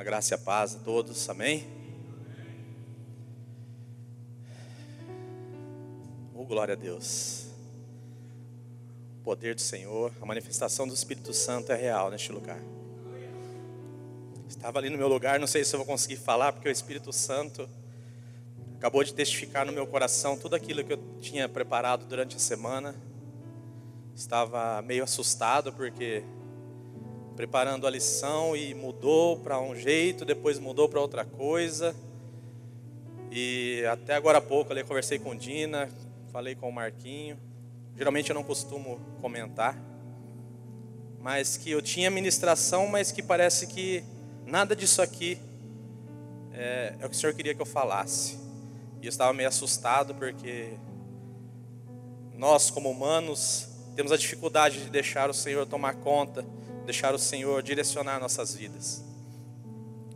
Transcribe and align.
A 0.00 0.02
graça 0.02 0.32
e 0.32 0.34
a 0.34 0.38
paz 0.38 0.76
a 0.76 0.78
todos, 0.78 1.28
amém? 1.28 1.68
Oh, 6.34 6.42
glória 6.46 6.72
a 6.72 6.74
Deus. 6.74 7.48
O 9.18 9.22
poder 9.22 9.54
do 9.54 9.60
Senhor, 9.60 10.10
a 10.18 10.24
manifestação 10.24 10.88
do 10.88 10.94
Espírito 10.94 11.34
Santo 11.34 11.70
é 11.70 11.76
real 11.76 12.10
neste 12.10 12.32
lugar. 12.32 12.58
Estava 14.48 14.78
ali 14.78 14.88
no 14.88 14.96
meu 14.96 15.06
lugar, 15.06 15.38
não 15.38 15.46
sei 15.46 15.66
se 15.66 15.74
eu 15.74 15.78
vou 15.80 15.86
conseguir 15.86 16.16
falar, 16.16 16.54
porque 16.54 16.70
o 16.70 16.72
Espírito 16.72 17.12
Santo 17.12 17.68
acabou 18.78 19.04
de 19.04 19.12
testificar 19.12 19.66
no 19.66 19.72
meu 19.72 19.86
coração 19.86 20.34
tudo 20.34 20.56
aquilo 20.56 20.82
que 20.82 20.94
eu 20.94 21.18
tinha 21.20 21.46
preparado 21.46 22.06
durante 22.06 22.36
a 22.36 22.38
semana. 22.38 22.94
Estava 24.16 24.80
meio 24.80 25.04
assustado, 25.04 25.74
porque 25.74 26.24
preparando 27.36 27.86
a 27.86 27.90
lição 27.90 28.56
e 28.56 28.74
mudou 28.74 29.38
para 29.38 29.60
um 29.60 29.74
jeito, 29.74 30.24
depois 30.24 30.58
mudou 30.58 30.88
para 30.88 31.00
outra 31.00 31.24
coisa. 31.24 31.94
E 33.30 33.84
até 33.90 34.14
agora 34.14 34.38
há 34.38 34.40
pouco 34.40 34.72
eu 34.72 34.86
conversei 34.86 35.18
com 35.18 35.34
Dina, 35.36 35.88
falei 36.32 36.54
com 36.54 36.68
o 36.68 36.72
Marquinho. 36.72 37.38
Geralmente 37.96 38.30
eu 38.30 38.34
não 38.34 38.42
costumo 38.42 39.00
comentar, 39.20 39.76
mas 41.20 41.56
que 41.56 41.70
eu 41.70 41.82
tinha 41.82 42.10
ministração, 42.10 42.86
mas 42.86 43.12
que 43.12 43.22
parece 43.22 43.66
que 43.66 44.02
nada 44.46 44.74
disso 44.74 45.02
aqui 45.02 45.38
é, 46.52 46.94
é 46.98 47.06
o 47.06 47.10
que 47.10 47.16
o 47.16 47.18
Senhor 47.18 47.34
queria 47.34 47.54
que 47.54 47.62
eu 47.62 47.66
falasse. 47.66 48.38
E 49.00 49.06
eu 49.06 49.10
estava 49.10 49.32
meio 49.32 49.48
assustado 49.48 50.14
porque 50.14 50.70
nós, 52.34 52.70
como 52.70 52.90
humanos, 52.90 53.68
temos 53.94 54.12
a 54.12 54.16
dificuldade 54.16 54.82
de 54.82 54.90
deixar 54.90 55.28
o 55.30 55.34
Senhor 55.34 55.66
tomar 55.66 55.94
conta 55.94 56.44
deixar 56.84 57.14
o 57.14 57.18
Senhor 57.18 57.62
direcionar 57.62 58.18
nossas 58.18 58.54
vidas. 58.54 59.02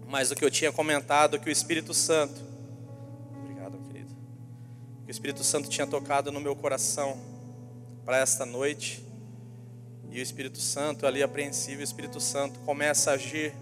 Mas 0.06 0.30
o 0.30 0.34
que 0.34 0.44
eu 0.44 0.50
tinha 0.50 0.72
comentado, 0.72 1.38
que 1.38 1.48
o 1.48 1.52
Espírito 1.52 1.92
Santo, 1.92 2.40
obrigado, 3.42 3.78
querido, 3.86 4.14
que 5.04 5.10
o 5.10 5.10
Espírito 5.10 5.42
Santo 5.42 5.68
tinha 5.68 5.86
tocado 5.86 6.30
no 6.30 6.40
meu 6.40 6.54
coração 6.54 7.16
para 8.04 8.18
esta 8.18 8.44
noite, 8.44 9.04
e 10.10 10.20
o 10.20 10.22
Espírito 10.22 10.60
Santo, 10.60 11.06
ali 11.06 11.22
apreensivo, 11.22 11.80
o 11.80 11.84
Espírito 11.84 12.20
Santo 12.20 12.60
começa 12.60 13.10
a 13.10 13.14
agir 13.14 13.52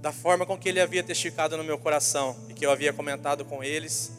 da 0.00 0.12
forma 0.12 0.46
com 0.46 0.56
que 0.56 0.68
ele 0.68 0.80
havia 0.80 1.02
testificado 1.02 1.56
no 1.56 1.64
meu 1.64 1.76
coração 1.78 2.36
e 2.48 2.54
que 2.54 2.64
eu 2.64 2.70
havia 2.70 2.92
comentado 2.92 3.44
com 3.44 3.64
eles, 3.64 4.12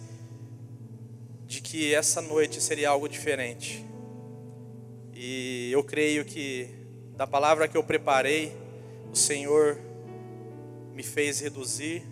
de 1.48 1.62
que 1.62 1.94
essa 1.94 2.22
noite 2.22 2.60
seria 2.60 2.90
algo 2.90 3.08
diferente. 3.08 3.86
E 5.14 5.70
eu 5.72 5.84
creio 5.84 6.26
que 6.26 6.83
da 7.16 7.28
palavra 7.28 7.68
que 7.68 7.78
eu 7.78 7.84
preparei, 7.84 8.56
o 9.12 9.16
Senhor 9.16 9.78
me 10.94 11.04
fez 11.04 11.40
reduzir, 11.40 12.04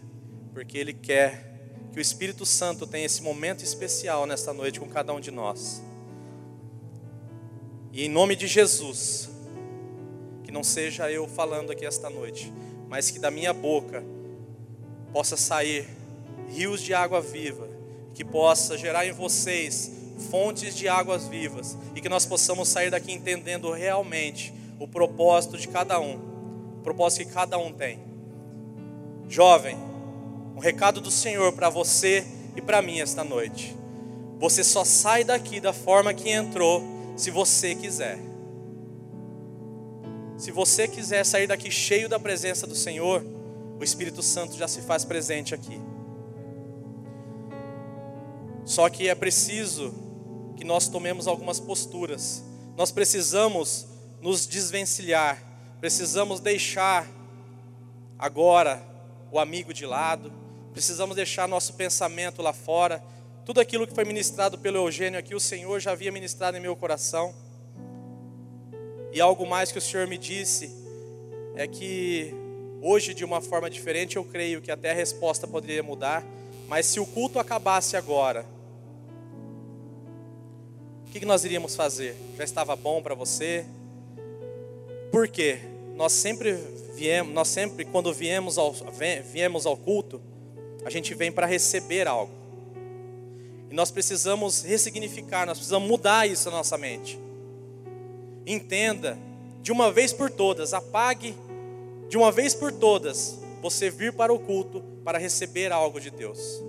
porque 0.54 0.78
Ele 0.78 0.94
quer 0.94 1.50
que 1.92 2.00
o 2.00 2.02
Espírito 2.02 2.46
Santo 2.46 2.86
tenha 2.86 3.06
esse 3.06 3.22
momento 3.22 3.64
especial 3.64 4.26
nesta 4.26 4.54
noite 4.54 4.80
com 4.80 4.88
cada 4.88 5.12
um 5.14 5.20
de 5.20 5.32
nós. 5.32 5.82
E 7.92 8.06
em 8.06 8.10
nome 8.10 8.36
de 8.36 8.48
Jesus, 8.48 9.30
que 10.44 10.52
não 10.52 10.64
seja 10.64 11.12
eu 11.12 11.28
falando 11.28 11.72
aqui 11.72 11.86
esta 11.86 12.10
noite, 12.10 12.54
mas 12.88 13.12
que 13.12 13.20
da 13.20 13.32
minha 13.32 13.54
boca 13.54 14.04
possa 15.12 15.36
sair 15.36 15.88
rios 16.48 16.82
de 16.82 16.94
água 16.94 17.20
viva, 17.20 17.68
que 18.14 18.24
possa 18.24 18.78
gerar 18.78 19.06
em 19.06 19.12
vocês 19.12 19.92
fontes 20.30 20.76
de 20.76 20.88
águas 20.88 21.28
vivas 21.28 21.76
e 21.96 22.02
que 22.02 22.08
nós 22.08 22.26
possamos 22.26 22.70
sair 22.70 22.92
daqui 22.92 23.12
entendendo 23.12 23.72
realmente 23.72 24.54
o 24.82 24.88
propósito 24.88 25.60
de 25.60 25.68
cada 25.68 26.00
um, 26.00 26.16
o 26.80 26.82
propósito 26.82 27.28
que 27.28 27.34
cada 27.34 27.56
um 27.56 27.72
tem. 27.72 28.00
Jovem, 29.30 29.78
um 30.56 30.60
recado 30.60 31.00
do 31.00 31.12
Senhor 31.12 31.54
para 31.54 31.70
você 31.70 32.26
e 32.56 32.62
para 32.62 32.82
mim 32.82 33.00
esta 33.00 33.24
noite. 33.24 33.78
Você 34.40 34.64
só 34.64 34.84
sai 34.84 35.24
daqui 35.24 35.60
da 35.60 35.72
forma 35.72 36.16
que 36.16 36.32
entrou, 36.32 36.82
se 37.16 37.30
você 37.30 37.76
quiser. 37.76 38.18
Se 40.36 40.50
você 40.50 40.88
quiser 40.88 41.24
sair 41.28 41.46
daqui 41.46 41.70
cheio 41.70 42.10
da 42.10 42.20
presença 42.20 42.66
do 42.66 42.74
Senhor, 42.74 43.24
o 43.80 43.84
Espírito 43.84 44.24
Santo 44.24 44.58
já 44.58 44.68
se 44.68 44.82
faz 44.82 45.06
presente 45.06 45.54
aqui. 45.54 45.80
Só 48.66 48.90
que 48.90 49.08
é 49.08 49.14
preciso 49.14 49.94
que 50.58 50.64
nós 50.64 50.88
tomemos 50.88 51.28
algumas 51.28 51.60
posturas. 51.60 52.44
Nós 52.76 52.92
precisamos 52.92 53.91
nos 54.22 54.46
desvencilhar, 54.46 55.42
precisamos 55.80 56.40
deixar 56.40 57.08
agora 58.20 58.82
o 59.32 59.40
amigo 59.40 59.74
de 59.74 59.86
lado, 59.86 60.32
precisamos 60.72 61.16
deixar 61.16 61.48
nosso 61.48 61.74
pensamento 61.74 62.42
lá 62.42 62.54
fora. 62.54 63.04
Tudo 63.44 63.60
aquilo 63.60 63.88
que 63.88 63.96
foi 63.96 64.06
ministrado 64.06 64.60
pelo 64.60 64.78
Eugênio 64.78 65.20
aqui, 65.20 65.34
o 65.34 65.40
Senhor 65.40 65.80
já 65.80 65.92
havia 65.92 66.12
ministrado 66.12 66.56
em 66.56 66.60
meu 66.60 66.76
coração. 66.76 67.34
E 69.12 69.20
algo 69.20 69.46
mais 69.48 69.72
que 69.72 69.80
o 69.80 69.82
Senhor 69.82 70.08
me 70.08 70.18
disse 70.18 70.72
é 71.56 71.68
que 71.68 72.34
hoje, 72.82 73.14
de 73.14 73.26
uma 73.26 73.42
forma 73.42 73.70
diferente, 73.70 74.18
eu 74.18 74.24
creio 74.24 74.62
que 74.62 74.72
até 74.72 74.92
a 74.92 74.94
resposta 74.94 75.48
poderia 75.48 75.82
mudar, 75.82 76.24
mas 76.68 76.86
se 76.86 77.00
o 77.00 77.06
culto 77.06 77.40
acabasse 77.40 77.98
agora, 77.98 78.46
o 81.08 81.12
que 81.12 81.26
nós 81.26 81.44
iríamos 81.44 81.76
fazer? 81.76 82.16
Já 82.38 82.44
estava 82.44 82.76
bom 82.76 83.02
para 83.02 83.14
você? 83.14 83.66
Por 85.12 85.28
quê? 85.28 85.60
Nós 85.96 86.14
sempre 86.14 86.54
viemos, 86.96 87.34
nós 87.34 87.48
sempre 87.48 87.86
quando 87.86 88.14
viemos 88.14 88.58
ao, 88.58 88.74
viemos 89.32 89.66
ao 89.66 89.76
culto, 89.76 90.22
a 90.86 90.90
gente 90.90 91.14
vem 91.14 91.32
para 91.32 91.46
receber 91.46 92.08
algo. 92.08 92.32
E 93.70 93.74
nós 93.74 93.92
precisamos 93.92 94.64
ressignificar, 94.64 95.46
nós 95.46 95.58
precisamos 95.58 95.88
mudar 95.88 96.28
isso 96.28 96.50
na 96.50 96.58
nossa 96.58 96.78
mente. 96.78 97.20
Entenda, 98.46 99.18
de 99.62 99.72
uma 99.72 99.92
vez 99.92 100.12
por 100.12 100.30
todas, 100.30 100.74
apague 100.74 101.36
de 102.10 102.18
uma 102.18 102.32
vez 102.32 102.54
por 102.54 102.72
todas 102.72 103.40
você 103.62 103.90
vir 103.90 104.12
para 104.12 104.34
o 104.34 104.40
culto 104.40 104.82
para 105.04 105.18
receber 105.18 105.72
algo 105.72 106.00
de 106.00 106.10
Deus. 106.10 106.62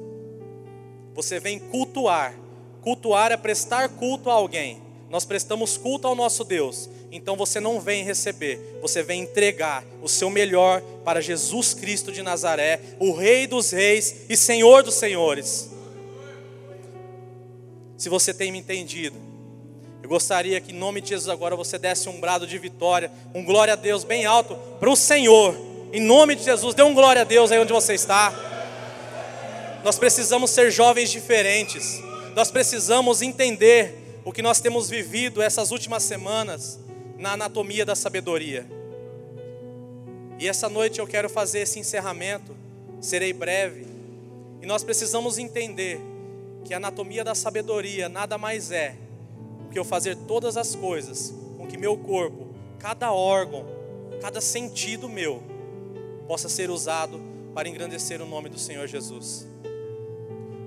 Você 1.15 1.41
vem 1.41 1.59
cultuar. 1.59 2.35
Cultuar 2.81 3.33
é 3.33 3.37
prestar 3.37 3.89
culto 3.89 4.31
a 4.31 4.35
alguém. 4.35 4.81
Nós 5.11 5.25
prestamos 5.25 5.77
culto 5.77 6.07
ao 6.07 6.15
nosso 6.15 6.45
Deus. 6.45 6.89
Então 7.15 7.37
você 7.37 7.61
não 7.61 7.79
vem 7.79 8.03
receber, 8.03 8.79
você 8.81 9.03
vem 9.03 9.21
entregar 9.21 9.85
o 10.01 10.09
seu 10.09 10.31
melhor 10.31 10.81
para 11.05 11.21
Jesus 11.21 11.75
Cristo 11.75 12.11
de 12.11 12.23
Nazaré, 12.23 12.81
o 12.99 13.13
Rei 13.13 13.47
dos 13.47 13.71
Reis 13.71 14.23
e 14.31 14.37
Senhor 14.37 14.83
dos 14.83 14.95
Senhores. 14.95 15.71
Se 17.99 18.09
você 18.09 18.33
tem 18.33 18.51
me 18.51 18.59
entendido, 18.59 19.15
eu 20.03 20.09
gostaria 20.09 20.59
que 20.59 20.73
em 20.73 20.79
nome 20.79 21.03
de 21.03 21.11
Jesus 21.11 21.29
agora 21.29 21.55
você 21.55 21.79
desse 21.79 22.09
um 22.09 22.19
brado 22.19 22.47
de 22.47 22.59
vitória, 22.59 23.13
um 23.35 23.45
glória 23.45 23.75
a 23.75 23.77
Deus 23.77 24.05
bem 24.05 24.25
alto 24.25 24.57
para 24.81 24.89
o 24.89 24.97
Senhor. 24.97 25.55
Em 25.93 26.01
nome 26.01 26.35
de 26.35 26.45
Jesus, 26.45 26.75
dê 26.75 26.83
um 26.83 26.95
glória 26.95 27.21
a 27.21 27.27
Deus 27.27 27.53
aí 27.53 27.59
onde 27.59 27.75
você 27.75 27.93
está. 27.93 28.33
Nós 29.85 29.99
precisamos 29.99 30.51
ser 30.51 30.71
jovens 30.71 31.11
diferentes. 31.11 32.01
Nós 32.35 32.51
precisamos 32.51 33.21
entender 33.21 34.21
o 34.25 34.33
que 34.33 34.41
nós 34.41 34.61
temos 34.61 34.89
vivido 34.89 35.43
essas 35.43 35.71
últimas 35.71 36.03
semanas 36.05 36.81
na 37.23 37.35
anatomia 37.35 37.87
da 37.87 37.95
sabedoria. 37.95 38.67
E 40.41 40.49
essa 40.49 40.69
noite 40.69 40.99
eu 40.99 41.07
quero 41.07 41.31
fazer 41.31 41.61
esse 41.61 41.79
encerramento, 41.79 42.53
serei 43.01 43.33
breve. 43.33 43.87
E 44.61 44.67
nós 44.67 44.83
precisamos 44.83 45.39
entender 45.39 46.01
que 46.65 46.75
a 46.75 46.79
anatomia 46.79 47.23
da 47.23 47.33
sabedoria 47.33 48.09
nada 48.09 48.37
mais 48.37 48.73
é 48.73 48.97
do 49.63 49.71
que 49.71 49.79
eu 49.79 49.85
fazer 49.85 50.17
todas 50.27 50.57
as 50.57 50.75
coisas 50.75 51.33
com 51.57 51.65
que 51.65 51.79
meu 51.79 51.97
corpo, 51.97 52.49
cada 52.81 53.13
órgão, 53.13 53.67
cada 54.21 54.41
sentido 54.41 55.09
meu, 55.09 55.41
possa 56.27 56.49
ser 56.49 56.71
usado 56.71 57.21
para 57.55 57.69
engrandecer 57.69 58.21
o 58.21 58.27
nome 58.27 58.49
do 58.49 58.59
Senhor 58.59 58.89
Jesus. 58.89 59.47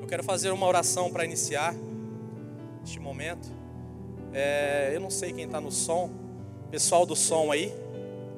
Eu 0.02 0.08
quero 0.08 0.24
fazer 0.24 0.52
uma 0.52 0.66
oração 0.66 1.12
para 1.12 1.26
iniciar 1.26 1.76
este 2.82 2.98
momento. 2.98 3.52
É, 4.32 4.92
eu 4.94 5.02
não 5.02 5.10
sei 5.10 5.34
quem 5.34 5.44
está 5.44 5.60
no 5.60 5.70
som. 5.70 6.25
Pessoal 6.72 7.06
do 7.06 7.16
som 7.16 7.52
aí, 7.52 7.72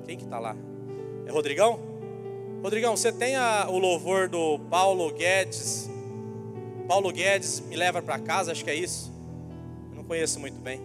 quem 0.06 0.18
que 0.18 0.24
está 0.24 0.38
lá? 0.39 0.56
É 1.25 1.31
Rodrigão? 1.31 1.79
Rodrigão, 2.62 2.95
você 2.95 3.12
tem 3.12 3.35
a, 3.35 3.68
o 3.69 3.77
louvor 3.77 4.27
do 4.27 4.59
Paulo 4.69 5.12
Guedes? 5.12 5.89
Paulo 6.88 7.12
Guedes 7.12 7.62
me 7.62 7.75
leva 7.75 8.01
para 8.01 8.19
casa, 8.19 8.51
acho 8.51 8.63
que 8.63 8.69
é 8.69 8.75
isso. 8.75 9.12
Eu 9.91 9.97
não 9.97 10.03
conheço 10.03 10.39
muito 10.39 10.59
bem. 10.59 10.81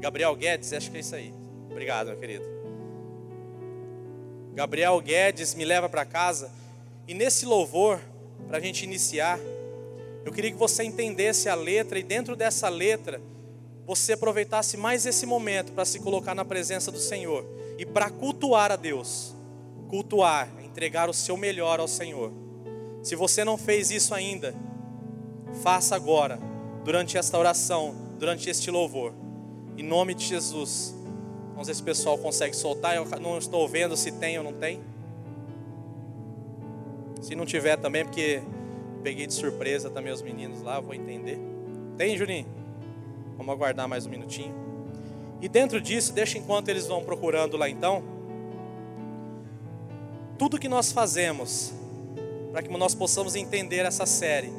Gabriel 0.00 0.34
Guedes, 0.34 0.72
acho 0.72 0.90
que 0.90 0.96
é 0.96 1.00
isso 1.00 1.14
aí. 1.14 1.32
Obrigado, 1.70 2.08
meu 2.08 2.16
querido. 2.16 2.44
Gabriel 4.54 5.00
Guedes 5.00 5.54
me 5.54 5.64
leva 5.64 5.88
para 5.88 6.04
casa. 6.04 6.50
E 7.06 7.14
nesse 7.14 7.44
louvor, 7.44 8.00
para 8.48 8.58
a 8.58 8.60
gente 8.60 8.84
iniciar, 8.84 9.38
eu 10.24 10.32
queria 10.32 10.50
que 10.50 10.56
você 10.56 10.82
entendesse 10.82 11.48
a 11.48 11.54
letra 11.54 11.98
e 11.98 12.02
dentro 12.02 12.34
dessa 12.34 12.68
letra 12.68 13.20
você 13.86 14.14
aproveitasse 14.14 14.76
mais 14.76 15.06
esse 15.06 15.24
momento 15.24 15.72
para 15.72 15.84
se 15.84 16.00
colocar 16.00 16.34
na 16.34 16.44
presença 16.44 16.90
do 16.90 16.98
Senhor 16.98 17.46
e 17.78 17.86
para 17.86 18.10
cultuar 18.10 18.72
a 18.72 18.76
Deus. 18.76 19.32
Cultuar, 19.88 20.52
entregar 20.64 21.08
o 21.08 21.14
seu 21.14 21.36
melhor 21.36 21.78
ao 21.78 21.86
Senhor. 21.86 22.32
Se 23.00 23.14
você 23.14 23.44
não 23.44 23.56
fez 23.56 23.92
isso 23.92 24.12
ainda, 24.12 24.52
faça 25.62 25.94
agora, 25.94 26.40
durante 26.84 27.16
esta 27.16 27.38
oração, 27.38 27.94
durante 28.18 28.50
este 28.50 28.72
louvor. 28.72 29.12
Em 29.78 29.84
nome 29.84 30.14
de 30.14 30.24
Jesus. 30.24 30.92
Vamos 31.50 31.68
ver 31.68 31.74
se 31.74 31.82
o 31.82 31.84
pessoal 31.84 32.18
consegue 32.18 32.56
soltar. 32.56 32.96
Eu 32.96 33.04
não 33.20 33.38
estou 33.38 33.68
vendo 33.68 33.96
se 33.96 34.10
tem 34.10 34.36
ou 34.36 34.42
não 34.42 34.52
tem. 34.52 34.80
Se 37.22 37.36
não 37.36 37.46
tiver 37.46 37.76
também, 37.76 38.04
porque 38.04 38.42
peguei 39.04 39.28
de 39.28 39.34
surpresa 39.34 39.88
também 39.88 40.12
os 40.12 40.22
meninos 40.22 40.60
lá, 40.62 40.80
vou 40.80 40.92
entender. 40.92 41.38
Tem, 41.96 42.16
Juninho? 42.18 42.55
Vamos 43.36 43.52
aguardar 43.52 43.86
mais 43.86 44.06
um 44.06 44.10
minutinho. 44.10 44.54
E 45.42 45.48
dentro 45.48 45.80
disso, 45.80 46.12
deixa 46.12 46.38
enquanto 46.38 46.68
eles 46.68 46.86
vão 46.86 47.04
procurando 47.04 47.56
lá 47.56 47.68
então. 47.68 48.02
Tudo 50.38 50.58
que 50.58 50.68
nós 50.68 50.90
fazemos 50.90 51.72
para 52.50 52.62
que 52.62 52.70
nós 52.70 52.94
possamos 52.94 53.34
entender 53.34 53.84
essa 53.84 54.06
série. 54.06 54.50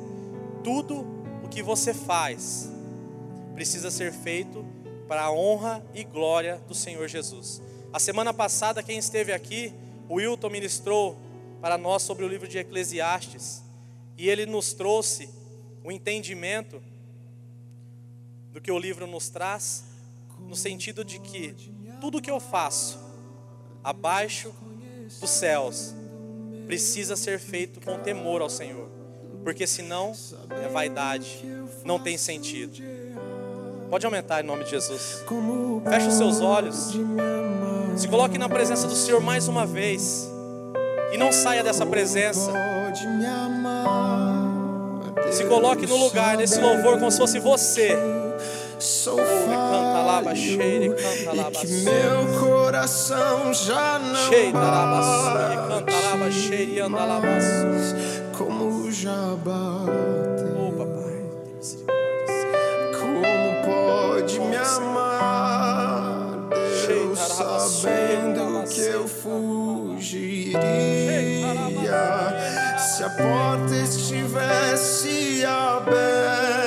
Tudo 0.63 1.05
o 1.43 1.47
que 1.49 1.63
você 1.63 1.93
faz 1.93 2.69
precisa 3.55 3.89
ser 3.89 4.13
feito 4.13 4.63
para 5.07 5.23
a 5.23 5.31
honra 5.31 5.83
e 5.95 6.03
glória 6.03 6.61
do 6.67 6.75
Senhor 6.75 7.07
Jesus. 7.07 7.59
A 7.91 7.99
semana 7.99 8.31
passada, 8.31 8.83
quem 8.83 8.99
esteve 8.99 9.33
aqui, 9.33 9.73
o 10.07 10.15
Wilton 10.15 10.49
ministrou 10.49 11.17
para 11.59 11.75
nós 11.75 12.03
sobre 12.03 12.23
o 12.23 12.27
livro 12.27 12.47
de 12.47 12.59
Eclesiastes, 12.59 13.63
e 14.15 14.29
ele 14.29 14.45
nos 14.45 14.73
trouxe 14.73 15.29
o 15.83 15.91
entendimento 15.91 16.79
do 18.57 18.61
que 18.61 18.71
o 18.71 18.79
livro 18.79 19.05
nos 19.05 19.29
traz, 19.29 19.83
no 20.39 20.55
sentido 20.55 21.05
de 21.05 21.19
que 21.19 21.53
tudo 22.01 22.19
que 22.19 22.31
eu 22.31 22.39
faço 22.39 22.97
abaixo 23.83 24.51
dos 25.21 25.29
céus 25.29 25.93
precisa 26.65 27.15
ser 27.15 27.37
feito 27.37 27.79
com 27.79 27.99
temor 27.99 28.41
ao 28.41 28.49
Senhor, 28.49 28.89
porque 29.43 29.67
senão 29.67 30.11
é 30.49 30.67
vaidade, 30.69 31.45
não 31.85 31.99
tem 31.99 32.17
sentido. 32.17 32.81
Pode 33.91 34.07
aumentar 34.07 34.43
em 34.43 34.47
nome 34.47 34.63
de 34.63 34.71
Jesus. 34.71 35.23
Feche 35.87 36.07
os 36.07 36.15
seus 36.15 36.41
olhos. 36.41 36.93
Se 37.95 38.07
coloque 38.07 38.39
na 38.39 38.49
presença 38.49 38.87
do 38.87 38.95
Senhor 38.95 39.21
mais 39.21 39.47
uma 39.47 39.67
vez. 39.67 40.27
E 41.13 41.17
não 41.17 41.31
saia 41.31 41.63
dessa 41.63 41.85
presença. 41.85 42.51
Se 45.31 45.45
coloque 45.45 45.85
no 45.85 45.95
lugar, 45.95 46.35
nesse 46.37 46.59
louvor, 46.59 46.97
como 46.97 47.11
se 47.11 47.19
fosse 47.19 47.37
você. 47.37 48.16
Sou 48.79 49.17
canta 49.17 50.01
lá, 50.05 50.21
que 51.51 51.67
meu 51.83 52.39
coração 52.39 53.51
já 53.51 53.97
não 53.97 54.29
lá, 57.05 57.19
como 58.37 58.91
já 58.91 59.35
bate. 59.43 60.47
Oh, 60.59 60.71
papai, 60.73 61.23
como 62.99 63.21
pode 63.65 64.39
me 64.41 64.55
amar, 64.57 66.37
Deus, 66.87 67.19
sabendo 67.19 68.63
que 68.69 68.81
eu 68.81 69.07
fugiria 69.07 70.57
se 72.77 73.03
a 73.03 73.09
porta 73.09 73.75
estivesse 73.75 75.43
aberta. 75.45 76.66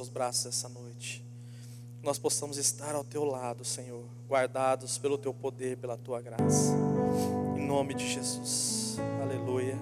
teus 0.00 0.08
braços 0.08 0.46
essa 0.46 0.66
noite. 0.66 1.22
Nós 2.02 2.18
possamos 2.18 2.56
estar 2.56 2.94
ao 2.94 3.04
teu 3.04 3.22
lado, 3.22 3.66
Senhor, 3.66 4.02
guardados 4.26 4.96
pelo 4.96 5.18
teu 5.18 5.34
poder, 5.34 5.76
pela 5.76 5.98
tua 5.98 6.22
graça. 6.22 6.72
Em 7.54 7.66
nome 7.66 7.92
de 7.92 8.10
Jesus. 8.10 8.96
Aleluia. 9.20 9.78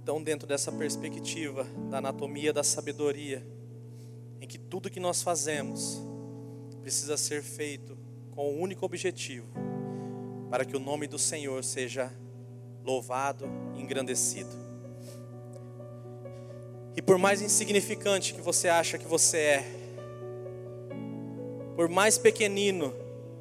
Então, 0.00 0.22
dentro 0.22 0.46
dessa 0.46 0.70
perspectiva 0.70 1.64
da 1.90 1.98
anatomia 1.98 2.52
da 2.52 2.62
sabedoria, 2.62 3.44
em 4.40 4.46
que 4.46 4.56
tudo 4.56 4.88
que 4.88 5.00
nós 5.00 5.20
fazemos 5.20 6.00
precisa 6.80 7.16
ser 7.16 7.42
feito 7.42 7.98
com 8.30 8.54
o 8.54 8.60
único 8.60 8.86
objetivo, 8.86 9.48
para 10.48 10.64
que 10.64 10.76
o 10.76 10.80
nome 10.80 11.08
do 11.08 11.18
Senhor 11.18 11.64
seja 11.64 12.12
louvado 12.84 13.46
e 13.74 13.82
engrandecido. 13.82 14.67
E 16.96 17.02
por 17.02 17.18
mais 17.18 17.40
insignificante 17.40 18.34
que 18.34 18.40
você 18.40 18.68
acha 18.68 18.98
que 18.98 19.06
você 19.06 19.38
é, 19.38 19.64
por 21.76 21.88
mais 21.88 22.18
pequenino 22.18 22.92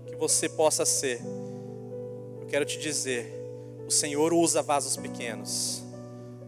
que 0.06 0.16
você 0.16 0.48
possa 0.48 0.86
ser, 0.86 1.22
eu 2.40 2.48
quero 2.48 2.66
te 2.66 2.78
dizer, 2.78 3.34
o 3.88 3.92
Senhor 3.92 4.34
usa 4.34 4.62
vasos 4.62 4.96
pequenos. 4.96 5.84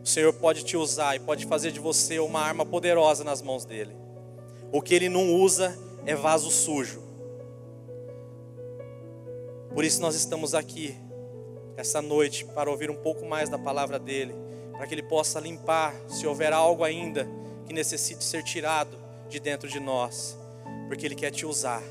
O 0.04 0.08
Senhor 0.08 0.34
pode 0.34 0.64
te 0.64 0.78
usar 0.78 1.16
e 1.16 1.20
pode 1.20 1.46
fazer 1.46 1.72
de 1.72 1.80
você 1.80 2.20
uma 2.20 2.42
arma 2.42 2.66
poderosa 2.66 3.24
nas 3.24 3.42
mãos 3.42 3.66
dele. 3.66 3.96
O 4.72 4.82
que 4.82 4.94
ele 4.94 5.10
não 5.10 5.34
usa 5.34 5.78
é 6.06 6.16
vaso 6.16 6.52
sujo. 6.52 7.02
Por 9.74 9.84
isso 9.84 10.02
nós 10.02 10.16
estamos 10.16 10.54
aqui 10.54 10.96
essa 11.78 12.02
noite 12.02 12.44
para 12.44 12.70
ouvir 12.70 12.90
um 12.90 12.96
pouco 12.96 13.26
mais 13.26 13.50
da 13.50 13.58
palavra 13.58 13.98
dele, 13.98 14.36
para 14.80 14.88
que 14.88 14.96
ele 14.96 15.04
possa 15.04 15.42
limpar 15.42 15.94
se 16.08 16.26
houver 16.26 16.54
algo 16.54 16.86
ainda 16.86 17.28
que 17.68 17.74
necessite 17.74 18.24
ser 18.24 18.42
tirado 18.46 18.98
de 19.28 19.38
dentro 19.38 19.68
de 19.68 19.78
nós, 19.78 20.38
porque 20.88 21.06
ele 21.06 21.16
quer 21.16 21.32
te 21.32 21.46
usar. 21.46 21.84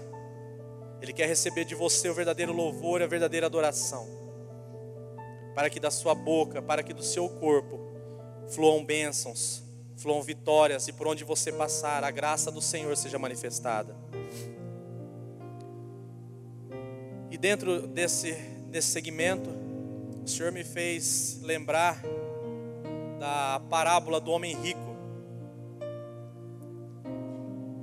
Ele 1.02 1.12
quer 1.12 1.26
receber 1.26 1.66
de 1.66 1.74
você 1.74 2.08
o 2.08 2.14
verdadeiro 2.14 2.50
louvor, 2.50 3.02
a 3.02 3.06
verdadeira 3.06 3.44
adoração. 3.44 4.08
Para 5.54 5.68
que 5.68 5.78
da 5.78 5.90
sua 5.90 6.14
boca, 6.14 6.62
para 6.62 6.82
que 6.82 6.94
do 6.94 7.02
seu 7.02 7.28
corpo 7.28 7.78
fluam 8.48 8.82
bênçãos, 8.82 9.62
fluam 9.98 10.22
vitórias 10.22 10.88
e 10.88 10.92
por 10.94 11.06
onde 11.06 11.24
você 11.24 11.52
passar, 11.52 12.02
a 12.02 12.10
graça 12.10 12.50
do 12.50 12.62
Senhor 12.62 12.96
seja 12.96 13.18
manifestada. 13.18 13.94
E 17.30 17.36
dentro 17.36 17.86
desse, 17.86 18.32
desse 18.70 18.88
segmento, 18.88 19.50
o 20.24 20.26
Senhor 20.26 20.50
me 20.50 20.64
fez 20.64 21.38
lembrar 21.42 22.00
da 23.18 23.60
parábola 23.68 24.20
do 24.20 24.30
homem 24.30 24.56
rico. 24.56 24.96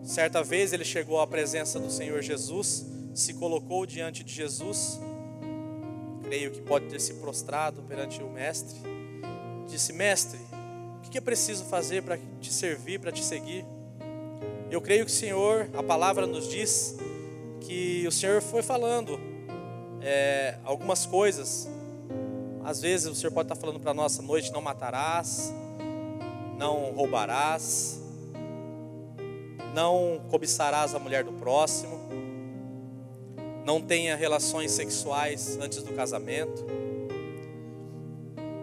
Certa 0.03 0.43
vez 0.43 0.71
ele 0.71 0.85
chegou 0.85 1.19
à 1.19 1.27
presença 1.27 1.79
do 1.79 1.91
Senhor 1.91 2.21
Jesus, 2.21 2.85
se 3.13 3.33
colocou 3.33 3.85
diante 3.85 4.23
de 4.23 4.33
Jesus, 4.33 4.99
creio 6.23 6.51
que 6.51 6.61
pode 6.61 6.87
ter 6.87 6.99
se 6.99 7.15
prostrado 7.15 7.81
perante 7.83 8.21
o 8.21 8.29
Mestre, 8.29 8.79
disse: 9.67 9.91
Mestre, 9.93 10.39
o 11.05 11.09
que 11.09 11.17
é 11.17 11.21
preciso 11.21 11.65
fazer 11.65 12.03
para 12.03 12.19
te 12.39 12.53
servir, 12.53 12.99
para 12.99 13.11
te 13.11 13.23
seguir? 13.23 13.65
Eu 14.69 14.81
creio 14.81 15.05
que 15.05 15.11
o 15.11 15.13
Senhor, 15.13 15.69
a 15.73 15.83
palavra 15.83 16.27
nos 16.27 16.49
diz 16.49 16.95
que 17.61 18.05
o 18.07 18.11
Senhor 18.11 18.41
foi 18.41 18.61
falando 18.61 19.19
é, 20.01 20.57
algumas 20.63 21.05
coisas. 21.05 21.67
Às 22.65 22.81
vezes 22.81 23.05
o 23.05 23.13
Senhor 23.13 23.31
pode 23.31 23.45
estar 23.45 23.55
falando 23.55 23.79
para 23.79 23.93
nós 23.93 24.13
essa 24.13 24.23
noite: 24.23 24.51
não 24.51 24.59
matarás, 24.59 25.53
não 26.57 26.91
roubarás, 26.93 28.01
não 29.71 30.19
cobiçarás 30.31 30.95
a 30.95 30.99
mulher 30.99 31.23
do 31.23 31.31
próximo, 31.33 31.99
não 33.63 33.79
tenha 33.79 34.15
relações 34.15 34.71
sexuais 34.71 35.59
antes 35.61 35.83
do 35.83 35.93
casamento. 35.93 36.65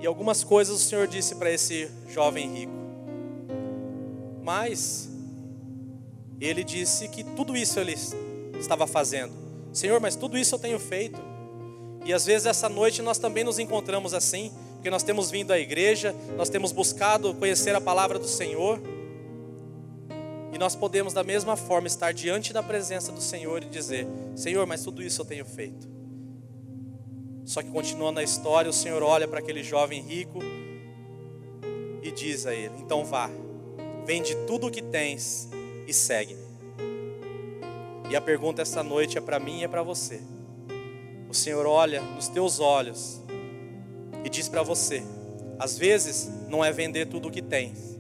E 0.01 0.07
algumas 0.07 0.43
coisas 0.43 0.75
o 0.75 0.81
Senhor 0.81 1.07
disse 1.07 1.37
para 1.37 1.49
esse 1.49 1.89
jovem 2.09 2.53
rico. 2.53 2.73
Mas 4.43 5.09
ele 6.41 6.65
disse 6.65 7.07
que 7.07 7.23
tudo 7.23 7.57
isso 7.57 7.79
ele 7.79 7.95
estava 8.59 8.85
fazendo. 8.85 9.33
Senhor, 9.73 10.01
mas 10.01 10.17
tudo 10.17 10.37
isso 10.37 10.57
eu 10.57 10.59
tenho 10.59 10.81
feito. 10.81 11.32
E 12.05 12.13
às 12.13 12.27
vezes 12.27 12.47
essa 12.47 12.69
noite 12.69 13.01
nós 13.03 13.19
também 13.19 13.45
nos 13.45 13.59
encontramos 13.59 14.13
assim, 14.15 14.53
porque 14.75 14.91
nós 14.91 15.03
temos 15.03 15.31
vindo 15.31 15.53
à 15.53 15.59
igreja, 15.59 16.15
nós 16.37 16.49
temos 16.49 16.73
buscado 16.73 17.33
conhecer 17.35 17.75
a 17.75 17.81
palavra 17.81 18.19
do 18.19 18.27
Senhor. 18.27 18.81
E 20.53 20.59
nós 20.59 20.75
podemos 20.75 21.13
da 21.13 21.23
mesma 21.23 21.57
forma 21.57 21.87
estar 21.87 22.13
diante 22.13 22.53
da 22.53 22.63
presença 22.63 23.13
do 23.13 23.21
Senhor 23.21 23.63
e 23.63 23.67
dizer: 23.67 24.07
Senhor, 24.35 24.67
mas 24.67 24.83
tudo 24.83 25.03
isso 25.03 25.21
eu 25.21 25.25
tenho 25.25 25.45
feito. 25.45 25.89
Só 27.45 27.63
que 27.63 27.71
continuando 27.71 28.21
a 28.21 28.23
história, 28.23 28.69
o 28.69 28.73
Senhor 28.73 29.03
olha 29.03 29.27
para 29.27 29.39
aquele 29.39 29.63
jovem 29.63 30.03
rico 30.03 30.41
e 32.03 32.11
diz 32.11 32.45
a 32.47 32.55
ele: 32.55 32.75
Então 32.81 33.05
vá, 33.05 33.31
vende 34.05 34.35
tudo 34.47 34.67
o 34.67 34.71
que 34.71 34.83
tens 34.83 35.49
e 35.87 35.95
segue-me. 35.95 36.43
E 38.11 38.17
a 38.17 38.21
pergunta 38.21 38.61
essa 38.61 38.83
noite 38.83 39.17
é 39.17 39.21
para 39.21 39.39
mim 39.39 39.61
e 39.61 39.65
é 39.65 39.69
para 39.69 39.83
você. 39.83 40.21
O 41.33 41.35
Senhor 41.35 41.67
olha 41.67 42.01
nos 42.01 42.29
teus 42.29 42.61
olhos 42.61 43.21
e 44.25 44.29
diz 44.29 44.49
para 44.49 44.63
você: 44.63 45.03
às 45.59 45.77
vezes 45.77 46.31
não 46.49 46.65
é 46.65 46.71
vender 46.71 47.07
tudo 47.07 47.27
o 47.27 47.31
que 47.31 47.43
tens, 47.43 47.99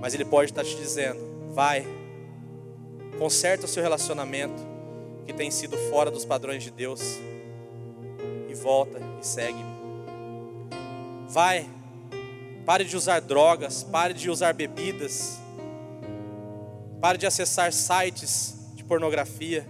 mas 0.00 0.12
Ele 0.12 0.24
pode 0.26 0.50
estar 0.50 0.64
te 0.64 0.76
dizendo: 0.76 1.20
vai, 1.54 1.86
conserta 3.18 3.64
o 3.64 3.68
seu 3.68 3.82
relacionamento 3.82 4.60
que 5.24 5.32
tem 5.32 5.50
sido 5.50 5.78
fora 5.88 6.10
dos 6.10 6.26
padrões 6.26 6.62
de 6.62 6.70
Deus 6.70 7.00
volta 8.56 8.98
e 9.20 9.26
segue-me. 9.26 9.76
Vai, 11.28 11.68
pare 12.64 12.84
de 12.84 12.96
usar 12.96 13.20
drogas, 13.20 13.84
pare 13.84 14.14
de 14.14 14.30
usar 14.30 14.52
bebidas, 14.54 15.38
pare 17.00 17.18
de 17.18 17.26
acessar 17.26 17.72
sites 17.72 18.54
de 18.74 18.82
pornografia, 18.82 19.66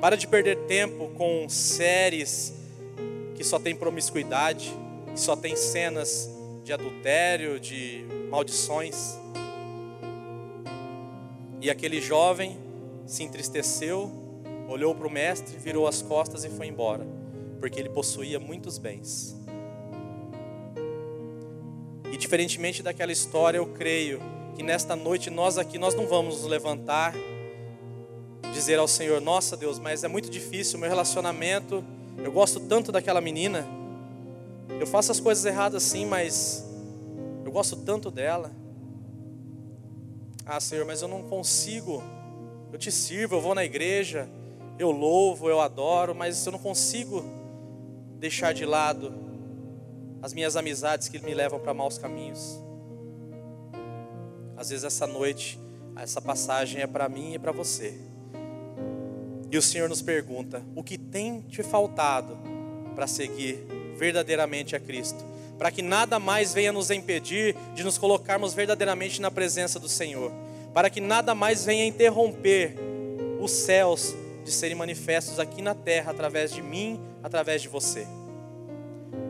pare 0.00 0.16
de 0.16 0.26
perder 0.26 0.56
tempo 0.66 1.08
com 1.16 1.48
séries 1.48 2.52
que 3.34 3.44
só 3.44 3.58
tem 3.58 3.74
promiscuidade, 3.74 4.72
que 5.12 5.20
só 5.20 5.36
tem 5.36 5.56
cenas 5.56 6.30
de 6.64 6.72
adultério, 6.72 7.58
de 7.58 8.04
maldições. 8.30 9.18
E 11.60 11.70
aquele 11.70 12.00
jovem 12.00 12.56
se 13.06 13.22
entristeceu, 13.22 14.10
olhou 14.68 14.94
para 14.94 15.06
o 15.06 15.10
mestre, 15.10 15.56
virou 15.58 15.86
as 15.86 16.02
costas 16.02 16.44
e 16.44 16.48
foi 16.48 16.66
embora 16.66 17.18
porque 17.58 17.80
ele 17.80 17.88
possuía 17.88 18.38
muitos 18.38 18.78
bens. 18.78 19.36
E 22.10 22.16
diferentemente 22.16 22.82
daquela 22.82 23.12
história, 23.12 23.58
eu 23.58 23.66
creio 23.66 24.20
que 24.56 24.62
nesta 24.62 24.96
noite 24.96 25.30
nós 25.30 25.58
aqui 25.58 25.78
nós 25.78 25.94
não 25.94 26.06
vamos 26.06 26.42
nos 26.42 26.46
levantar 26.46 27.14
dizer 28.58 28.78
ao 28.80 28.88
Senhor: 28.88 29.20
"Nossa, 29.20 29.56
Deus, 29.56 29.78
mas 29.78 30.02
é 30.02 30.08
muito 30.08 30.28
difícil 30.28 30.76
o 30.76 30.80
meu 30.80 30.90
relacionamento. 30.90 31.84
Eu 32.18 32.32
gosto 32.32 32.58
tanto 32.58 32.90
daquela 32.90 33.20
menina. 33.20 33.64
Eu 34.80 34.86
faço 34.86 35.12
as 35.12 35.20
coisas 35.20 35.44
erradas 35.44 35.82
sim, 35.84 36.04
mas 36.04 36.64
eu 37.44 37.52
gosto 37.52 37.76
tanto 37.76 38.10
dela. 38.10 38.50
Ah, 40.44 40.58
Senhor, 40.58 40.84
mas 40.84 41.02
eu 41.02 41.08
não 41.08 41.22
consigo. 41.22 42.02
Eu 42.72 42.78
te 42.78 42.90
sirvo, 42.90 43.36
eu 43.36 43.40
vou 43.40 43.54
na 43.54 43.64
igreja, 43.64 44.28
eu 44.78 44.90
louvo, 44.90 45.48
eu 45.48 45.60
adoro, 45.60 46.14
mas 46.14 46.44
eu 46.44 46.52
não 46.52 46.58
consigo 46.58 47.24
deixar 48.18 48.52
de 48.52 48.66
lado 48.66 49.14
as 50.20 50.34
minhas 50.34 50.56
amizades 50.56 51.08
que 51.08 51.18
me 51.20 51.32
levam 51.32 51.60
para 51.60 51.72
maus 51.72 51.96
caminhos. 51.96 52.60
Às 54.56 54.70
vezes 54.70 54.84
essa 54.84 55.06
noite 55.06 55.58
essa 55.96 56.20
passagem 56.20 56.82
é 56.82 56.86
para 56.86 57.08
mim 57.08 57.34
e 57.34 57.38
para 57.38 57.50
você. 57.50 58.07
E 59.50 59.56
o 59.56 59.62
Senhor 59.62 59.88
nos 59.88 60.02
pergunta: 60.02 60.62
o 60.74 60.82
que 60.82 60.98
tem 60.98 61.40
te 61.42 61.62
faltado 61.62 62.36
para 62.94 63.06
seguir 63.06 63.64
verdadeiramente 63.96 64.76
a 64.76 64.80
Cristo? 64.80 65.24
Para 65.58 65.70
que 65.70 65.82
nada 65.82 66.18
mais 66.18 66.54
venha 66.54 66.72
nos 66.72 66.90
impedir 66.90 67.56
de 67.74 67.82
nos 67.82 67.98
colocarmos 67.98 68.54
verdadeiramente 68.54 69.20
na 69.20 69.30
presença 69.30 69.80
do 69.80 69.88
Senhor. 69.88 70.32
Para 70.72 70.88
que 70.88 71.00
nada 71.00 71.34
mais 71.34 71.64
venha 71.64 71.84
interromper 71.84 72.76
os 73.40 73.50
céus 73.50 74.14
de 74.44 74.52
serem 74.52 74.76
manifestos 74.76 75.40
aqui 75.40 75.60
na 75.60 75.74
terra 75.74 76.12
através 76.12 76.52
de 76.52 76.62
mim, 76.62 77.00
através 77.22 77.60
de 77.60 77.68
você. 77.68 78.06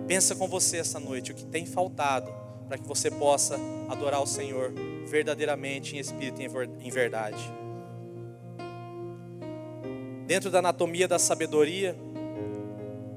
Pensa 0.07 0.35
com 0.35 0.47
você 0.47 0.79
essa 0.79 1.01
noite 1.01 1.33
o 1.33 1.35
que 1.35 1.45
tem 1.45 1.65
faltado 1.65 2.31
para 2.69 2.77
que 2.77 2.87
você 2.87 3.11
possa 3.11 3.59
adorar 3.89 4.23
o 4.23 4.27
Senhor 4.27 4.73
verdadeiramente 5.07 5.97
em 5.97 5.99
espírito 5.99 6.43
e 6.43 6.87
em 6.87 6.91
verdade. 6.91 7.68
Dentro 10.29 10.51
da 10.51 10.59
anatomia 10.59 11.09
da 11.09 11.19
sabedoria, 11.19 11.97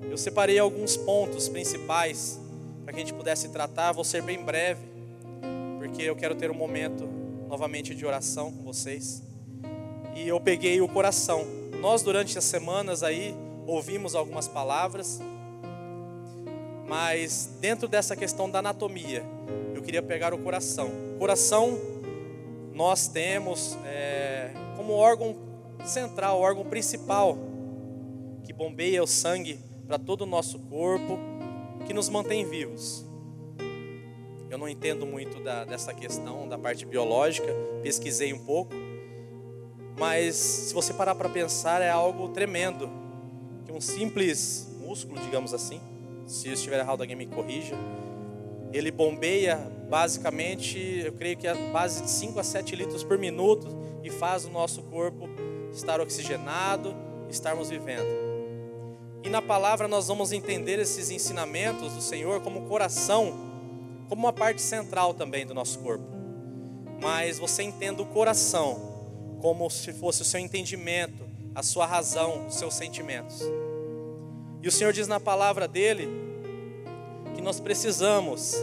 eu 0.10 0.18
separei 0.18 0.58
alguns 0.58 0.96
pontos 0.96 1.50
principais 1.50 2.40
para 2.86 2.94
que 2.94 3.02
a 3.02 3.04
gente 3.04 3.14
pudesse 3.14 3.50
tratar. 3.50 3.92
Vou 3.92 4.06
ser 4.06 4.22
bem 4.22 4.42
breve, 4.42 4.80
porque 5.78 6.04
eu 6.04 6.16
quero 6.16 6.36
ter 6.36 6.50
um 6.50 6.54
momento 6.54 7.04
novamente 7.50 7.94
de 7.94 8.06
oração 8.06 8.50
com 8.50 8.64
vocês. 8.64 9.22
E 10.16 10.26
eu 10.26 10.40
peguei 10.40 10.80
o 10.80 10.88
coração. 10.88 11.46
Nós, 11.82 12.02
durante 12.02 12.38
as 12.38 12.46
semanas 12.46 13.04
aí, 13.04 13.36
ouvimos 13.68 14.16
algumas 14.16 14.48
palavras, 14.48 15.20
mas 16.88 17.50
dentro 17.60 17.90
dessa 17.90 18.16
questão 18.16 18.50
da 18.50 18.60
anatomia, 18.60 19.22
eu 19.76 19.82
queria 19.82 20.02
pegar 20.02 20.34
o 20.34 20.38
coração. 20.38 20.90
Coração, 21.20 21.78
nós 22.74 23.10
temos 23.10 23.78
é, 23.84 24.52
como 24.78 24.94
órgão 24.94 25.51
central, 25.90 26.40
o 26.40 26.42
órgão 26.42 26.64
principal 26.66 27.38
que 28.44 28.54
bombeia 28.54 29.04
o 29.04 29.08
sangue 29.08 29.60
para 29.88 29.98
todo 29.98 30.22
o 30.22 30.26
nosso 30.26 30.60
corpo, 30.60 31.20
que 31.86 31.94
nos 31.94 32.10
mantém 32.10 32.46
vivos. 32.46 33.06
Eu 34.50 34.58
não 34.58 34.68
entendo 34.68 35.06
muito 35.06 35.42
da, 35.42 35.64
dessa 35.64 35.94
questão 35.94 36.48
da 36.48 36.58
parte 36.58 36.86
biológica, 36.86 37.54
pesquisei 37.82 38.34
um 38.34 38.40
pouco, 38.40 38.74
mas 39.98 40.36
se 40.36 40.74
você 40.74 40.94
parar 40.94 41.16
para 41.16 41.30
pensar, 41.30 41.82
é 41.82 41.90
algo 41.90 42.30
tremendo. 42.30 42.90
Que 43.66 43.72
um 43.72 43.80
simples 43.80 44.68
músculo, 44.80 45.22
digamos 45.22 45.54
assim, 45.54 45.80
se 46.26 46.48
eu 46.48 46.54
estiver 46.54 46.80
errado, 46.80 47.02
alguém 47.02 47.16
me 47.16 47.28
corrija, 47.28 47.76
ele 48.74 48.92
bombeia 48.92 49.56
basicamente, 49.90 51.04
eu 51.06 51.14
creio 51.14 51.38
que 51.38 51.48
a 51.48 51.54
base 51.54 52.02
de 52.04 52.10
5 52.10 52.40
a 52.40 52.44
7 52.44 52.76
litros 52.76 53.04
por 53.04 53.18
minuto 53.18 53.68
e 54.04 54.10
faz 54.10 54.46
o 54.46 54.50
nosso 54.50 54.82
corpo 54.84 55.30
estar 55.72 56.00
oxigenado, 56.00 56.96
estarmos 57.30 57.70
vivendo. 57.70 58.32
E 59.24 59.30
na 59.30 59.42
palavra 59.42 59.88
nós 59.88 60.08
vamos 60.08 60.32
entender 60.32 60.80
esses 60.80 61.12
ensinamentos 61.12 61.94
do 61.94 62.02
Senhor 62.02 62.42
como 62.42 62.68
coração, 62.68 63.34
como 64.10 64.24
uma 64.24 64.34
parte 64.34 64.62
central 64.62 65.14
também 65.14 65.46
do 65.46 65.54
nosso 65.54 65.80
corpo. 65.80 66.06
Mas 67.00 67.38
você 67.38 67.64
entenda 67.64 68.02
o 68.02 68.06
coração 68.06 68.90
como 69.42 69.70
se 69.70 69.94
fosse 69.94 70.22
o 70.22 70.26
seu 70.26 70.40
entendimento, 70.40 71.24
a 71.54 71.64
sua 71.64 71.86
razão, 71.86 72.48
os 72.48 72.56
seus 72.56 72.74
sentimentos. 72.74 73.42
E 74.62 74.68
o 74.68 74.72
Senhor 74.72 74.94
diz 74.94 75.08
na 75.08 75.20
palavra 75.20 75.68
dele 75.68 76.08
que 77.36 77.42
nós 77.42 77.60
precisamos 77.60 78.56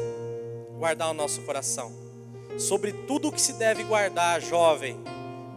guardar 0.78 1.10
o 1.10 1.14
nosso 1.14 1.40
coração. 1.42 1.92
Sobre 2.56 2.92
tudo 2.92 3.28
o 3.28 3.32
que 3.32 3.40
se 3.40 3.54
deve 3.54 3.84
guardar, 3.84 4.40
jovem, 4.40 4.96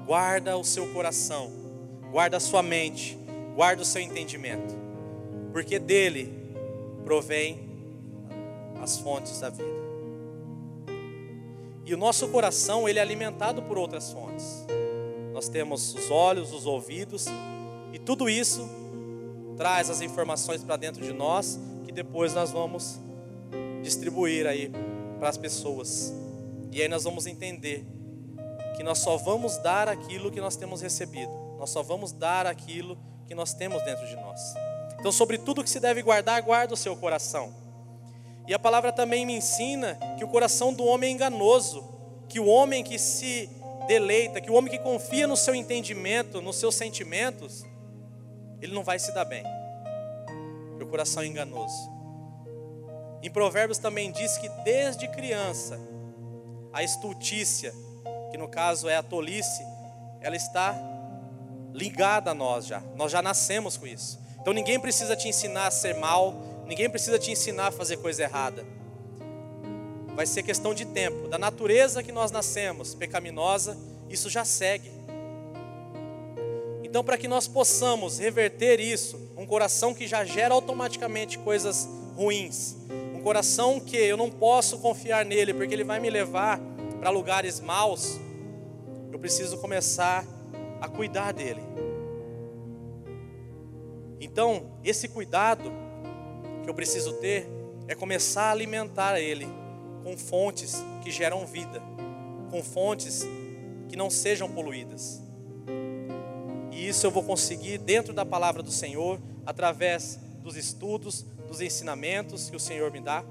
guarda 0.05 0.57
o 0.57 0.63
seu 0.63 0.87
coração, 0.93 1.51
guarda 2.11 2.37
a 2.37 2.39
sua 2.39 2.61
mente, 2.61 3.17
guarda 3.55 3.81
o 3.81 3.85
seu 3.85 4.01
entendimento, 4.01 4.75
porque 5.51 5.79
dele 5.79 6.33
provém 7.03 7.69
as 8.81 8.97
fontes 8.97 9.39
da 9.39 9.49
vida. 9.49 9.81
E 11.85 11.93
o 11.93 11.97
nosso 11.97 12.27
coração, 12.29 12.87
ele 12.87 12.99
é 12.99 13.01
alimentado 13.01 13.61
por 13.63 13.77
outras 13.77 14.11
fontes. 14.11 14.65
Nós 15.33 15.49
temos 15.49 15.93
os 15.93 16.09
olhos, 16.11 16.53
os 16.53 16.65
ouvidos, 16.65 17.25
e 17.91 17.99
tudo 17.99 18.29
isso 18.29 18.69
traz 19.57 19.89
as 19.89 20.01
informações 20.01 20.63
para 20.63 20.77
dentro 20.77 21.03
de 21.03 21.13
nós, 21.13 21.59
que 21.85 21.91
depois 21.91 22.33
nós 22.33 22.51
vamos 22.51 22.99
distribuir 23.81 24.47
aí 24.47 24.71
para 25.19 25.29
as 25.29 25.37
pessoas. 25.37 26.13
E 26.71 26.81
aí 26.81 26.87
nós 26.87 27.03
vamos 27.03 27.27
entender 27.27 27.85
que 28.81 28.83
nós 28.83 28.97
só 28.97 29.15
vamos 29.15 29.57
dar 29.57 29.87
aquilo 29.87 30.31
que 30.31 30.41
nós 30.41 30.55
temos 30.55 30.81
recebido. 30.81 31.31
Nós 31.59 31.69
só 31.69 31.83
vamos 31.83 32.11
dar 32.11 32.47
aquilo 32.47 32.97
que 33.27 33.35
nós 33.35 33.53
temos 33.53 33.79
dentro 33.83 34.07
de 34.07 34.15
nós. 34.15 34.55
Então, 34.99 35.11
sobre 35.11 35.37
tudo 35.37 35.63
que 35.63 35.69
se 35.69 35.79
deve 35.79 36.01
guardar, 36.01 36.41
guarda 36.41 36.73
o 36.73 36.77
seu 36.77 36.95
coração. 36.95 37.53
E 38.47 38.55
a 38.55 38.57
palavra 38.57 38.91
também 38.91 39.23
me 39.23 39.35
ensina 39.35 39.99
que 40.17 40.23
o 40.23 40.27
coração 40.27 40.73
do 40.73 40.83
homem 40.83 41.11
é 41.11 41.13
enganoso, 41.13 41.87
que 42.27 42.39
o 42.39 42.47
homem 42.47 42.83
que 42.83 42.97
se 42.97 43.47
deleita, 43.87 44.41
que 44.41 44.49
o 44.49 44.55
homem 44.55 44.71
que 44.71 44.79
confia 44.79 45.27
no 45.27 45.37
seu 45.37 45.53
entendimento, 45.53 46.41
nos 46.41 46.55
seus 46.55 46.73
sentimentos, 46.73 47.63
ele 48.59 48.73
não 48.73 48.83
vai 48.83 48.97
se 48.97 49.11
dar 49.11 49.25
bem. 49.25 49.43
O 50.81 50.87
coração 50.87 51.21
é 51.21 51.27
enganoso. 51.27 51.87
Em 53.21 53.29
Provérbios 53.29 53.77
também 53.77 54.11
diz 54.11 54.39
que 54.39 54.49
desde 54.65 55.07
criança 55.07 55.79
a 56.73 56.81
estultícia 56.81 57.71
que 58.31 58.37
no 58.37 58.47
caso 58.47 58.87
é 58.87 58.95
a 58.95 59.03
tolice, 59.03 59.63
ela 60.21 60.35
está 60.35 60.75
ligada 61.73 62.31
a 62.31 62.33
nós 62.33 62.65
já. 62.65 62.81
Nós 62.95 63.11
já 63.11 63.21
nascemos 63.21 63.77
com 63.77 63.85
isso. 63.85 64.19
Então 64.39 64.53
ninguém 64.53 64.79
precisa 64.79 65.15
te 65.15 65.27
ensinar 65.27 65.67
a 65.67 65.71
ser 65.71 65.95
mal, 65.95 66.33
ninguém 66.65 66.89
precisa 66.89 67.19
te 67.19 67.31
ensinar 67.31 67.67
a 67.67 67.71
fazer 67.71 67.97
coisa 67.97 68.23
errada. 68.23 68.65
Vai 70.15 70.25
ser 70.25 70.43
questão 70.43 70.73
de 70.73 70.85
tempo. 70.85 71.27
Da 71.27 71.37
natureza 71.37 72.03
que 72.03 72.11
nós 72.11 72.31
nascemos, 72.31 72.93
pecaminosa, 72.95 73.77
isso 74.09 74.29
já 74.29 74.43
segue. 74.43 74.91
Então, 76.83 77.03
para 77.03 77.17
que 77.17 77.27
nós 77.27 77.47
possamos 77.47 78.19
reverter 78.19 78.79
isso, 78.79 79.17
um 79.37 79.45
coração 79.45 79.93
que 79.93 80.05
já 80.05 80.25
gera 80.25 80.53
automaticamente 80.53 81.39
coisas 81.39 81.87
ruins, 82.17 82.75
um 83.15 83.21
coração 83.21 83.79
que 83.79 83.95
eu 83.95 84.17
não 84.17 84.29
posso 84.29 84.77
confiar 84.79 85.23
nele, 85.23 85.53
porque 85.53 85.73
ele 85.73 85.85
vai 85.85 86.01
me 86.01 86.09
levar 86.09 86.59
para 87.01 87.09
lugares 87.09 87.59
maus, 87.59 88.19
eu 89.11 89.17
preciso 89.17 89.57
começar 89.57 90.23
a 90.79 90.87
cuidar 90.87 91.31
dele. 91.31 91.63
Então, 94.19 94.77
esse 94.83 95.07
cuidado 95.07 95.71
que 96.63 96.69
eu 96.69 96.75
preciso 96.75 97.13
ter 97.13 97.49
é 97.87 97.95
começar 97.95 98.43
a 98.43 98.51
alimentar 98.51 99.19
ele 99.19 99.47
com 100.03 100.15
fontes 100.15 100.75
que 101.03 101.09
geram 101.09 101.43
vida, 101.43 101.81
com 102.51 102.61
fontes 102.61 103.25
que 103.89 103.95
não 103.95 104.11
sejam 104.11 104.47
poluídas. 104.47 105.23
E 106.71 106.87
isso 106.87 107.07
eu 107.07 107.09
vou 107.09 107.23
conseguir 107.23 107.79
dentro 107.79 108.13
da 108.13 108.23
palavra 108.23 108.61
do 108.61 108.71
Senhor, 108.71 109.19
através 109.43 110.19
dos 110.43 110.55
estudos, 110.55 111.25
dos 111.47 111.61
ensinamentos 111.61 112.47
que 112.47 112.55
o 112.55 112.59
Senhor 112.59 112.91
me 112.91 112.99
dá. 112.99 113.25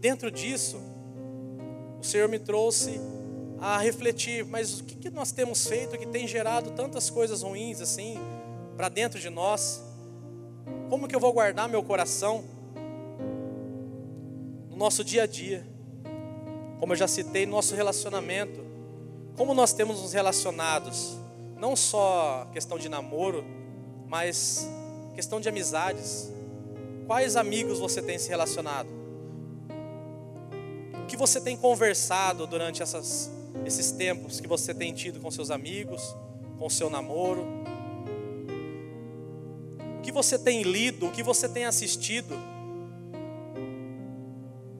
Dentro 0.00 0.30
disso, 0.30 0.78
o 1.98 2.04
Senhor 2.04 2.28
me 2.28 2.38
trouxe 2.38 3.00
a 3.58 3.78
refletir, 3.78 4.44
mas 4.44 4.80
o 4.80 4.84
que, 4.84 4.94
que 4.94 5.10
nós 5.10 5.32
temos 5.32 5.66
feito 5.66 5.96
que 5.96 6.06
tem 6.06 6.26
gerado 6.26 6.70
tantas 6.72 7.08
coisas 7.08 7.42
ruins 7.42 7.80
assim 7.80 8.18
para 8.76 8.88
dentro 8.88 9.18
de 9.18 9.30
nós? 9.30 9.82
Como 10.88 11.08
que 11.08 11.16
eu 11.16 11.20
vou 11.20 11.32
guardar 11.32 11.68
meu 11.68 11.82
coração 11.82 12.44
no 14.70 14.76
nosso 14.76 15.02
dia 15.02 15.22
a 15.22 15.26
dia? 15.26 15.66
Como 16.78 16.92
eu 16.92 16.96
já 16.96 17.08
citei, 17.08 17.46
nosso 17.46 17.74
relacionamento. 17.74 18.64
Como 19.36 19.54
nós 19.54 19.72
temos 19.72 20.02
nos 20.02 20.12
relacionados? 20.12 21.16
Não 21.56 21.74
só 21.74 22.46
questão 22.52 22.78
de 22.78 22.88
namoro, 22.88 23.44
mas 24.06 24.68
questão 25.14 25.40
de 25.40 25.48
amizades. 25.48 26.30
Quais 27.06 27.36
amigos 27.36 27.78
você 27.78 28.02
tem 28.02 28.18
se 28.18 28.28
relacionado? 28.28 29.05
O 31.06 31.08
que 31.08 31.16
você 31.16 31.40
tem 31.40 31.56
conversado 31.56 32.48
durante 32.48 32.82
essas, 32.82 33.30
esses 33.64 33.92
tempos 33.92 34.40
que 34.40 34.48
você 34.48 34.74
tem 34.74 34.92
tido 34.92 35.20
com 35.20 35.30
seus 35.30 35.52
amigos, 35.52 36.16
com 36.58 36.68
seu 36.68 36.90
namoro? 36.90 37.46
O 39.98 40.02
que 40.02 40.10
você 40.10 40.36
tem 40.36 40.64
lido, 40.64 41.06
o 41.06 41.12
que 41.12 41.22
você 41.22 41.48
tem 41.48 41.64
assistido? 41.64 42.36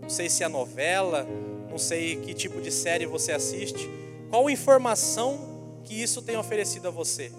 Não 0.02 0.08
sei 0.08 0.28
se 0.28 0.42
é 0.42 0.48
novela, 0.48 1.24
não 1.70 1.78
sei 1.78 2.16
que 2.16 2.34
tipo 2.34 2.60
de 2.60 2.72
série 2.72 3.06
você 3.06 3.30
assiste. 3.30 3.88
Qual 4.28 4.50
informação 4.50 5.78
que 5.84 5.94
isso 5.94 6.20
tem 6.20 6.36
oferecido 6.36 6.88
a 6.88 6.90
você? 6.90 7.30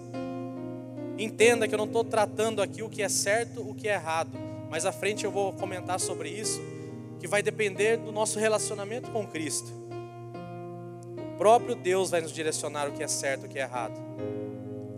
Entenda 1.18 1.68
que 1.68 1.74
eu 1.74 1.78
não 1.78 1.84
estou 1.84 2.04
tratando 2.04 2.62
aqui 2.62 2.82
o 2.82 2.88
que 2.88 3.02
é 3.02 3.08
certo, 3.10 3.60
o 3.60 3.74
que 3.74 3.86
é 3.86 3.92
errado, 3.92 4.30
mas 4.70 4.86
à 4.86 4.92
frente 4.92 5.26
eu 5.26 5.30
vou 5.30 5.52
comentar 5.52 6.00
sobre 6.00 6.30
isso 6.30 6.77
que 7.18 7.26
vai 7.26 7.42
depender 7.42 7.96
do 7.96 8.12
nosso 8.12 8.38
relacionamento 8.38 9.10
com 9.10 9.26
Cristo. 9.26 9.72
próprio 11.36 11.74
Deus 11.74 12.10
vai 12.10 12.20
nos 12.20 12.32
direcionar 12.32 12.88
o 12.88 12.92
que 12.92 13.02
é 13.02 13.08
certo 13.08 13.44
e 13.44 13.46
o 13.46 13.48
que 13.48 13.58
é 13.58 13.62
errado. 13.62 13.94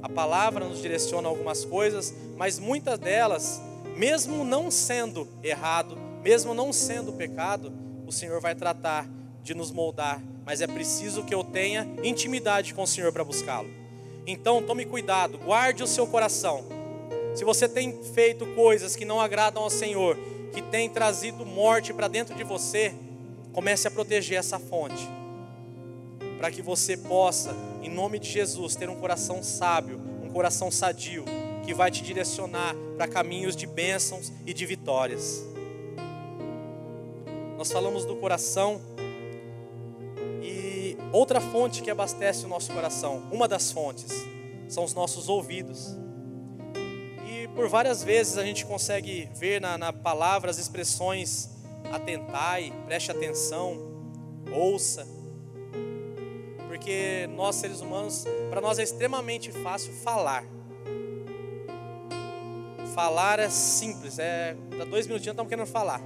A 0.02 0.08
palavra 0.08 0.64
nos 0.64 0.80
direciona 0.80 1.28
algumas 1.28 1.64
coisas, 1.64 2.14
mas 2.36 2.58
muitas 2.58 2.98
delas, 2.98 3.60
mesmo 3.96 4.44
não 4.44 4.70
sendo 4.70 5.28
errado, 5.42 5.98
mesmo 6.22 6.54
não 6.54 6.72
sendo 6.72 7.12
pecado, 7.12 7.72
o 8.06 8.12
Senhor 8.12 8.40
vai 8.40 8.54
tratar 8.54 9.06
de 9.42 9.54
nos 9.54 9.70
moldar, 9.70 10.22
mas 10.44 10.60
é 10.60 10.66
preciso 10.66 11.22
que 11.22 11.34
eu 11.34 11.44
tenha 11.44 11.86
intimidade 12.02 12.74
com 12.74 12.82
o 12.82 12.86
Senhor 12.86 13.12
para 13.12 13.24
buscá-lo. 13.24 13.68
Então, 14.26 14.62
tome 14.62 14.84
cuidado, 14.84 15.38
guarde 15.38 15.82
o 15.82 15.86
seu 15.86 16.06
coração. 16.06 16.64
Se 17.34 17.44
você 17.44 17.68
tem 17.68 18.02
feito 18.02 18.46
coisas 18.54 18.96
que 18.96 19.04
não 19.04 19.20
agradam 19.20 19.62
ao 19.62 19.70
Senhor, 19.70 20.18
que 20.52 20.62
tem 20.62 20.88
trazido 20.88 21.44
morte 21.46 21.92
para 21.92 22.08
dentro 22.08 22.34
de 22.34 22.44
você, 22.44 22.94
comece 23.52 23.88
a 23.88 23.90
proteger 23.90 24.38
essa 24.38 24.58
fonte 24.58 25.08
para 26.40 26.50
que 26.50 26.62
você 26.62 26.96
possa, 26.96 27.54
em 27.82 27.90
nome 27.90 28.18
de 28.18 28.26
Jesus, 28.26 28.74
ter 28.74 28.88
um 28.88 28.96
coração 28.96 29.42
sábio, 29.42 30.00
um 30.22 30.30
coração 30.30 30.70
sadio, 30.70 31.22
que 31.66 31.74
vai 31.74 31.90
te 31.90 32.02
direcionar 32.02 32.74
para 32.96 33.06
caminhos 33.06 33.54
de 33.54 33.66
bênçãos 33.66 34.32
e 34.46 34.54
de 34.54 34.64
vitórias. 34.64 35.44
Nós 37.58 37.70
falamos 37.70 38.06
do 38.06 38.16
coração 38.16 38.80
e 40.42 40.96
outra 41.12 41.42
fonte 41.42 41.82
que 41.82 41.90
abastece 41.90 42.46
o 42.46 42.48
nosso 42.48 42.72
coração, 42.72 43.22
uma 43.30 43.46
das 43.46 43.70
fontes, 43.70 44.10
são 44.66 44.82
os 44.82 44.94
nossos 44.94 45.28
ouvidos. 45.28 45.94
Por 47.60 47.68
várias 47.68 48.02
vezes 48.02 48.38
a 48.38 48.42
gente 48.42 48.64
consegue 48.64 49.28
ver 49.34 49.60
na, 49.60 49.76
na 49.76 49.92
palavra 49.92 50.50
as 50.50 50.56
expressões 50.56 51.50
atentai, 51.92 52.72
preste 52.86 53.10
atenção, 53.10 53.76
ouça 54.50 55.06
porque 56.66 57.28
nós 57.36 57.56
seres 57.56 57.82
humanos, 57.82 58.24
para 58.48 58.62
nós 58.62 58.78
é 58.78 58.82
extremamente 58.82 59.52
fácil 59.52 59.92
falar. 59.92 60.42
Falar 62.94 63.38
é 63.38 63.50
simples, 63.50 64.18
é 64.18 64.56
dá 64.78 64.86
dois 64.86 65.06
minutinhos 65.06 65.34
estamos 65.34 65.50
querendo 65.50 65.66
falar. 65.66 66.00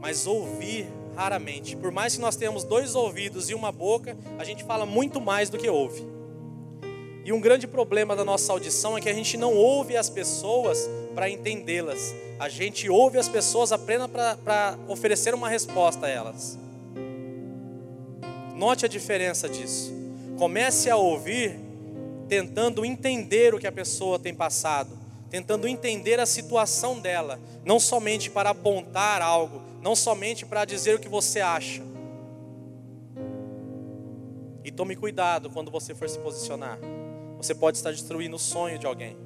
Mas 0.00 0.26
ouvir 0.26 0.88
raramente. 1.14 1.76
Por 1.76 1.92
mais 1.92 2.16
que 2.16 2.20
nós 2.20 2.34
tenhamos 2.34 2.64
dois 2.64 2.96
ouvidos 2.96 3.48
e 3.48 3.54
uma 3.54 3.70
boca, 3.70 4.18
a 4.40 4.42
gente 4.42 4.64
fala 4.64 4.84
muito 4.84 5.20
mais 5.20 5.48
do 5.48 5.56
que 5.56 5.70
ouve. 5.70 6.11
E 7.24 7.32
um 7.32 7.40
grande 7.40 7.68
problema 7.68 8.16
da 8.16 8.24
nossa 8.24 8.52
audição 8.52 8.98
é 8.98 9.00
que 9.00 9.08
a 9.08 9.14
gente 9.14 9.36
não 9.36 9.54
ouve 9.54 9.96
as 9.96 10.10
pessoas 10.10 10.88
para 11.14 11.30
entendê-las. 11.30 12.14
A 12.38 12.48
gente 12.48 12.88
ouve 12.90 13.16
as 13.16 13.28
pessoas 13.28 13.70
apenas 13.70 14.10
para 14.10 14.76
oferecer 14.88 15.32
uma 15.32 15.48
resposta 15.48 16.06
a 16.06 16.08
elas. 16.08 16.58
Note 18.56 18.84
a 18.84 18.88
diferença 18.88 19.48
disso. 19.48 19.92
Comece 20.36 20.90
a 20.90 20.96
ouvir 20.96 21.60
tentando 22.28 22.84
entender 22.84 23.54
o 23.54 23.58
que 23.58 23.66
a 23.66 23.72
pessoa 23.72 24.18
tem 24.18 24.34
passado, 24.34 24.98
tentando 25.30 25.68
entender 25.68 26.18
a 26.18 26.26
situação 26.26 26.98
dela, 26.98 27.38
não 27.64 27.78
somente 27.78 28.30
para 28.30 28.50
apontar 28.50 29.22
algo, 29.22 29.62
não 29.80 29.94
somente 29.94 30.44
para 30.44 30.64
dizer 30.64 30.96
o 30.96 30.98
que 30.98 31.08
você 31.08 31.40
acha. 31.40 31.82
E 34.64 34.70
tome 34.72 34.96
cuidado 34.96 35.50
quando 35.50 35.70
você 35.70 35.94
for 35.94 36.08
se 36.08 36.18
posicionar. 36.18 36.78
Você 37.42 37.54
pode 37.54 37.76
estar 37.76 37.90
destruindo 37.90 38.36
o 38.36 38.38
sonho 38.38 38.78
de 38.78 38.86
alguém. 38.86 39.16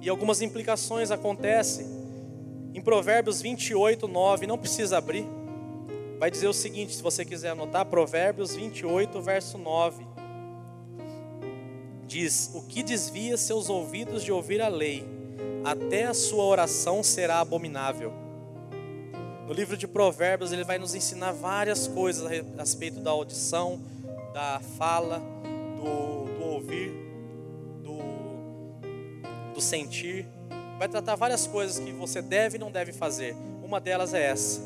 E 0.00 0.08
algumas 0.08 0.40
implicações 0.40 1.10
acontecem. 1.10 1.86
Em 2.72 2.80
Provérbios 2.80 3.42
28, 3.42 4.08
9, 4.08 4.46
não 4.46 4.56
precisa 4.56 4.96
abrir 4.96 5.26
vai 6.18 6.30
dizer 6.30 6.48
o 6.48 6.52
seguinte, 6.52 6.94
se 6.94 7.02
você 7.02 7.24
quiser 7.24 7.50
anotar, 7.50 7.84
Provérbios 7.86 8.54
28, 8.54 9.20
verso 9.20 9.58
9. 9.58 10.06
Diz: 12.06 12.50
O 12.54 12.62
que 12.62 12.82
desvia 12.82 13.36
seus 13.36 13.68
ouvidos 13.68 14.22
de 14.22 14.32
ouvir 14.32 14.60
a 14.62 14.68
lei, 14.68 15.04
até 15.64 16.04
a 16.04 16.14
sua 16.14 16.44
oração 16.44 17.02
será 17.02 17.40
abominável. 17.40 18.12
No 19.46 19.52
livro 19.52 19.76
de 19.76 19.86
Provérbios, 19.86 20.52
ele 20.52 20.64
vai 20.64 20.78
nos 20.78 20.94
ensinar 20.94 21.32
várias 21.32 21.86
coisas 21.86 22.26
a 22.26 22.60
respeito 22.60 23.00
da 23.00 23.10
audição, 23.10 23.80
da 24.36 24.60
fala, 24.76 25.18
do, 25.78 26.26
do 26.34 26.44
ouvir, 26.44 26.92
do, 27.82 29.54
do 29.54 29.62
sentir. 29.62 30.26
Vai 30.78 30.90
tratar 30.90 31.14
várias 31.14 31.46
coisas 31.46 31.82
que 31.82 31.90
você 31.92 32.20
deve 32.20 32.56
e 32.56 32.60
não 32.60 32.70
deve 32.70 32.92
fazer. 32.92 33.34
Uma 33.64 33.80
delas 33.80 34.12
é 34.12 34.26
essa 34.26 34.60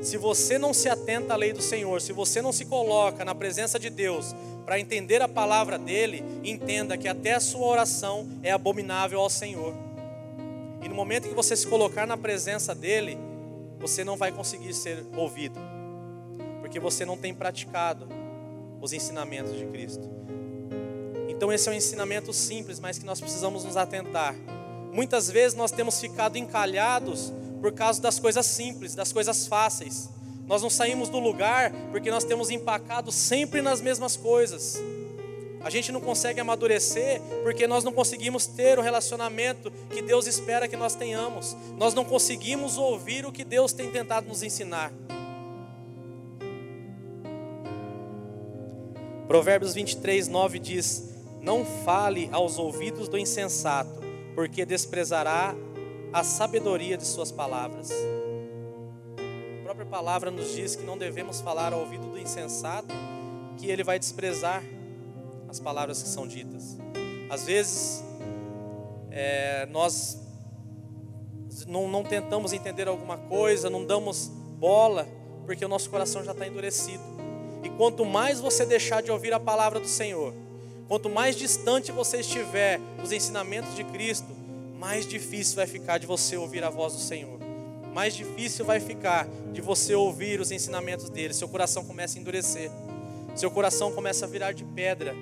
se 0.00 0.16
você 0.16 0.56
não 0.56 0.72
se 0.72 0.88
atenta 0.88 1.34
à 1.34 1.36
lei 1.36 1.52
do 1.52 1.60
Senhor, 1.60 2.00
se 2.00 2.10
você 2.10 2.40
não 2.40 2.52
se 2.52 2.64
coloca 2.64 3.22
na 3.22 3.34
presença 3.34 3.78
de 3.78 3.90
Deus 3.90 4.34
para 4.64 4.80
entender 4.80 5.20
a 5.20 5.28
palavra 5.28 5.78
dele, 5.78 6.24
entenda 6.42 6.96
que 6.96 7.06
até 7.06 7.34
a 7.34 7.40
sua 7.40 7.66
oração 7.66 8.26
é 8.42 8.50
abominável 8.50 9.20
ao 9.20 9.28
Senhor. 9.28 9.74
E 10.80 10.88
no 10.88 10.94
momento 10.94 11.28
que 11.28 11.34
você 11.34 11.54
se 11.54 11.66
colocar 11.66 12.06
na 12.06 12.16
presença 12.16 12.74
dele, 12.74 13.18
você 13.78 14.02
não 14.02 14.16
vai 14.16 14.32
conseguir 14.32 14.72
ser 14.72 15.04
ouvido, 15.14 15.60
porque 16.62 16.80
você 16.80 17.04
não 17.04 17.18
tem 17.18 17.34
praticado 17.34 18.19
os 18.80 18.92
ensinamentos 18.92 19.56
de 19.56 19.66
Cristo. 19.66 20.08
Então, 21.28 21.52
esse 21.52 21.68
é 21.68 21.72
um 21.72 21.74
ensinamento 21.74 22.32
simples, 22.32 22.78
mas 22.78 22.98
que 22.98 23.04
nós 23.04 23.20
precisamos 23.20 23.64
nos 23.64 23.76
atentar. 23.76 24.34
Muitas 24.92 25.30
vezes 25.30 25.56
nós 25.56 25.70
temos 25.70 26.00
ficado 26.00 26.36
encalhados 26.36 27.32
por 27.60 27.72
causa 27.72 28.00
das 28.00 28.18
coisas 28.18 28.46
simples, 28.46 28.94
das 28.94 29.12
coisas 29.12 29.46
fáceis. 29.46 30.08
Nós 30.46 30.62
não 30.62 30.70
saímos 30.70 31.08
do 31.08 31.18
lugar 31.18 31.72
porque 31.92 32.10
nós 32.10 32.24
temos 32.24 32.50
empacado 32.50 33.12
sempre 33.12 33.62
nas 33.62 33.80
mesmas 33.80 34.16
coisas. 34.16 34.80
A 35.62 35.68
gente 35.70 35.92
não 35.92 36.00
consegue 36.00 36.40
amadurecer 36.40 37.20
porque 37.42 37.66
nós 37.66 37.84
não 37.84 37.92
conseguimos 37.92 38.46
ter 38.46 38.78
o 38.78 38.82
relacionamento 38.82 39.70
que 39.90 40.00
Deus 40.02 40.26
espera 40.26 40.66
que 40.66 40.76
nós 40.76 40.94
tenhamos. 40.94 41.56
Nós 41.76 41.94
não 41.94 42.04
conseguimos 42.04 42.78
ouvir 42.78 43.26
o 43.26 43.32
que 43.32 43.44
Deus 43.44 43.72
tem 43.72 43.90
tentado 43.90 44.26
nos 44.26 44.42
ensinar. 44.42 44.90
Provérbios 49.30 49.74
23, 49.74 50.26
9 50.26 50.58
diz: 50.58 51.08
Não 51.40 51.64
fale 51.64 52.28
aos 52.32 52.58
ouvidos 52.58 53.08
do 53.08 53.16
insensato, 53.16 54.02
porque 54.34 54.66
desprezará 54.66 55.54
a 56.12 56.24
sabedoria 56.24 56.98
de 56.98 57.06
Suas 57.06 57.30
palavras. 57.30 57.92
A 59.60 59.62
própria 59.62 59.86
palavra 59.86 60.32
nos 60.32 60.52
diz 60.52 60.74
que 60.74 60.82
não 60.82 60.98
devemos 60.98 61.40
falar 61.40 61.72
ao 61.72 61.78
ouvido 61.78 62.08
do 62.08 62.18
insensato, 62.18 62.92
que 63.56 63.70
ele 63.70 63.84
vai 63.84 64.00
desprezar 64.00 64.64
as 65.48 65.60
palavras 65.60 66.02
que 66.02 66.08
são 66.08 66.26
ditas. 66.26 66.76
Às 67.30 67.46
vezes, 67.46 68.02
é, 69.12 69.64
nós 69.66 70.18
não, 71.68 71.86
não 71.86 72.02
tentamos 72.02 72.52
entender 72.52 72.88
alguma 72.88 73.16
coisa, 73.16 73.70
não 73.70 73.84
damos 73.84 74.26
bola, 74.58 75.06
porque 75.46 75.64
o 75.64 75.68
nosso 75.68 75.88
coração 75.88 76.24
já 76.24 76.32
está 76.32 76.48
endurecido. 76.48 77.19
E 77.62 77.68
quanto 77.70 78.04
mais 78.04 78.40
você 78.40 78.64
deixar 78.64 79.02
de 79.02 79.10
ouvir 79.10 79.32
a 79.32 79.40
palavra 79.40 79.78
do 79.80 79.88
Senhor, 79.88 80.34
quanto 80.88 81.08
mais 81.08 81.36
distante 81.36 81.92
você 81.92 82.18
estiver 82.18 82.78
dos 83.00 83.12
ensinamentos 83.12 83.74
de 83.74 83.84
Cristo, 83.84 84.28
mais 84.78 85.06
difícil 85.06 85.56
vai 85.56 85.66
ficar 85.66 85.98
de 85.98 86.06
você 86.06 86.36
ouvir 86.36 86.64
a 86.64 86.70
voz 86.70 86.94
do 86.94 87.00
Senhor. 87.00 87.38
Mais 87.92 88.14
difícil 88.14 88.64
vai 88.64 88.80
ficar 88.80 89.28
de 89.52 89.60
você 89.60 89.94
ouvir 89.94 90.40
os 90.40 90.50
ensinamentos 90.50 91.10
dele. 91.10 91.34
Seu 91.34 91.48
coração 91.48 91.84
começa 91.84 92.18
a 92.18 92.20
endurecer. 92.20 92.70
Seu 93.34 93.50
coração 93.50 93.92
começa 93.92 94.24
a 94.24 94.28
virar 94.28 94.52
de 94.52 94.64
pedra. 94.64 95.14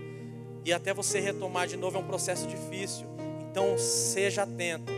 E 0.64 0.72
até 0.72 0.92
você 0.92 1.18
retomar 1.18 1.66
de 1.66 1.76
novo 1.76 1.96
é 1.96 2.00
um 2.00 2.06
processo 2.06 2.46
difícil. 2.46 3.06
Então 3.50 3.76
seja 3.78 4.42
atento. 4.42 4.92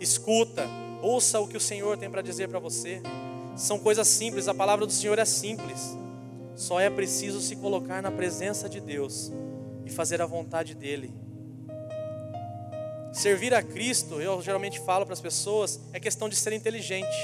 Escuta, 0.00 0.68
ouça 1.02 1.40
o 1.40 1.48
que 1.48 1.56
o 1.56 1.60
Senhor 1.60 1.96
tem 1.96 2.10
para 2.10 2.22
dizer 2.22 2.48
para 2.48 2.58
você. 2.58 3.00
São 3.56 3.78
coisas 3.78 4.06
simples, 4.06 4.46
a 4.46 4.54
palavra 4.54 4.86
do 4.86 4.92
Senhor 4.92 5.18
é 5.18 5.24
simples. 5.24 5.96
Só 6.58 6.80
é 6.80 6.90
preciso 6.90 7.40
se 7.40 7.54
colocar 7.54 8.02
na 8.02 8.10
presença 8.10 8.68
de 8.68 8.80
Deus 8.80 9.32
e 9.86 9.90
fazer 9.90 10.20
a 10.20 10.26
vontade 10.26 10.74
dele. 10.74 11.14
Servir 13.12 13.54
a 13.54 13.62
Cristo, 13.62 14.20
eu 14.20 14.42
geralmente 14.42 14.80
falo 14.80 15.06
para 15.06 15.12
as 15.12 15.20
pessoas, 15.20 15.80
é 15.92 16.00
questão 16.00 16.28
de 16.28 16.34
ser 16.34 16.52
inteligente. 16.52 17.16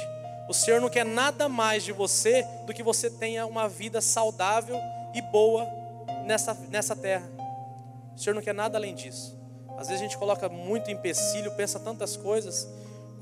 O 0.48 0.54
Senhor 0.54 0.80
não 0.80 0.88
quer 0.88 1.04
nada 1.04 1.48
mais 1.48 1.82
de 1.82 1.90
você 1.90 2.46
do 2.64 2.72
que 2.72 2.80
você 2.80 3.10
tenha 3.10 3.44
uma 3.44 3.68
vida 3.68 4.00
saudável 4.00 4.78
e 5.12 5.20
boa 5.20 5.66
nessa, 6.24 6.54
nessa 6.70 6.94
terra. 6.94 7.28
O 8.14 8.20
Senhor 8.20 8.34
não 8.34 8.42
quer 8.42 8.54
nada 8.54 8.78
além 8.78 8.94
disso. 8.94 9.36
Às 9.76 9.88
vezes 9.88 10.00
a 10.00 10.04
gente 10.04 10.16
coloca 10.16 10.48
muito 10.48 10.92
empecilho, 10.92 11.50
pensa 11.56 11.80
tantas 11.80 12.16
coisas. 12.16 12.68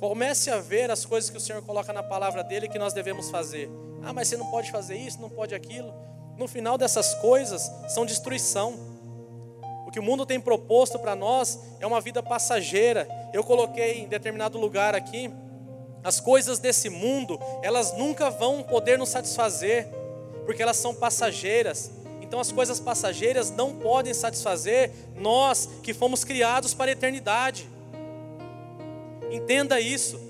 Comece 0.03 0.51
a 0.51 0.59
ver 0.59 0.91
as 0.91 1.05
coisas 1.05 1.31
que 1.31 1.37
o 1.37 1.41
Senhor 1.41 1.63
coloca 1.63 1.93
na 1.93 2.03
palavra 2.03 2.43
dele 2.43 2.69
que 2.69 2.79
nós 2.79 2.93
devemos 2.93 3.31
fazer. 3.31 3.71
Ah, 4.03 4.13
mas 4.13 4.29
você 4.29 4.37
não 4.37 4.51
pode 4.51 4.71
fazer 4.71 4.97
isso, 4.97 5.21
não 5.21 5.31
pode 5.31 5.55
aquilo. 5.55 5.95
No 6.37 6.49
final 6.49 6.77
dessas 6.77 7.15
coisas 7.15 7.71
são 7.89 8.05
destruição 8.05 8.93
que 9.93 10.01
o 10.01 10.03
mundo 10.03 10.25
tem 10.25 10.41
proposto 10.41 10.99
para 10.99 11.15
nós 11.15 11.59
é 11.79 11.87
uma 11.87 12.01
vida 12.01 12.23
passageira. 12.23 13.07
Eu 13.33 13.45
coloquei 13.45 14.01
em 14.01 14.09
determinado 14.09 14.59
lugar 14.59 14.95
aqui 14.95 15.31
As 16.03 16.19
coisas 16.19 16.59
desse 16.59 16.89
mundo, 16.91 17.39
elas 17.63 17.97
nunca 17.97 18.29
vão 18.29 18.61
poder 18.61 18.99
nos 18.99 19.11
satisfazer, 19.11 19.87
porque 20.45 20.61
elas 20.61 20.77
são 20.77 20.93
passageiras. 20.93 21.93
Então 22.21 22.41
as 22.41 22.51
coisas 22.51 22.81
passageiras 22.81 23.53
não 23.53 23.77
podem 23.77 24.13
satisfazer 24.13 24.91
nós 25.15 25.69
que 25.81 25.95
fomos 25.95 26.25
criados 26.25 26.75
para 26.75 26.91
a 26.91 26.93
eternidade. 26.93 27.69
Entenda 29.33 29.81
isso. 29.81 30.21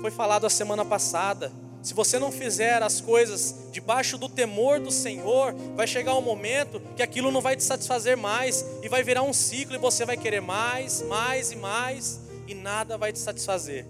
Foi 0.00 0.10
falado 0.10 0.44
a 0.46 0.50
semana 0.50 0.84
passada. 0.84 1.52
Se 1.80 1.94
você 1.94 2.18
não 2.18 2.32
fizer 2.32 2.82
as 2.82 3.00
coisas 3.00 3.54
debaixo 3.70 4.18
do 4.18 4.28
temor 4.28 4.80
do 4.80 4.90
Senhor, 4.90 5.54
vai 5.76 5.86
chegar 5.86 6.14
um 6.16 6.20
momento 6.20 6.80
que 6.96 7.02
aquilo 7.02 7.30
não 7.30 7.40
vai 7.40 7.56
te 7.56 7.62
satisfazer 7.62 8.16
mais 8.16 8.64
e 8.82 8.88
vai 8.88 9.02
virar 9.02 9.22
um 9.22 9.32
ciclo 9.32 9.76
e 9.76 9.78
você 9.78 10.04
vai 10.04 10.16
querer 10.16 10.40
mais, 10.40 11.02
mais 11.02 11.52
e 11.52 11.56
mais 11.56 12.20
e 12.46 12.54
nada 12.54 12.98
vai 12.98 13.12
te 13.12 13.18
satisfazer. 13.18 13.86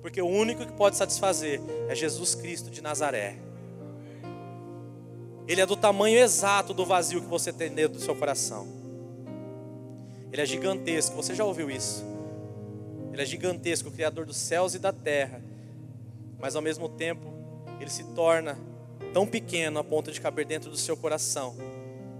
Porque 0.00 0.22
o 0.22 0.26
único 0.26 0.64
que 0.64 0.72
pode 0.72 0.96
satisfazer 0.96 1.60
é 1.88 1.94
Jesus 1.94 2.34
Cristo 2.34 2.70
de 2.70 2.80
Nazaré. 2.80 3.36
Ele 5.46 5.60
é 5.60 5.66
do 5.66 5.76
tamanho 5.76 6.18
exato 6.18 6.72
do 6.72 6.86
vazio 6.86 7.20
que 7.20 7.28
você 7.28 7.52
tem 7.52 7.70
dentro 7.70 7.98
do 7.98 8.04
seu 8.04 8.14
coração. 8.14 8.77
Ele 10.32 10.42
é 10.42 10.46
gigantesco, 10.46 11.16
você 11.16 11.34
já 11.34 11.44
ouviu 11.44 11.70
isso? 11.70 12.04
Ele 13.12 13.22
é 13.22 13.26
gigantesco, 13.26 13.88
o 13.88 13.92
Criador 13.92 14.26
dos 14.26 14.36
céus 14.36 14.74
e 14.74 14.78
da 14.78 14.92
terra 14.92 15.42
mas 16.38 16.54
ao 16.54 16.62
mesmo 16.62 16.88
tempo 16.88 17.32
ele 17.80 17.90
se 17.90 18.04
torna 18.14 18.58
tão 19.12 19.26
pequeno 19.26 19.78
a 19.78 19.84
ponto 19.84 20.10
de 20.10 20.20
caber 20.20 20.46
dentro 20.46 20.70
do 20.70 20.76
seu 20.76 20.96
coração 20.96 21.56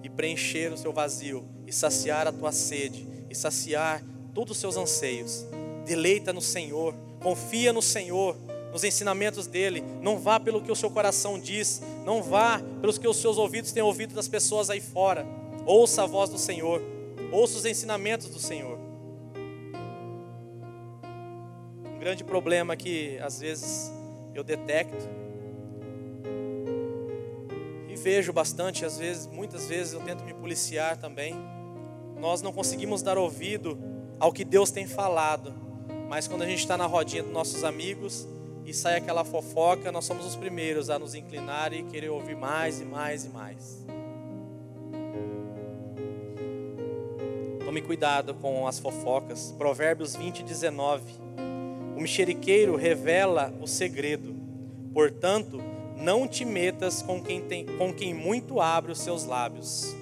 e 0.02 0.08
preencher 0.08 0.72
o 0.72 0.76
seu 0.76 0.92
vazio 0.92 1.44
e 1.66 1.72
saciar 1.72 2.26
a 2.26 2.32
tua 2.32 2.52
sede 2.52 3.06
e 3.30 3.34
saciar 3.34 4.02
todos 4.34 4.52
os 4.52 4.58
seus 4.58 4.76
anseios. 4.76 5.44
Deleita 5.84 6.32
no 6.32 6.40
Senhor, 6.40 6.94
confia 7.20 7.72
no 7.72 7.82
Senhor, 7.82 8.36
nos 8.72 8.84
ensinamentos 8.84 9.46
dele. 9.46 9.82
Não 10.00 10.18
vá 10.18 10.38
pelo 10.38 10.60
que 10.60 10.70
o 10.70 10.76
seu 10.76 10.90
coração 10.90 11.38
diz, 11.38 11.82
não 12.04 12.22
vá 12.22 12.60
pelos 12.80 12.98
que 12.98 13.08
os 13.08 13.16
seus 13.16 13.38
ouvidos 13.38 13.72
têm 13.72 13.82
ouvido 13.82 14.14
das 14.14 14.28
pessoas 14.28 14.70
aí 14.70 14.80
fora. 14.80 15.26
Ouça 15.66 16.04
a 16.04 16.06
voz 16.06 16.30
do 16.30 16.38
Senhor, 16.38 16.82
ouça 17.30 17.58
os 17.58 17.64
ensinamentos 17.64 18.28
do 18.28 18.38
Senhor. 18.38 18.78
Um 21.94 21.98
grande 21.98 22.24
problema 22.24 22.76
que 22.76 23.18
às 23.18 23.40
vezes 23.40 23.92
eu 24.34 24.42
detecto 24.42 25.08
e 27.88 27.96
vejo 27.96 28.32
bastante, 28.32 28.84
às 28.84 28.98
vezes, 28.98 29.26
muitas 29.26 29.66
vezes 29.66 29.92
eu 29.92 30.00
tento 30.00 30.24
me 30.24 30.32
policiar 30.32 30.96
também. 30.96 31.34
Nós 32.18 32.42
não 32.42 32.52
conseguimos 32.52 33.02
dar 33.02 33.18
ouvido 33.18 33.78
ao 34.18 34.32
que 34.32 34.44
Deus 34.44 34.70
tem 34.70 34.86
falado, 34.86 35.54
mas 36.08 36.26
quando 36.26 36.42
a 36.42 36.46
gente 36.46 36.60
está 36.60 36.76
na 36.76 36.86
rodinha 36.86 37.22
dos 37.22 37.32
nossos 37.32 37.62
amigos 37.64 38.26
e 38.64 38.72
sai 38.72 38.96
aquela 38.96 39.24
fofoca, 39.24 39.90
nós 39.92 40.04
somos 40.04 40.26
os 40.26 40.36
primeiros 40.36 40.90
a 40.90 40.98
nos 40.98 41.14
inclinar 41.14 41.72
e 41.72 41.82
querer 41.84 42.08
ouvir 42.08 42.36
mais 42.36 42.80
e 42.80 42.84
mais 42.84 43.24
e 43.24 43.28
mais. 43.28 43.97
Tome 47.68 47.82
cuidado 47.82 48.32
com 48.32 48.66
as 48.66 48.78
fofocas. 48.78 49.52
Provérbios 49.58 50.16
20, 50.16 50.42
19. 50.42 51.02
O 51.94 52.00
mexeriqueiro 52.00 52.76
revela 52.76 53.52
o 53.60 53.66
segredo. 53.66 54.34
Portanto, 54.94 55.62
não 55.94 56.26
te 56.26 56.46
metas 56.46 57.02
com 57.02 57.22
quem, 57.22 57.42
tem, 57.42 57.66
com 57.66 57.92
quem 57.92 58.14
muito 58.14 58.58
abre 58.58 58.90
os 58.90 58.98
seus 58.98 59.26
lábios. 59.26 59.94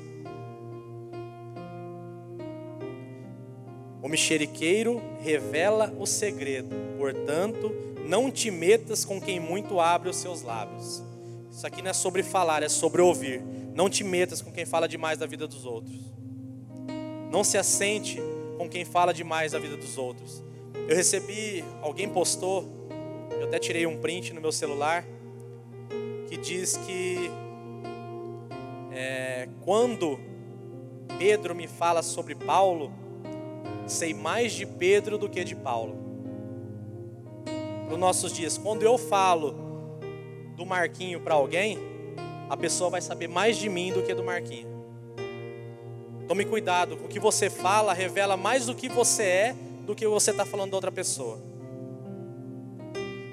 O 4.01 4.09
mexeriqueiro 4.09 5.03
revela 5.21 5.93
o 5.99 6.07
segredo. 6.07 6.77
Portanto, 6.97 7.75
não 8.07 8.31
te 8.31 8.49
metas 8.49 9.05
com 9.05 9.21
quem 9.21 9.41
muito 9.41 9.81
abre 9.81 10.09
os 10.09 10.19
seus 10.19 10.41
lábios. 10.41 11.03
Isso 11.51 11.67
aqui 11.67 11.83
não 11.83 11.91
é 11.91 11.95
sobre 11.95 12.23
falar, 12.23 12.63
é 12.63 12.69
sobre 12.69 13.03
ouvir. 13.03 13.43
Não 13.75 13.91
te 13.91 14.05
metas 14.05 14.41
com 14.41 14.53
quem 14.53 14.65
fala 14.65 14.87
demais 14.87 15.19
da 15.19 15.27
vida 15.27 15.49
dos 15.49 15.65
outros. 15.65 16.16
Não 17.31 17.43
se 17.45 17.59
assente 17.59 18.21
com 18.59 18.69
quem 18.69 18.85
fala 18.85 19.13
demais 19.13 19.53
da 19.53 19.59
vida 19.59 19.77
dos 19.77 19.99
outros. 19.99 20.43
Eu 20.89 20.95
recebi, 20.95 21.65
alguém 21.83 22.09
postou, 22.09 22.65
eu 23.41 23.47
até 23.47 23.59
tirei 23.59 23.87
um 23.87 23.99
print 23.99 24.33
no 24.33 24.41
meu 24.41 24.53
celular, 24.53 25.05
que 26.29 26.37
diz 26.37 26.77
que 26.77 27.31
é, 28.93 29.49
quando 29.63 30.19
Pedro 31.19 31.55
me 31.55 31.67
fala 31.67 32.03
sobre 32.03 32.35
Paulo, 32.35 32.93
sei 33.87 34.15
mais 34.15 34.53
de 34.53 34.67
Pedro 34.67 35.19
do 35.19 35.29
que 35.29 35.45
de 35.45 35.55
Paulo. 35.55 35.97
Para 37.85 37.95
os 37.95 38.01
nossos 38.01 38.33
dias, 38.33 38.59
quando 38.59 38.83
eu 38.83 38.99
falo 38.99 39.55
do 40.57 40.65
Marquinho 40.65 41.21
para 41.21 41.35
alguém, 41.35 41.79
a 42.49 42.57
pessoa 42.57 42.91
vai 42.91 43.01
saber 43.01 43.29
mais 43.29 43.57
de 43.57 43.69
mim 43.69 43.93
do 43.93 44.03
que 44.03 44.15
do 44.15 44.25
Marquinho. 44.25 44.76
Tome 46.29 46.45
cuidado, 46.45 46.95
o 47.05 47.09
que 47.09 47.21
você 47.21 47.49
fala 47.49 47.93
revela 47.93 48.37
mais 48.37 48.67
do 48.67 48.75
que 48.75 48.89
você 48.89 49.23
é 49.23 49.57
do 49.87 49.95
que 49.95 50.07
você 50.07 50.33
está 50.33 50.45
falando 50.45 50.73
da 50.73 50.77
outra 50.77 50.91
pessoa. 50.91 51.39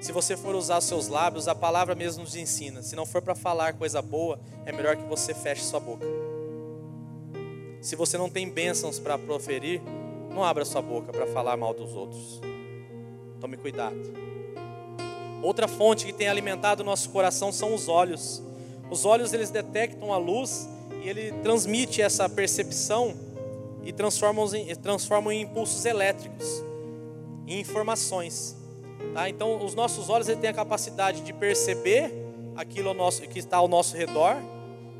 Se 0.00 0.12
você 0.12 0.36
for 0.36 0.54
usar 0.54 0.80
seus 0.80 1.08
lábios, 1.08 1.48
a 1.48 1.54
palavra 1.54 1.94
mesmo 1.94 2.22
nos 2.22 2.36
ensina. 2.36 2.82
Se 2.82 2.94
não 2.94 3.04
for 3.04 3.20
para 3.20 3.34
falar 3.34 3.72
coisa 3.72 4.00
boa, 4.00 4.38
é 4.64 4.70
melhor 4.70 4.96
que 4.96 5.04
você 5.04 5.34
feche 5.34 5.64
sua 5.64 5.80
boca. 5.80 6.06
Se 7.80 7.96
você 7.96 8.16
não 8.16 8.30
tem 8.30 8.48
bênçãos 8.48 9.00
para 9.00 9.18
proferir, 9.18 9.82
não 10.30 10.44
abra 10.44 10.64
sua 10.64 10.80
boca 10.80 11.10
para 11.10 11.26
falar 11.26 11.56
mal 11.56 11.74
dos 11.74 11.94
outros. 11.94 12.40
Tome 13.40 13.56
cuidado. 13.56 13.96
Outra 15.42 15.66
fonte 15.66 16.06
que 16.06 16.12
tem 16.12 16.28
alimentado 16.28 16.82
o 16.82 16.86
nosso 16.86 17.10
coração 17.10 17.50
são 17.50 17.74
os 17.74 17.88
olhos. 17.88 18.42
Os 18.90 19.04
olhos 19.04 19.32
eles 19.32 19.50
detectam 19.50 20.12
a 20.12 20.16
luz 20.16 20.68
ele 21.08 21.32
transmite 21.42 22.00
essa 22.00 22.28
percepção 22.28 23.14
e 23.84 23.92
transformam 23.92 24.48
em, 24.54 24.74
transformam 24.76 25.32
em 25.32 25.42
impulsos 25.42 25.84
elétricos, 25.84 26.64
em 27.46 27.60
informações. 27.60 28.56
Tá? 29.12 29.28
Então, 29.28 29.64
os 29.64 29.74
nossos 29.74 30.08
olhos 30.08 30.26
têm 30.26 30.50
a 30.50 30.54
capacidade 30.54 31.20
de 31.20 31.32
perceber 31.32 32.12
aquilo 32.56 32.88
ao 32.88 32.94
nosso, 32.94 33.22
que 33.22 33.38
está 33.38 33.58
ao 33.58 33.68
nosso 33.68 33.96
redor, 33.96 34.36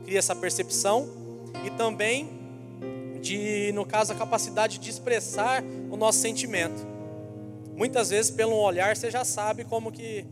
cria 0.04 0.18
essa 0.18 0.34
percepção, 0.34 1.08
e 1.64 1.70
também 1.70 2.28
de, 3.20 3.72
no 3.72 3.86
caso, 3.86 4.12
a 4.12 4.14
capacidade 4.14 4.78
de 4.78 4.90
expressar 4.90 5.64
o 5.90 5.96
nosso 5.96 6.18
sentimento. 6.18 6.86
Muitas 7.74 8.10
vezes, 8.10 8.30
pelo 8.30 8.54
olhar, 8.54 8.94
você 8.94 9.10
já 9.10 9.24
sabe 9.24 9.64
como 9.64 9.90
que, 9.90 10.26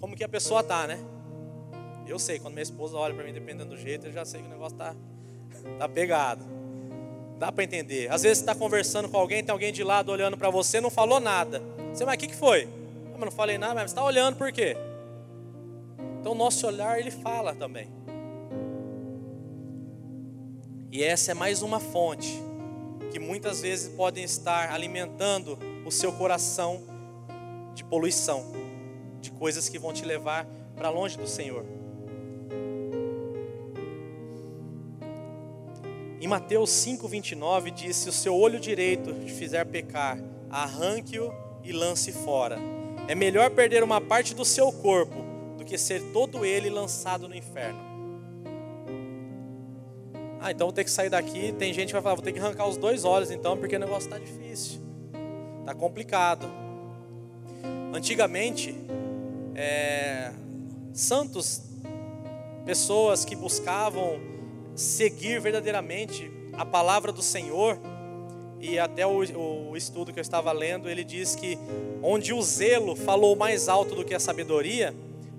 como 0.00 0.16
que 0.16 0.24
a 0.24 0.28
pessoa 0.28 0.60
está, 0.60 0.86
né? 0.86 0.98
Eu 2.06 2.18
sei, 2.18 2.38
quando 2.38 2.54
minha 2.54 2.62
esposa 2.62 2.96
olha 2.96 3.14
para 3.14 3.24
mim, 3.24 3.32
dependendo 3.32 3.70
do 3.70 3.76
jeito, 3.76 4.06
eu 4.06 4.12
já 4.12 4.24
sei 4.24 4.40
que 4.40 4.46
o 4.46 4.50
negócio 4.50 4.74
está 4.74 4.94
tá 5.78 5.88
pegado. 5.88 6.44
Dá 7.38 7.50
para 7.50 7.64
entender. 7.64 8.10
Às 8.10 8.22
vezes 8.22 8.38
você 8.38 8.42
está 8.42 8.54
conversando 8.54 9.08
com 9.08 9.16
alguém, 9.16 9.42
tem 9.42 9.52
alguém 9.52 9.72
de 9.72 9.82
lado 9.82 10.12
olhando 10.12 10.36
para 10.36 10.50
você, 10.50 10.80
não 10.80 10.90
falou 10.90 11.18
nada. 11.18 11.62
Você, 11.92 12.04
mas 12.04 12.14
o 12.14 12.18
que, 12.18 12.28
que 12.28 12.36
foi? 12.36 12.68
Ah, 13.08 13.12
mas 13.12 13.20
não 13.20 13.32
falei 13.32 13.58
nada, 13.58 13.74
mas 13.74 13.90
você 13.90 13.94
está 13.94 14.04
olhando 14.04 14.36
por 14.36 14.52
quê? 14.52 14.76
Então 16.20 16.32
o 16.32 16.34
nosso 16.34 16.66
olhar 16.66 16.98
ele 16.98 17.10
fala 17.10 17.54
também. 17.54 17.88
E 20.90 21.02
essa 21.02 21.32
é 21.32 21.34
mais 21.34 21.60
uma 21.60 21.80
fonte 21.80 22.40
que 23.10 23.18
muitas 23.18 23.60
vezes 23.60 23.88
podem 23.88 24.24
estar 24.24 24.72
alimentando 24.72 25.58
o 25.84 25.90
seu 25.90 26.12
coração 26.12 26.82
de 27.74 27.84
poluição, 27.84 28.44
de 29.20 29.30
coisas 29.32 29.68
que 29.68 29.78
vão 29.78 29.92
te 29.92 30.04
levar 30.04 30.46
para 30.76 30.88
longe 30.90 31.16
do 31.16 31.26
Senhor. 31.26 31.64
Em 36.24 36.26
Mateus 36.26 36.70
5,29 36.70 37.70
diz: 37.70 37.96
Se 37.96 38.08
o 38.08 38.12
seu 38.12 38.34
olho 38.34 38.58
direito 38.58 39.12
te 39.26 39.30
fizer 39.30 39.62
pecar, 39.66 40.18
arranque-o 40.48 41.30
e 41.62 41.70
lance 41.70 42.12
fora. 42.12 42.58
É 43.06 43.14
melhor 43.14 43.50
perder 43.50 43.82
uma 43.82 44.00
parte 44.00 44.34
do 44.34 44.42
seu 44.42 44.72
corpo 44.72 45.22
do 45.58 45.66
que 45.66 45.76
ser 45.76 46.00
todo 46.14 46.42
ele 46.42 46.70
lançado 46.70 47.28
no 47.28 47.36
inferno. 47.36 47.78
Ah, 50.40 50.50
então 50.50 50.68
vou 50.68 50.72
ter 50.72 50.84
que 50.84 50.90
sair 50.90 51.10
daqui. 51.10 51.52
Tem 51.58 51.74
gente 51.74 51.88
que 51.88 51.92
vai 51.92 52.00
falar: 52.00 52.14
vou 52.14 52.24
ter 52.24 52.32
que 52.32 52.38
arrancar 52.38 52.68
os 52.68 52.78
dois 52.78 53.04
olhos 53.04 53.30
então, 53.30 53.54
porque 53.58 53.76
o 53.76 53.78
negócio 53.78 54.08
está 54.08 54.18
difícil, 54.18 54.80
está 55.60 55.74
complicado. 55.74 56.50
Antigamente, 57.92 58.74
é, 59.54 60.32
santos, 60.94 61.60
pessoas 62.64 63.26
que 63.26 63.36
buscavam 63.36 64.32
seguir 64.74 65.40
verdadeiramente 65.40 66.30
a 66.52 66.64
palavra 66.64 67.12
do 67.12 67.22
Senhor, 67.22 67.78
e 68.60 68.78
até 68.78 69.06
o, 69.06 69.70
o, 69.70 69.76
estudo 69.76 70.12
que 70.12 70.18
eu 70.18 70.22
estava 70.22 70.50
lendo, 70.50 70.88
ele 70.88 71.04
diz 71.04 71.34
que 71.34 71.58
onde 72.02 72.32
o 72.32 72.40
zelo 72.40 72.96
falou 72.96 73.36
mais 73.36 73.68
alto 73.68 73.94
do 73.94 74.04
que 74.04 74.14
a 74.14 74.20
sabedoria, 74.20 74.94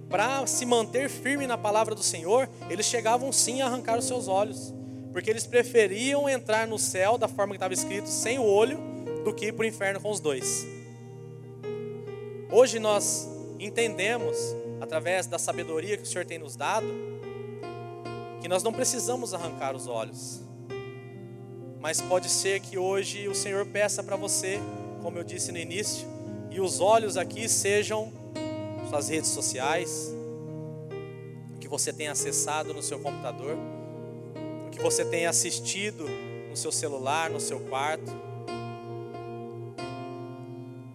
para 0.10 0.46
se 0.46 0.66
manter 0.66 1.10
firme 1.10 1.48
na 1.48 1.58
palavra 1.58 1.96
do 1.96 2.04
Senhor, 2.04 2.48
eles 2.70 2.86
chegavam 2.86 3.32
sim 3.32 3.62
a 3.62 3.66
arrancar 3.66 3.98
os 3.98 4.06
seus 4.06 4.28
olhos, 4.28 4.74
porque 5.12 5.30
eles 5.30 5.48
preferiam 5.48 6.30
entrar 6.30 6.68
no 6.68 6.78
céu 6.78 7.18
da 7.18 7.28
forma 7.28 7.54
que 7.54 7.58
estava 7.58 7.74
escrito, 7.74 8.08
sem 8.08 8.38
o 8.38 8.44
olho, 8.44 8.78
do 9.24 9.34
que 9.34 9.48
ir 9.48 9.54
para 9.54 9.64
o 9.64 9.66
inferno 9.66 10.00
com 10.00 10.12
os 10.12 10.20
dois. 10.20 10.68
Hoje 12.52 12.78
nós 12.78 13.28
entendemos, 13.60 14.38
através 14.80 15.26
da 15.26 15.40
sabedoria 15.40 15.98
que 15.98 16.04
o 16.04 16.06
Senhor 16.06 16.26
tem 16.26 16.38
nos 16.38 16.56
dado, 16.56 16.86
que 18.46 18.50
nós 18.50 18.62
não 18.62 18.72
precisamos 18.72 19.34
arrancar 19.34 19.76
os 19.76 19.88
olhos. 19.88 20.40
Mas 21.80 22.00
pode 22.00 22.30
ser 22.30 22.60
que 22.60 22.78
hoje 22.78 23.28
o 23.28 23.34
Senhor 23.34 23.66
peça 23.66 24.04
para 24.04 24.16
você, 24.16 24.60
como 25.02 25.18
eu 25.18 25.24
disse 25.24 25.52
no 25.52 25.58
início, 25.58 26.08
e 26.52 26.62
os 26.62 26.80
olhos 26.80 27.18
aqui 27.18 27.50
sejam 27.50 28.14
suas 28.88 29.10
redes 29.10 29.32
sociais, 29.32 30.14
o 31.56 31.58
que 31.58 31.68
você 31.68 31.92
tem 31.92 32.08
acessado 32.08 32.72
no 32.72 32.84
seu 32.84 33.00
computador, 33.00 33.58
o 34.68 34.70
que 34.70 34.80
você 34.80 35.04
tem 35.04 35.26
assistido 35.26 36.08
no 36.48 36.56
seu 36.56 36.72
celular, 36.72 37.32
no 37.32 37.40
seu 37.40 37.60
quarto. 37.62 38.12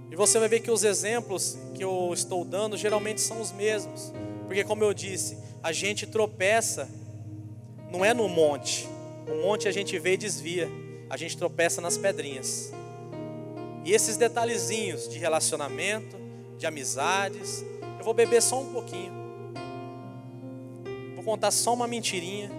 E 0.08 0.14
você 0.14 0.38
vai 0.38 0.48
ver 0.48 0.60
que 0.60 0.70
os 0.70 0.84
exemplos 0.84 1.58
que 1.74 1.82
eu 1.82 2.12
estou 2.14 2.44
dando 2.44 2.76
geralmente 2.76 3.20
são 3.20 3.40
os 3.40 3.50
mesmos, 3.50 4.12
porque, 4.46 4.62
como 4.62 4.84
eu 4.84 4.94
disse, 4.94 5.36
a 5.60 5.72
gente 5.72 6.06
tropeça, 6.06 6.88
não 7.90 8.04
é 8.04 8.14
no 8.14 8.28
monte, 8.28 8.88
o 9.28 9.42
monte 9.42 9.68
a 9.68 9.72
gente 9.72 9.98
vê 9.98 10.14
e 10.14 10.16
desvia, 10.16 10.68
a 11.08 11.16
gente 11.16 11.36
tropeça 11.36 11.80
nas 11.80 11.96
pedrinhas. 11.96 12.72
E 13.84 13.92
esses 13.92 14.16
detalhezinhos 14.16 15.08
de 15.08 15.18
relacionamento, 15.18 16.16
de 16.58 16.66
amizades, 16.66 17.64
eu 17.98 18.04
vou 18.04 18.14
beber 18.14 18.42
só 18.42 18.60
um 18.60 18.72
pouquinho. 18.72 19.12
Vou 21.14 21.24
contar 21.24 21.50
só 21.50 21.74
uma 21.74 21.86
mentirinha. 21.86 22.50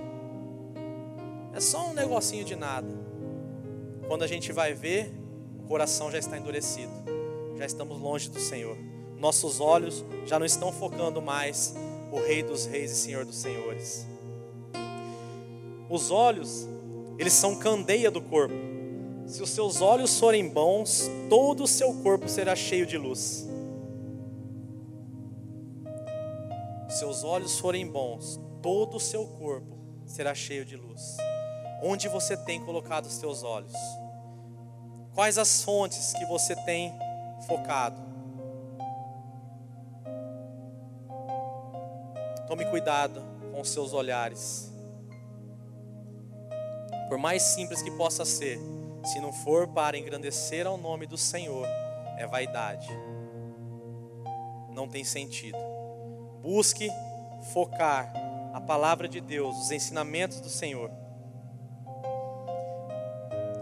É 1.53 1.59
só 1.59 1.89
um 1.89 1.93
negocinho 1.93 2.43
de 2.43 2.55
nada. 2.55 2.87
Quando 4.07 4.23
a 4.23 4.27
gente 4.27 4.51
vai 4.51 4.73
ver, 4.73 5.13
o 5.59 5.63
coração 5.63 6.11
já 6.11 6.17
está 6.17 6.37
endurecido. 6.37 6.91
Já 7.57 7.65
estamos 7.65 7.99
longe 7.99 8.29
do 8.29 8.39
Senhor. 8.39 8.77
Nossos 9.17 9.59
olhos 9.59 10.03
já 10.25 10.39
não 10.39 10.45
estão 10.45 10.71
focando 10.71 11.21
mais 11.21 11.75
o 12.11 12.19
Rei 12.19 12.41
dos 12.43 12.65
Reis 12.65 12.91
e 12.91 12.95
Senhor 12.95 13.25
dos 13.25 13.37
Senhores. 13.37 14.10
Os 15.91 16.09
olhos, 16.09 16.69
eles 17.19 17.33
são 17.33 17.53
candeia 17.57 18.09
do 18.09 18.21
corpo. 18.21 18.55
Se 19.27 19.43
os 19.43 19.49
seus 19.49 19.81
olhos 19.81 20.17
forem 20.17 20.47
bons, 20.47 21.11
todo 21.29 21.65
o 21.65 21.67
seu 21.67 21.93
corpo 21.95 22.29
será 22.29 22.55
cheio 22.55 22.85
de 22.85 22.97
luz. 22.97 23.45
Se 26.87 26.99
seus 26.99 27.25
olhos 27.25 27.59
forem 27.59 27.85
bons, 27.85 28.39
todo 28.61 28.95
o 28.95 28.99
seu 29.01 29.27
corpo 29.27 29.77
será 30.05 30.33
cheio 30.33 30.63
de 30.63 30.77
luz. 30.77 31.17
Onde 31.83 32.07
você 32.07 32.37
tem 32.37 32.63
colocado 32.63 33.07
os 33.07 33.15
seus 33.15 33.43
olhos? 33.43 33.73
Quais 35.13 35.37
as 35.37 35.61
fontes 35.61 36.13
que 36.13 36.25
você 36.25 36.55
tem 36.63 36.93
focado? 37.47 38.01
Tome 42.47 42.63
cuidado 42.65 43.21
com 43.51 43.59
os 43.59 43.69
seus 43.69 43.91
olhares. 43.91 44.70
Por 47.11 47.17
mais 47.17 47.43
simples 47.43 47.81
que 47.81 47.91
possa 47.91 48.23
ser, 48.23 48.57
se 49.03 49.19
não 49.19 49.33
for 49.33 49.67
para 49.67 49.97
engrandecer 49.97 50.65
ao 50.65 50.77
nome 50.77 51.05
do 51.05 51.17
Senhor, 51.17 51.67
é 52.17 52.25
vaidade. 52.25 52.87
Não 54.69 54.87
tem 54.87 55.03
sentido. 55.03 55.57
Busque 56.41 56.89
focar 57.51 58.13
a 58.53 58.61
palavra 58.61 59.09
de 59.09 59.19
Deus, 59.19 59.57
os 59.57 59.71
ensinamentos 59.71 60.39
do 60.39 60.47
Senhor. 60.47 60.89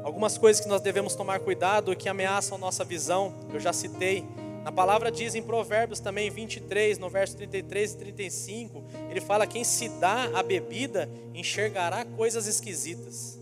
Algumas 0.03 0.37
coisas 0.37 0.61
que 0.61 0.69
nós 0.69 0.81
devemos 0.81 1.15
tomar 1.15 1.39
cuidado 1.39 1.95
que 1.95 2.07
ameaçam 2.07 2.55
nossa 2.55 2.83
visão, 2.83 3.33
eu 3.51 3.59
já 3.59 3.73
citei. 3.73 4.23
Na 4.63 4.71
palavra 4.71 5.11
diz 5.11 5.33
em 5.33 5.41
Provérbios 5.41 5.99
também 5.99 6.29
23, 6.29 6.99
no 6.99 7.09
verso 7.09 7.35
33 7.35 7.93
e 7.93 7.97
35, 7.97 8.83
ele 9.09 9.19
fala: 9.19 9.47
Quem 9.47 9.63
se 9.63 9.89
dá 9.89 10.37
a 10.37 10.43
bebida 10.43 11.09
enxergará 11.33 12.05
coisas 12.05 12.45
esquisitas 12.45 13.38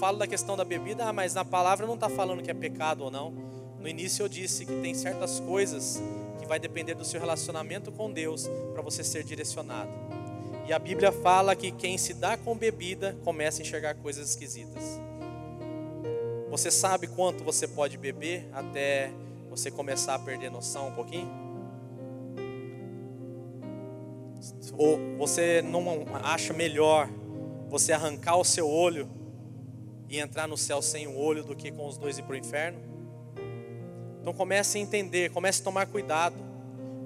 falo 0.00 0.16
da 0.16 0.26
questão 0.26 0.56
da 0.56 0.64
bebida, 0.64 1.04
ah, 1.04 1.12
mas 1.12 1.34
na 1.34 1.44
palavra 1.44 1.86
não 1.86 1.94
está 1.94 2.08
falando 2.08 2.42
que 2.42 2.50
é 2.50 2.54
pecado 2.54 3.04
ou 3.04 3.10
não. 3.10 3.30
No 3.78 3.86
início 3.86 4.22
eu 4.22 4.28
disse 4.30 4.64
que 4.64 4.72
tem 4.80 4.94
certas 4.94 5.40
coisas 5.40 6.02
que 6.40 6.46
vai 6.46 6.58
depender 6.58 6.94
do 6.94 7.04
seu 7.04 7.20
relacionamento 7.20 7.92
com 7.92 8.10
Deus 8.10 8.48
para 8.72 8.80
você 8.80 9.04
ser 9.04 9.22
direcionado. 9.22 9.90
E 10.66 10.72
a 10.72 10.78
Bíblia 10.78 11.12
fala 11.12 11.54
que 11.54 11.70
quem 11.70 11.98
se 11.98 12.14
dá 12.14 12.38
com 12.38 12.56
bebida 12.56 13.14
começa 13.24 13.60
a 13.60 13.62
enxergar 13.62 13.94
coisas 13.96 14.30
esquisitas. 14.30 14.98
Você 16.48 16.70
sabe 16.70 17.06
quanto 17.06 17.44
você 17.44 17.68
pode 17.68 17.98
beber 17.98 18.48
até 18.54 19.12
você 19.50 19.70
começar 19.70 20.14
a 20.14 20.18
perder 20.18 20.50
noção 20.50 20.88
um 20.88 20.92
pouquinho? 20.92 21.30
Ou 24.78 24.98
você 25.18 25.60
não 25.60 26.06
acha 26.22 26.54
melhor 26.54 27.06
você 27.68 27.92
arrancar 27.92 28.36
o 28.36 28.44
seu 28.44 28.66
olho 28.66 29.19
e 30.10 30.18
entrar 30.18 30.48
no 30.48 30.58
céu 30.58 30.82
sem 30.82 31.06
um 31.06 31.16
olho 31.16 31.44
do 31.44 31.54
que 31.54 31.70
com 31.70 31.86
os 31.86 31.96
dois 31.96 32.18
ir 32.18 32.22
para 32.22 32.34
o 32.34 32.36
inferno? 32.36 32.78
Então 34.20 34.34
comece 34.34 34.76
a 34.76 34.80
entender, 34.80 35.30
comece 35.30 35.62
a 35.62 35.64
tomar 35.64 35.86
cuidado, 35.86 36.34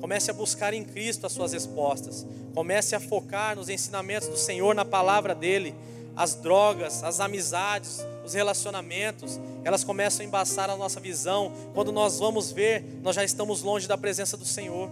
comece 0.01 0.31
a 0.31 0.35
buscar 0.35 0.75
em 0.75 0.83
Cristo 0.83 1.27
as 1.27 1.33
suas 1.33 1.53
respostas, 1.53 2.27
comece 2.55 2.97
a 2.97 3.01
focar 3.01 3.55
nos 3.55 3.69
ensinamentos 3.69 4.29
do 4.29 4.37
Senhor, 4.37 4.75
na 4.75 4.85
palavra 4.85 5.35
dele. 5.35 5.75
As 6.17 6.35
drogas, 6.35 7.03
as 7.03 7.21
amizades, 7.21 8.05
os 8.25 8.35
relacionamentos, 8.35 9.41
elas 9.65 9.85
começam 9.85 10.25
a 10.25 10.29
embaçar 10.29 10.71
a 10.71 10.77
nossa 10.77 11.01
visão. 11.01 11.53
Quando 11.75 11.93
nós 11.93 12.19
vamos 12.19 12.53
ver, 12.53 12.85
nós 13.03 13.17
já 13.17 13.25
estamos 13.25 13.63
longe 13.63 13.87
da 13.87 13.99
presença 13.99 14.37
do 14.37 14.45
Senhor. 14.45 14.89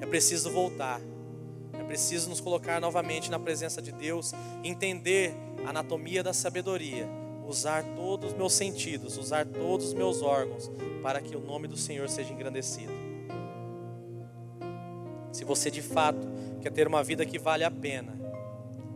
É 0.00 0.06
preciso 0.06 0.50
voltar, 0.50 1.00
preciso 1.84 2.28
nos 2.28 2.40
colocar 2.40 2.80
novamente 2.80 3.30
na 3.30 3.38
presença 3.38 3.80
de 3.80 3.92
Deus, 3.92 4.32
entender 4.62 5.34
anatomia 5.66 6.22
da 6.22 6.32
sabedoria, 6.32 7.08
usar 7.46 7.84
todos 7.94 8.32
os 8.32 8.36
meus 8.36 8.52
sentidos, 8.52 9.16
usar 9.18 9.46
todos 9.46 9.88
os 9.88 9.94
meus 9.94 10.22
órgãos, 10.22 10.70
para 11.02 11.20
que 11.20 11.36
o 11.36 11.40
nome 11.40 11.68
do 11.68 11.76
Senhor 11.76 12.08
seja 12.08 12.32
engrandecido. 12.32 12.92
Se 15.32 15.44
você 15.44 15.70
de 15.70 15.82
fato 15.82 16.26
quer 16.62 16.70
ter 16.70 16.86
uma 16.86 17.02
vida 17.02 17.26
que 17.26 17.38
vale 17.38 17.64
a 17.64 17.70
pena, 17.70 18.16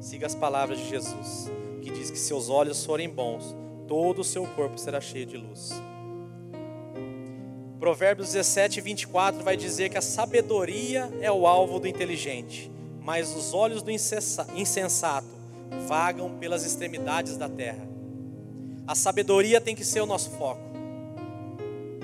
siga 0.00 0.26
as 0.26 0.34
palavras 0.34 0.78
de 0.78 0.88
Jesus, 0.88 1.50
que 1.82 1.90
diz 1.90 2.10
que 2.10 2.18
seus 2.18 2.48
olhos 2.48 2.84
forem 2.84 3.08
bons, 3.08 3.54
todo 3.86 4.20
o 4.20 4.24
seu 4.24 4.46
corpo 4.46 4.78
será 4.78 5.00
cheio 5.00 5.26
de 5.26 5.36
luz. 5.36 5.72
Provérbios 7.78 8.32
17, 8.32 8.80
24 8.80 9.42
vai 9.42 9.56
dizer 9.56 9.88
que 9.88 9.98
a 9.98 10.02
sabedoria 10.02 11.10
é 11.20 11.30
o 11.30 11.46
alvo 11.46 11.78
do 11.78 11.86
inteligente, 11.86 12.70
mas 13.08 13.34
os 13.34 13.54
olhos 13.54 13.82
do 13.82 13.90
insensato 13.90 15.26
vagam 15.88 16.36
pelas 16.36 16.62
extremidades 16.66 17.38
da 17.38 17.48
terra. 17.48 17.88
A 18.86 18.94
sabedoria 18.94 19.62
tem 19.62 19.74
que 19.74 19.82
ser 19.82 20.02
o 20.02 20.06
nosso 20.06 20.28
foco. 20.32 20.60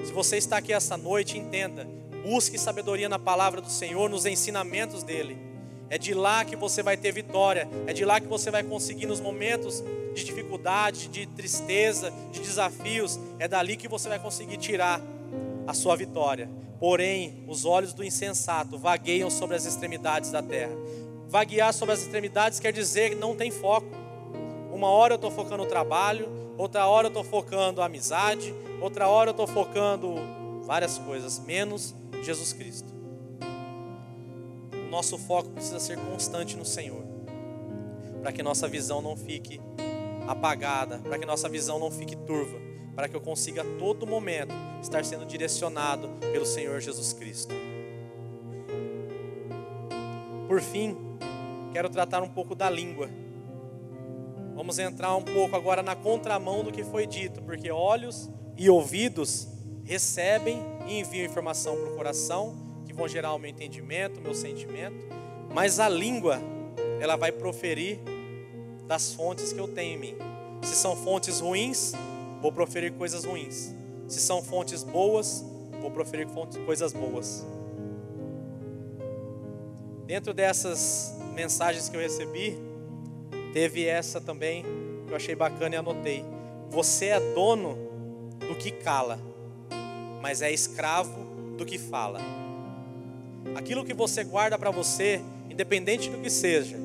Se 0.03 0.11
você 0.15 0.39
está 0.39 0.57
aqui 0.57 0.73
esta 0.73 0.97
noite, 0.97 1.37
entenda, 1.37 1.87
busque 2.23 2.57
sabedoria 2.57 3.07
na 3.07 3.19
palavra 3.19 3.61
do 3.61 3.69
Senhor, 3.69 4.09
nos 4.09 4.25
ensinamentos 4.25 5.03
dele. 5.03 5.37
É 5.91 5.99
de 5.99 6.15
lá 6.15 6.43
que 6.43 6.57
você 6.57 6.83
vai 6.83 6.97
ter 6.97 7.13
vitória, 7.13 7.69
é 7.87 7.93
de 7.93 8.03
lá 8.03 8.19
que 8.19 8.27
você 8.27 8.51
vai 8.51 8.63
conseguir 8.63 9.05
nos 9.05 9.21
momentos 9.21 9.85
de 10.15 10.25
dificuldade, 10.25 11.09
de 11.09 11.27
tristeza, 11.27 12.11
de 12.33 12.41
desafios, 12.41 13.21
é 13.39 13.47
dali 13.47 13.77
que 13.77 13.89
você 13.89 14.09
vai 14.09 14.19
conseguir 14.19 14.57
tirar 14.57 15.03
a 15.67 15.75
sua 15.75 15.97
vitória. 15.97 16.49
Porém, 16.79 17.45
os 17.49 17.65
olhos 17.65 17.93
do 17.93 18.05
insensato 18.05 18.79
vagueiam 18.79 19.31
sobre 19.31 19.57
as 19.57 19.65
extremidades 19.65 20.31
da 20.31 20.43
terra 20.43 20.75
vaguear 21.35 21.73
sobre 21.73 21.93
as 21.93 22.03
extremidades 22.03 22.61
quer 22.61 22.73
dizer 22.73 23.11
que 23.11 23.17
não 23.17 23.35
tem 23.35 23.51
foco. 23.51 23.89
Uma 24.73 24.87
hora 24.89 25.15
eu 25.15 25.17
estou 25.17 25.33
focando 25.33 25.65
no 25.65 25.67
trabalho, 25.67 26.29
outra 26.57 26.87
hora 26.87 27.07
eu 27.07 27.09
estou 27.09 27.25
focando 27.25 27.83
a 27.83 27.87
amizade, 27.87 28.55
outra 28.81 29.09
hora 29.09 29.31
eu 29.31 29.33
estou 29.33 29.49
focando 29.49 30.15
várias 30.63 30.97
coisas, 30.97 31.41
menos 31.41 31.93
Jesus 32.23 32.53
Cristo. 32.53 32.93
O 34.73 34.91
nosso 34.91 35.19
foco 35.19 35.51
precisa 35.51 35.81
ser 35.81 35.99
constante 35.99 36.57
no 36.57 36.65
Senhor, 36.65 37.03
para 38.23 38.31
que 38.31 38.41
nossa 38.41 38.69
visão 38.69 39.03
não 39.03 39.17
fique 39.17 39.61
apagada, 40.29 40.99
para 40.99 41.19
que 41.19 41.27
nossa 41.27 41.49
visão 41.49 41.81
não 41.81 41.91
fique 41.91 42.15
turva, 42.15 42.57
para 42.95 43.09
que 43.09 43.17
eu 43.17 43.21
consiga 43.21 43.63
a 43.63 43.79
todo 43.79 44.07
momento 44.07 44.55
estar 44.81 45.05
sendo 45.05 45.27
direcionado 45.27 46.09
pelo 46.33 46.47
Senhor 46.47 46.81
Jesus 46.81 47.13
Cristo. 47.13 47.55
Por 50.47 50.61
fim, 50.61 50.97
quero 51.73 51.89
tratar 51.89 52.23
um 52.23 52.29
pouco 52.29 52.55
da 52.55 52.71
língua. 52.71 53.09
Vamos 54.55 54.79
entrar 54.79 55.17
um 55.17 55.23
pouco 55.23 55.57
agora 55.57 55.83
na 55.83 55.97
contramão 55.97 56.63
do 56.63 56.71
que 56.71 56.85
foi 56.85 57.07
dito, 57.07 57.43
porque 57.43 57.71
olhos 57.71 58.31
e 58.57 58.71
ouvidos 58.71 59.49
recebem 59.85 60.63
e 60.87 61.01
enviam 61.01 61.27
informação 61.27 61.77
para 61.77 61.93
o 61.93 61.97
coração, 61.97 62.55
que 62.87 62.93
vão 62.93 63.09
gerar 63.09 63.35
o 63.35 63.39
meu 63.39 63.51
entendimento, 63.51 64.21
o 64.21 64.23
meu 64.23 64.35
sentimento, 64.35 64.97
mas 65.53 65.81
a 65.81 65.89
língua, 65.89 66.41
ela 67.01 67.17
vai 67.17 67.33
proferir 67.33 67.99
das 68.87 69.13
fontes 69.15 69.53
que 69.53 69.59
eu 69.59 69.67
tenho 69.67 69.97
em 69.97 69.99
mim. 69.99 70.15
Se 70.63 70.75
são 70.75 70.95
fontes 70.97 71.41
ruins, 71.41 71.93
vou 72.45 72.53
proferir 72.53 72.93
coisas 72.93 73.25
ruins. 73.25 73.75
Se 74.07 74.21
são 74.21 74.43
fontes 74.43 74.85
boas, 74.85 75.43
vou 75.81 75.91
proferir 75.91 76.29
coisas 76.67 76.93
boas. 76.93 77.43
Dentro 80.05 80.35
dessas 80.35 81.19
mensagens 81.33 81.89
que 81.89 81.97
eu 81.97 82.01
recebi, 82.03 82.55
teve 83.55 83.87
essa 83.87 84.21
também 84.21 84.63
que 85.07 85.13
eu 85.13 85.17
achei 85.17 85.35
bacana 85.35 85.75
e 85.75 85.79
anotei. 85.79 86.23
Você 86.69 87.07
é 87.07 87.19
dono 87.33 87.79
do 88.47 88.55
que 88.55 88.71
cala, 88.73 89.19
mas 90.21 90.43
é 90.43 90.53
escravo 90.53 91.25
do 91.57 91.65
que 91.65 91.79
fala. 91.79 92.21
Aquilo 93.55 93.87
que 93.87 93.95
você 93.95 94.23
guarda 94.23 94.59
para 94.59 94.71
você, 94.71 95.23
independente 95.49 96.11
do 96.11 96.19
que 96.19 96.29
seja, 96.29 96.77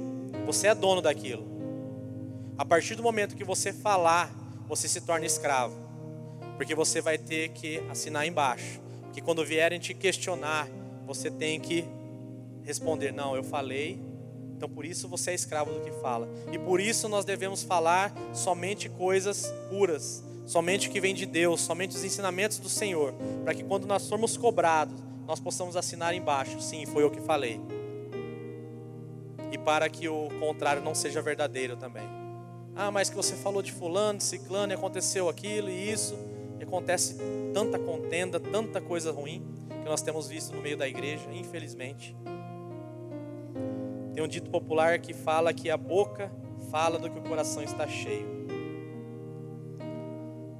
você 0.45 0.67
é 0.67 0.73
dono 0.73 1.01
daquilo. 1.01 1.45
A 2.57 2.63
partir 2.63 2.95
do 2.95 3.03
momento 3.03 3.35
que 3.35 3.43
você 3.43 3.73
falar, 3.73 4.39
você 4.69 4.87
se 4.87 5.01
torna 5.01 5.25
escravo, 5.25 5.75
porque 6.55 6.75
você 6.75 7.01
vai 7.01 7.17
ter 7.17 7.49
que 7.49 7.79
assinar 7.89 8.27
embaixo. 8.27 8.79
Que 9.11 9.19
quando 9.19 9.43
vierem 9.43 9.79
te 9.79 9.95
questionar, 9.95 10.69
você 11.07 11.31
tem 11.31 11.59
que 11.59 11.83
responder: 12.61 13.11
Não, 13.11 13.35
eu 13.35 13.43
falei, 13.43 13.99
então 14.55 14.69
por 14.69 14.85
isso 14.85 15.07
você 15.07 15.31
é 15.31 15.33
escravo 15.33 15.73
do 15.73 15.81
que 15.81 15.91
fala. 15.99 16.29
E 16.51 16.59
por 16.59 16.79
isso 16.79 17.09
nós 17.09 17.25
devemos 17.25 17.63
falar 17.63 18.13
somente 18.31 18.87
coisas 18.87 19.51
puras, 19.71 20.23
somente 20.45 20.87
o 20.87 20.91
que 20.91 21.01
vem 21.01 21.15
de 21.15 21.25
Deus, 21.25 21.61
somente 21.61 21.95
os 21.95 22.03
ensinamentos 22.03 22.59
do 22.59 22.69
Senhor, 22.69 23.15
para 23.43 23.55
que 23.55 23.63
quando 23.63 23.87
nós 23.87 24.07
formos 24.07 24.37
cobrados, 24.37 24.95
nós 25.25 25.39
possamos 25.39 25.75
assinar 25.75 26.13
embaixo: 26.13 26.61
Sim, 26.61 26.85
foi 26.85 27.01
eu 27.01 27.09
que 27.09 27.21
falei. 27.21 27.59
E 29.51 29.57
para 29.57 29.89
que 29.89 30.07
o 30.07 30.27
contrário 30.39 30.83
não 30.83 30.93
seja 30.93 31.23
verdadeiro 31.23 31.75
também. 31.75 32.18
Ah, 32.81 32.89
mas 32.89 33.09
que 33.09 33.15
você 33.17 33.35
falou 33.35 33.61
de 33.61 33.73
fulano, 33.73 34.19
de 34.19 34.23
ciclano, 34.23 34.71
e 34.71 34.73
aconteceu 34.73 35.27
aquilo 35.27 35.69
e 35.69 35.91
isso. 35.91 36.17
E 36.57 36.63
acontece 36.63 37.17
tanta 37.53 37.77
contenda, 37.77 38.39
tanta 38.39 38.79
coisa 38.79 39.11
ruim 39.11 39.45
que 39.67 39.89
nós 39.89 40.01
temos 40.01 40.29
visto 40.29 40.55
no 40.55 40.61
meio 40.61 40.77
da 40.77 40.87
igreja, 40.87 41.25
infelizmente. 41.29 42.15
Tem 44.13 44.23
um 44.23 44.27
dito 44.29 44.49
popular 44.49 44.97
que 44.99 45.13
fala 45.13 45.53
que 45.53 45.69
a 45.69 45.75
boca 45.75 46.31
fala 46.71 46.97
do 46.97 47.09
que 47.09 47.19
o 47.19 47.21
coração 47.21 47.61
está 47.61 47.85
cheio. 47.85 48.47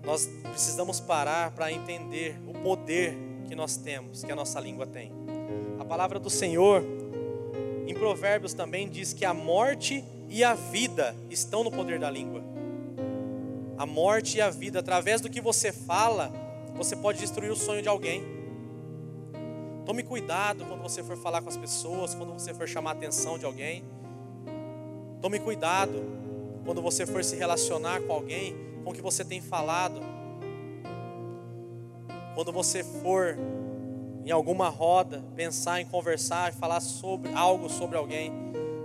Nós 0.04 0.26
precisamos 0.44 1.00
parar 1.00 1.52
para 1.52 1.72
entender 1.72 2.38
o 2.46 2.52
poder 2.52 3.18
que 3.48 3.56
nós 3.56 3.78
temos, 3.78 4.26
que 4.26 4.32
a 4.34 4.36
nossa 4.36 4.60
língua 4.60 4.86
tem. 4.86 5.14
A 5.80 5.86
palavra 5.86 6.20
do 6.20 6.30
Senhor, 6.30 6.84
em 7.88 7.94
Provérbios 7.94 8.54
também 8.54 8.90
diz 8.90 9.14
que 9.14 9.24
a 9.24 9.34
morte 9.34 10.04
e 10.30 10.44
a 10.44 10.54
vida 10.54 11.16
estão 11.30 11.64
no 11.64 11.72
poder 11.72 12.00
da 12.00 12.10
língua. 12.10 12.44
A 13.78 13.86
morte 13.86 14.38
e 14.38 14.42
a 14.42 14.50
vida, 14.50 14.80
através 14.80 15.22
do 15.22 15.30
que 15.30 15.42
você 15.42 15.72
fala, 15.72 16.32
você 16.76 16.96
pode 16.96 17.20
destruir 17.20 17.52
o 17.52 17.56
sonho 17.56 17.82
de 17.82 17.90
alguém. 17.90 18.24
Tome 19.86 20.04
cuidado 20.04 20.66
quando 20.66 20.84
você 20.84 21.02
for 21.02 21.18
falar 21.18 21.42
com 21.42 21.50
as 21.50 21.58
pessoas, 21.58 22.14
quando 22.14 22.34
você 22.34 22.54
for 22.54 22.68
chamar 22.68 22.92
a 22.92 22.94
atenção 22.94 23.40
de 23.40 23.46
alguém. 23.46 23.84
Tome 25.20 25.40
cuidado 25.40 26.04
quando 26.64 26.82
você 26.82 27.06
for 27.06 27.24
se 27.24 27.36
relacionar 27.36 28.02
com 28.02 28.14
alguém, 28.14 28.56
com 28.84 28.92
o 28.92 28.94
que 28.94 29.02
você 29.02 29.26
tem 29.26 29.42
falado. 29.42 30.00
Quando 32.36 32.52
você 32.52 32.84
for 32.84 33.38
em 34.24 34.32
alguma 34.32 34.70
roda, 34.70 35.24
pensar 35.36 35.82
em 35.82 35.86
conversar 35.86 36.54
e 36.54 36.56
falar 36.56 36.82
sobre 36.82 37.34
algo 37.34 37.68
sobre 37.68 37.98
alguém, 37.98 38.32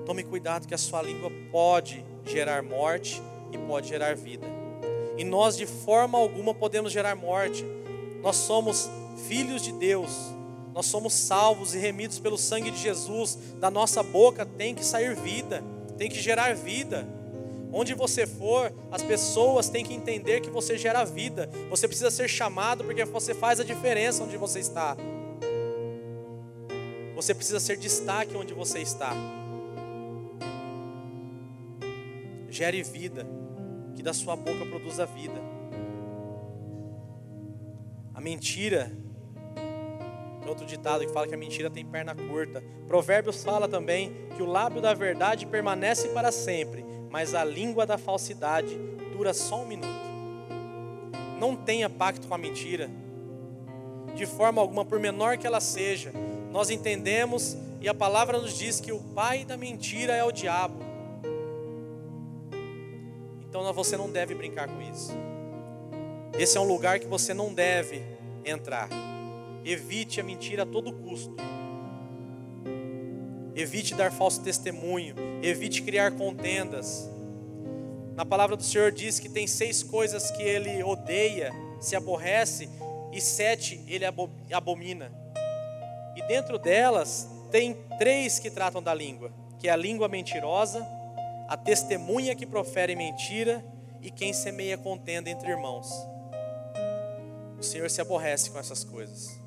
tome 0.04 0.22
cuidado 0.22 0.66
que 0.66 0.74
a 0.74 0.78
sua 0.78 1.02
língua 1.02 1.30
pode 1.50 2.04
gerar 2.24 2.62
morte 2.62 3.22
e 3.52 3.58
pode 3.58 3.88
gerar 3.88 4.14
vida. 4.14 4.46
E 5.16 5.24
nós 5.24 5.56
de 5.56 5.66
forma 5.66 6.18
alguma 6.18 6.54
podemos 6.54 6.92
gerar 6.92 7.14
morte. 7.14 7.64
Nós 8.22 8.36
somos 8.36 8.90
filhos 9.28 9.62
de 9.62 9.72
Deus 9.72 10.34
nós 10.74 10.86
somos 10.86 11.14
salvos 11.14 11.72
e 11.72 11.78
remidos 11.78 12.18
pelo 12.18 12.36
sangue 12.36 12.72
de 12.72 12.78
Jesus. 12.78 13.38
Da 13.60 13.70
nossa 13.70 14.02
boca 14.02 14.44
tem 14.44 14.74
que 14.74 14.84
sair 14.84 15.14
vida, 15.14 15.62
tem 15.96 16.10
que 16.10 16.20
gerar 16.20 16.52
vida. 16.56 17.06
Onde 17.72 17.94
você 17.94 18.26
for, 18.26 18.72
as 18.90 19.02
pessoas 19.02 19.68
têm 19.68 19.84
que 19.84 19.94
entender 19.94 20.40
que 20.40 20.50
você 20.50 20.76
gera 20.76 21.04
vida. 21.04 21.48
Você 21.70 21.86
precisa 21.86 22.10
ser 22.10 22.28
chamado 22.28 22.82
porque 22.82 23.04
você 23.04 23.32
faz 23.32 23.60
a 23.60 23.64
diferença 23.64 24.24
onde 24.24 24.36
você 24.36 24.58
está. 24.58 24.96
Você 27.14 27.32
precisa 27.32 27.60
ser 27.60 27.76
destaque 27.76 28.36
onde 28.36 28.52
você 28.52 28.80
está. 28.80 29.14
Gere 32.54 32.84
vida, 32.84 33.26
que 33.96 34.02
da 34.02 34.12
sua 34.12 34.36
boca 34.36 34.64
produza 34.66 35.04
vida. 35.04 35.42
A 38.14 38.20
mentira 38.20 38.92
tem 40.40 40.48
outro 40.48 40.64
ditado 40.64 41.04
que 41.04 41.12
fala 41.12 41.26
que 41.26 41.34
a 41.34 41.36
mentira 41.36 41.68
tem 41.68 41.84
perna 41.84 42.14
curta. 42.14 42.62
Provérbios 42.86 43.42
fala 43.42 43.66
também 43.66 44.12
que 44.36 44.40
o 44.40 44.46
lábio 44.46 44.80
da 44.80 44.94
verdade 44.94 45.46
permanece 45.46 46.10
para 46.10 46.30
sempre, 46.30 46.84
mas 47.10 47.34
a 47.34 47.42
língua 47.42 47.84
da 47.84 47.98
falsidade 47.98 48.78
dura 49.12 49.34
só 49.34 49.62
um 49.62 49.66
minuto. 49.66 49.88
Não 51.40 51.56
tenha 51.56 51.90
pacto 51.90 52.28
com 52.28 52.34
a 52.36 52.38
mentira, 52.38 52.88
de 54.14 54.26
forma 54.26 54.60
alguma, 54.60 54.84
por 54.84 55.00
menor 55.00 55.38
que 55.38 55.46
ela 55.46 55.60
seja. 55.60 56.12
Nós 56.52 56.70
entendemos 56.70 57.56
e 57.80 57.88
a 57.88 57.94
palavra 57.94 58.38
nos 58.38 58.56
diz 58.56 58.78
que 58.78 58.92
o 58.92 59.00
pai 59.00 59.44
da 59.44 59.56
mentira 59.56 60.14
é 60.14 60.22
o 60.22 60.30
diabo. 60.30 60.93
Então 63.54 63.72
você 63.72 63.96
não 63.96 64.10
deve 64.10 64.34
brincar 64.34 64.66
com 64.66 64.82
isso. 64.82 65.12
Esse 66.36 66.58
é 66.58 66.60
um 66.60 66.64
lugar 66.64 66.98
que 66.98 67.06
você 67.06 67.32
não 67.32 67.54
deve 67.54 68.02
entrar. 68.44 68.88
Evite 69.64 70.20
a 70.20 70.24
mentira 70.24 70.64
a 70.64 70.66
todo 70.66 70.92
custo. 70.92 71.36
Evite 73.54 73.94
dar 73.94 74.10
falso 74.10 74.42
testemunho. 74.42 75.14
Evite 75.40 75.82
criar 75.82 76.10
contendas. 76.16 77.08
Na 78.16 78.26
palavra 78.26 78.56
do 78.56 78.62
Senhor 78.64 78.90
diz 78.90 79.20
que 79.20 79.28
tem 79.28 79.46
seis 79.46 79.84
coisas 79.84 80.32
que 80.32 80.42
ele 80.42 80.82
odeia, 80.82 81.52
se 81.80 81.94
aborrece, 81.94 82.68
e 83.12 83.20
sete 83.20 83.80
ele 83.86 84.04
abomina. 84.52 85.12
E 86.16 86.26
dentro 86.26 86.58
delas 86.58 87.28
tem 87.52 87.76
três 88.00 88.40
que 88.40 88.50
tratam 88.50 88.82
da 88.82 88.92
língua, 88.92 89.30
que 89.60 89.68
é 89.68 89.70
a 89.70 89.76
língua 89.76 90.08
mentirosa, 90.08 90.84
a 91.48 91.56
testemunha 91.56 92.34
que 92.34 92.46
profere 92.46 92.96
mentira 92.96 93.64
e 94.00 94.10
quem 94.10 94.32
semeia 94.32 94.76
contenda 94.76 95.30
entre 95.30 95.50
irmãos. 95.50 95.88
O 97.58 97.62
Senhor 97.62 97.90
se 97.90 98.00
aborrece 98.00 98.50
com 98.50 98.58
essas 98.58 98.84
coisas. 98.84 99.38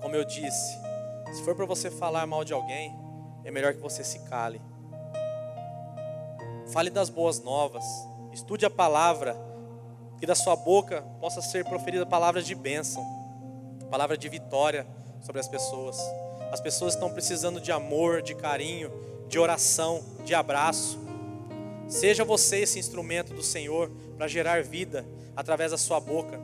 Como 0.00 0.14
eu 0.14 0.24
disse, 0.24 0.78
se 1.32 1.42
for 1.42 1.54
para 1.54 1.66
você 1.66 1.90
falar 1.90 2.26
mal 2.26 2.44
de 2.44 2.52
alguém, 2.52 2.94
é 3.44 3.50
melhor 3.50 3.74
que 3.74 3.80
você 3.80 4.02
se 4.02 4.20
cale. 4.20 4.60
Fale 6.72 6.90
das 6.90 7.08
boas 7.08 7.40
novas, 7.40 7.84
estude 8.32 8.66
a 8.66 8.70
palavra, 8.70 9.36
que 10.18 10.26
da 10.26 10.34
sua 10.34 10.56
boca 10.56 11.02
possa 11.20 11.40
ser 11.40 11.64
proferida 11.64 12.04
palavras 12.04 12.44
de 12.44 12.54
bênção, 12.54 13.04
palavra 13.90 14.16
de 14.16 14.28
vitória 14.28 14.86
sobre 15.20 15.40
as 15.40 15.48
pessoas. 15.48 15.98
As 16.52 16.60
pessoas 16.60 16.94
estão 16.94 17.10
precisando 17.10 17.60
de 17.60 17.70
amor, 17.70 18.22
de 18.22 18.34
carinho, 18.34 18.90
de 19.28 19.38
oração, 19.38 20.04
de 20.24 20.34
abraço. 20.34 20.98
Seja 21.86 22.24
você 22.24 22.60
esse 22.60 22.78
instrumento 22.78 23.32
do 23.32 23.42
Senhor 23.42 23.90
para 24.16 24.26
gerar 24.28 24.62
vida 24.62 25.06
através 25.36 25.70
da 25.70 25.78
sua 25.78 26.00
boca. 26.00 26.38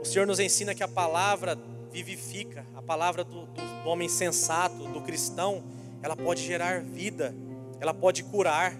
O 0.00 0.04
Senhor 0.04 0.26
nos 0.26 0.40
ensina 0.40 0.74
que 0.74 0.82
a 0.82 0.88
palavra 0.88 1.58
vivifica. 1.90 2.64
A 2.74 2.82
palavra 2.82 3.24
do, 3.24 3.46
do, 3.46 3.88
homem 3.88 4.08
sensato, 4.08 4.86
do 4.88 5.00
cristão, 5.00 5.62
ela 6.02 6.16
pode 6.16 6.42
gerar 6.42 6.80
vida, 6.80 7.34
ela 7.80 7.92
pode 7.92 8.22
curar. 8.24 8.76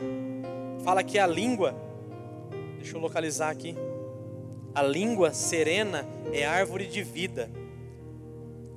Fala 0.84 1.02
que 1.02 1.18
a 1.18 1.26
língua, 1.26 1.74
deixa 2.76 2.96
eu 2.96 3.00
localizar 3.00 3.50
aqui. 3.50 3.74
A 4.74 4.82
língua 4.82 5.32
serena 5.32 6.06
é 6.32 6.44
árvore 6.44 6.86
de 6.86 7.02
vida. 7.02 7.50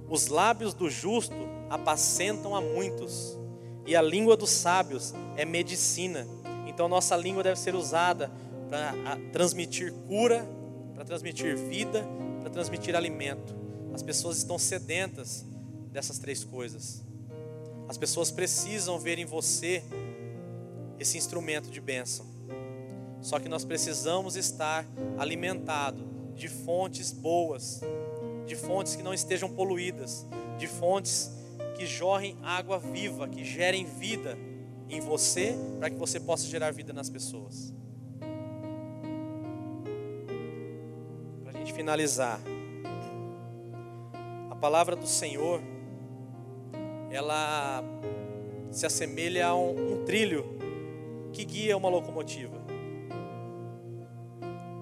Os 0.09 0.27
lábios 0.27 0.73
do 0.73 0.89
justo 0.89 1.35
apacentam 1.69 2.55
a 2.55 2.61
muitos, 2.61 3.37
e 3.85 3.95
a 3.95 4.01
língua 4.01 4.37
dos 4.37 4.49
sábios 4.49 5.13
é 5.35 5.45
medicina. 5.45 6.27
Então, 6.67 6.87
nossa 6.87 7.15
língua 7.15 7.43
deve 7.43 7.59
ser 7.59 7.75
usada 7.75 8.31
para 8.69 9.17
transmitir 9.31 9.91
cura, 10.07 10.47
para 10.93 11.03
transmitir 11.03 11.57
vida, 11.57 12.05
para 12.39 12.49
transmitir 12.49 12.95
alimento. 12.95 13.55
As 13.93 14.01
pessoas 14.01 14.37
estão 14.37 14.57
sedentas 14.57 15.45
dessas 15.91 16.17
três 16.17 16.43
coisas. 16.43 17.03
As 17.89 17.97
pessoas 17.97 18.31
precisam 18.31 18.97
ver 18.97 19.19
em 19.19 19.25
você 19.25 19.83
esse 20.97 21.17
instrumento 21.17 21.69
de 21.69 21.81
bênção. 21.81 22.25
Só 23.21 23.39
que 23.39 23.49
nós 23.49 23.65
precisamos 23.65 24.35
estar 24.35 24.87
alimentados 25.17 26.03
de 26.35 26.47
fontes 26.47 27.11
boas, 27.11 27.81
de 28.47 28.55
fontes 28.55 28.95
que 28.95 29.03
não 29.03 29.13
estejam 29.13 29.49
poluídas, 29.49 30.25
de 30.57 30.67
fontes 30.67 31.31
que 31.71 31.85
jorrem 31.85 32.37
água 32.43 32.79
viva, 32.79 33.27
que 33.27 33.43
gerem 33.43 33.85
vida 33.85 34.37
em 34.89 34.99
você, 34.99 35.55
para 35.79 35.89
que 35.89 35.95
você 35.95 36.19
possa 36.19 36.47
gerar 36.47 36.71
vida 36.71 36.93
nas 36.93 37.09
pessoas. 37.09 37.73
Para 41.43 41.53
a 41.53 41.57
gente 41.57 41.73
finalizar. 41.73 42.39
palavra 44.61 44.95
do 44.95 45.07
Senhor, 45.07 45.59
ela 47.09 47.83
se 48.69 48.85
assemelha 48.85 49.47
a 49.47 49.55
um, 49.55 49.93
um 49.93 50.05
trilho 50.05 50.45
que 51.33 51.43
guia 51.43 51.75
uma 51.75 51.89
locomotiva. 51.89 52.61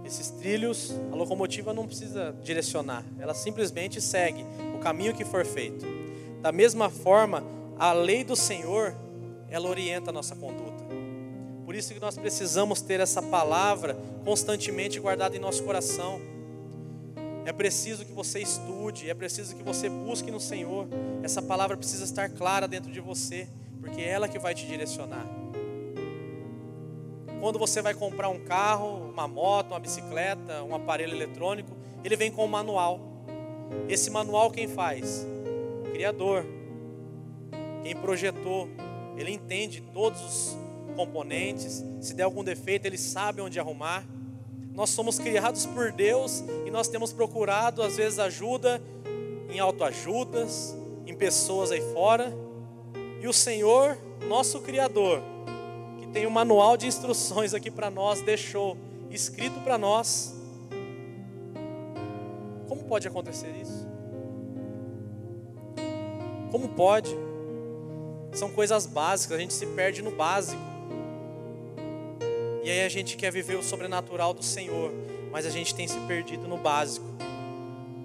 Esses 0.03 0.31
trilhos, 0.31 0.93
a 1.13 1.15
locomotiva 1.15 1.73
não 1.73 1.87
precisa 1.87 2.35
direcionar, 2.43 3.05
ela 3.17 3.33
simplesmente 3.33 4.01
segue 4.01 4.43
o 4.75 4.79
caminho 4.79 5.15
que 5.15 5.23
for 5.23 5.45
feito. 5.45 5.98
Da 6.41 6.51
mesma 6.51 6.89
forma, 6.89 7.43
a 7.77 7.91
lei 7.91 8.23
do 8.23 8.35
Senhor, 8.35 8.95
ela 9.49 9.69
orienta 9.69 10.09
a 10.09 10.13
nossa 10.13 10.35
conduta. 10.35 10.85
Por 11.65 11.75
isso 11.75 11.93
que 11.93 11.99
nós 11.99 12.17
precisamos 12.17 12.81
ter 12.81 12.99
essa 12.99 13.21
palavra 13.21 13.97
constantemente 14.23 14.99
guardada 14.99 15.35
em 15.35 15.39
nosso 15.39 15.63
coração. 15.63 16.19
É 17.45 17.51
preciso 17.51 18.05
que 18.05 18.11
você 18.11 18.39
estude, 18.39 19.09
é 19.09 19.13
preciso 19.13 19.55
que 19.55 19.63
você 19.63 19.89
busque 19.89 20.31
no 20.31 20.39
Senhor. 20.39 20.87
Essa 21.21 21.41
palavra 21.41 21.77
precisa 21.77 22.05
estar 22.05 22.29
clara 22.29 22.67
dentro 22.67 22.91
de 22.91 22.99
você, 22.99 23.47
porque 23.79 24.01
é 24.01 24.09
ela 24.09 24.27
que 24.27 24.39
vai 24.39 24.55
te 24.55 24.65
direcionar. 24.65 25.25
Quando 27.39 27.57
você 27.57 27.81
vai 27.81 27.93
comprar 27.93 28.29
um 28.29 28.39
carro, 28.39 29.11
uma 29.11 29.27
moto, 29.27 29.71
uma 29.71 29.79
bicicleta, 29.79 30.63
um 30.63 30.75
aparelho 30.75 31.13
eletrônico, 31.13 31.71
ele 32.03 32.15
vem 32.15 32.31
com 32.31 32.45
um 32.45 32.47
manual. 32.47 32.99
Esse 33.87 34.09
manual 34.09 34.51
quem 34.51 34.67
faz? 34.67 35.25
Criador. 35.91 36.45
Quem 37.83 37.95
projetou. 37.95 38.69
Ele 39.17 39.31
entende 39.31 39.81
todos 39.93 40.21
os 40.21 40.57
componentes. 40.95 41.83
Se 41.99 42.13
der 42.13 42.23
algum 42.23 42.43
defeito, 42.43 42.85
ele 42.85 42.97
sabe 42.97 43.41
onde 43.41 43.59
arrumar. 43.59 44.05
Nós 44.73 44.89
somos 44.91 45.19
criados 45.19 45.65
por 45.65 45.91
Deus 45.91 46.43
e 46.65 46.71
nós 46.71 46.87
temos 46.87 47.11
procurado, 47.11 47.81
às 47.81 47.97
vezes, 47.97 48.17
ajuda 48.19 48.81
em 49.49 49.59
autoajudas, 49.59 50.75
em 51.05 51.13
pessoas 51.13 51.71
aí 51.71 51.81
fora. 51.93 52.33
E 53.21 53.27
o 53.27 53.33
Senhor, 53.33 53.97
nosso 54.27 54.61
Criador, 54.61 55.21
tem 56.11 56.25
um 56.25 56.29
manual 56.29 56.75
de 56.75 56.87
instruções 56.87 57.53
aqui 57.53 57.69
para 57.69 57.89
nós, 57.89 58.21
deixou 58.21 58.77
escrito 59.11 59.59
para 59.61 59.77
nós. 59.77 60.35
Como 62.67 62.83
pode 62.83 63.07
acontecer 63.07 63.55
isso? 63.61 63.88
Como 66.51 66.69
pode? 66.69 67.15
São 68.33 68.49
coisas 68.49 68.85
básicas, 68.85 69.37
a 69.37 69.39
gente 69.41 69.53
se 69.53 69.65
perde 69.67 70.01
no 70.01 70.11
básico. 70.11 70.61
E 72.63 72.69
aí 72.69 72.85
a 72.85 72.89
gente 72.89 73.15
quer 73.17 73.31
viver 73.31 73.55
o 73.55 73.63
sobrenatural 73.63 74.33
do 74.33 74.43
Senhor, 74.43 74.91
mas 75.31 75.45
a 75.45 75.49
gente 75.49 75.73
tem 75.73 75.87
se 75.87 75.99
perdido 76.01 76.47
no 76.47 76.57
básico. 76.57 77.05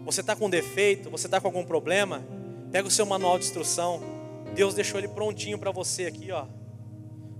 Você 0.04 0.20
está 0.20 0.36
com 0.36 0.48
defeito, 0.48 1.10
você 1.10 1.26
está 1.26 1.40
com 1.40 1.48
algum 1.48 1.64
problema? 1.64 2.22
Pega 2.70 2.86
o 2.86 2.90
seu 2.90 3.06
manual 3.06 3.38
de 3.38 3.44
instrução. 3.44 4.00
Deus 4.54 4.74
deixou 4.74 4.98
ele 4.98 5.08
prontinho 5.08 5.58
para 5.58 5.70
você 5.70 6.06
aqui, 6.06 6.30
ó. 6.30 6.44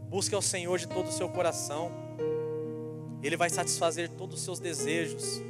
Busque 0.09 0.35
ao 0.35 0.43
Senhor 0.43 0.79
de 0.79 0.89
todo 0.89 1.09
o 1.09 1.13
seu 1.13 1.29
coração. 1.29 1.91
Ele 3.23 3.37
vai 3.37 3.51
satisfazer 3.51 4.11
todos 4.11 4.39
os 4.39 4.45
seus 4.45 4.59
desejos. 4.59 5.41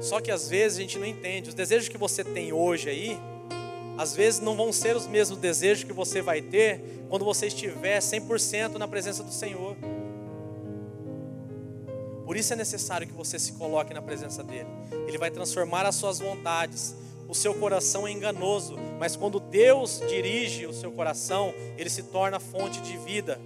Só 0.00 0.20
que 0.20 0.30
às 0.30 0.48
vezes 0.48 0.78
a 0.78 0.80
gente 0.80 0.98
não 0.98 1.06
entende. 1.06 1.48
Os 1.48 1.54
desejos 1.54 1.88
que 1.88 1.98
você 1.98 2.22
tem 2.22 2.52
hoje 2.52 2.88
aí, 2.88 3.18
às 3.96 4.14
vezes 4.14 4.40
não 4.40 4.56
vão 4.56 4.72
ser 4.72 4.96
os 4.96 5.06
mesmos 5.06 5.38
desejos 5.38 5.84
que 5.84 5.92
você 5.92 6.22
vai 6.22 6.40
ter 6.40 6.80
quando 7.08 7.24
você 7.24 7.46
estiver 7.46 7.98
100% 7.98 8.74
na 8.74 8.86
presença 8.86 9.22
do 9.22 9.32
Senhor. 9.32 9.76
Por 12.24 12.36
isso 12.36 12.52
é 12.52 12.56
necessário 12.56 13.06
que 13.06 13.14
você 13.14 13.38
se 13.38 13.52
coloque 13.52 13.94
na 13.94 14.02
presença 14.02 14.42
dEle. 14.42 14.68
Ele 15.06 15.18
vai 15.18 15.30
transformar 15.30 15.86
as 15.86 15.94
suas 15.94 16.18
vontades 16.18 16.94
o 17.28 17.34
seu 17.34 17.52
coração 17.54 18.08
é 18.08 18.10
enganoso, 18.10 18.78
mas 18.98 19.14
quando 19.14 19.38
Deus 19.38 20.00
dirige 20.08 20.66
o 20.66 20.72
seu 20.72 20.90
coração, 20.90 21.52
ele 21.76 21.90
se 21.90 22.04
torna 22.04 22.40
fonte 22.40 22.80
de 22.80 22.96
vida. 22.96 23.38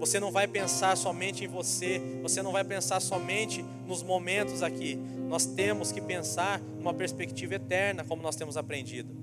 Você 0.00 0.18
não 0.18 0.32
vai 0.32 0.48
pensar 0.48 0.96
somente 0.96 1.44
em 1.44 1.46
você, 1.46 2.00
você 2.22 2.40
não 2.40 2.52
vai 2.52 2.64
pensar 2.64 3.00
somente 3.00 3.62
nos 3.86 4.02
momentos 4.02 4.62
aqui. 4.62 4.96
Nós 5.28 5.44
temos 5.44 5.92
que 5.92 6.00
pensar 6.00 6.58
numa 6.58 6.94
perspectiva 6.94 7.56
eterna, 7.56 8.02
como 8.02 8.22
nós 8.22 8.34
temos 8.34 8.56
aprendido. 8.56 9.14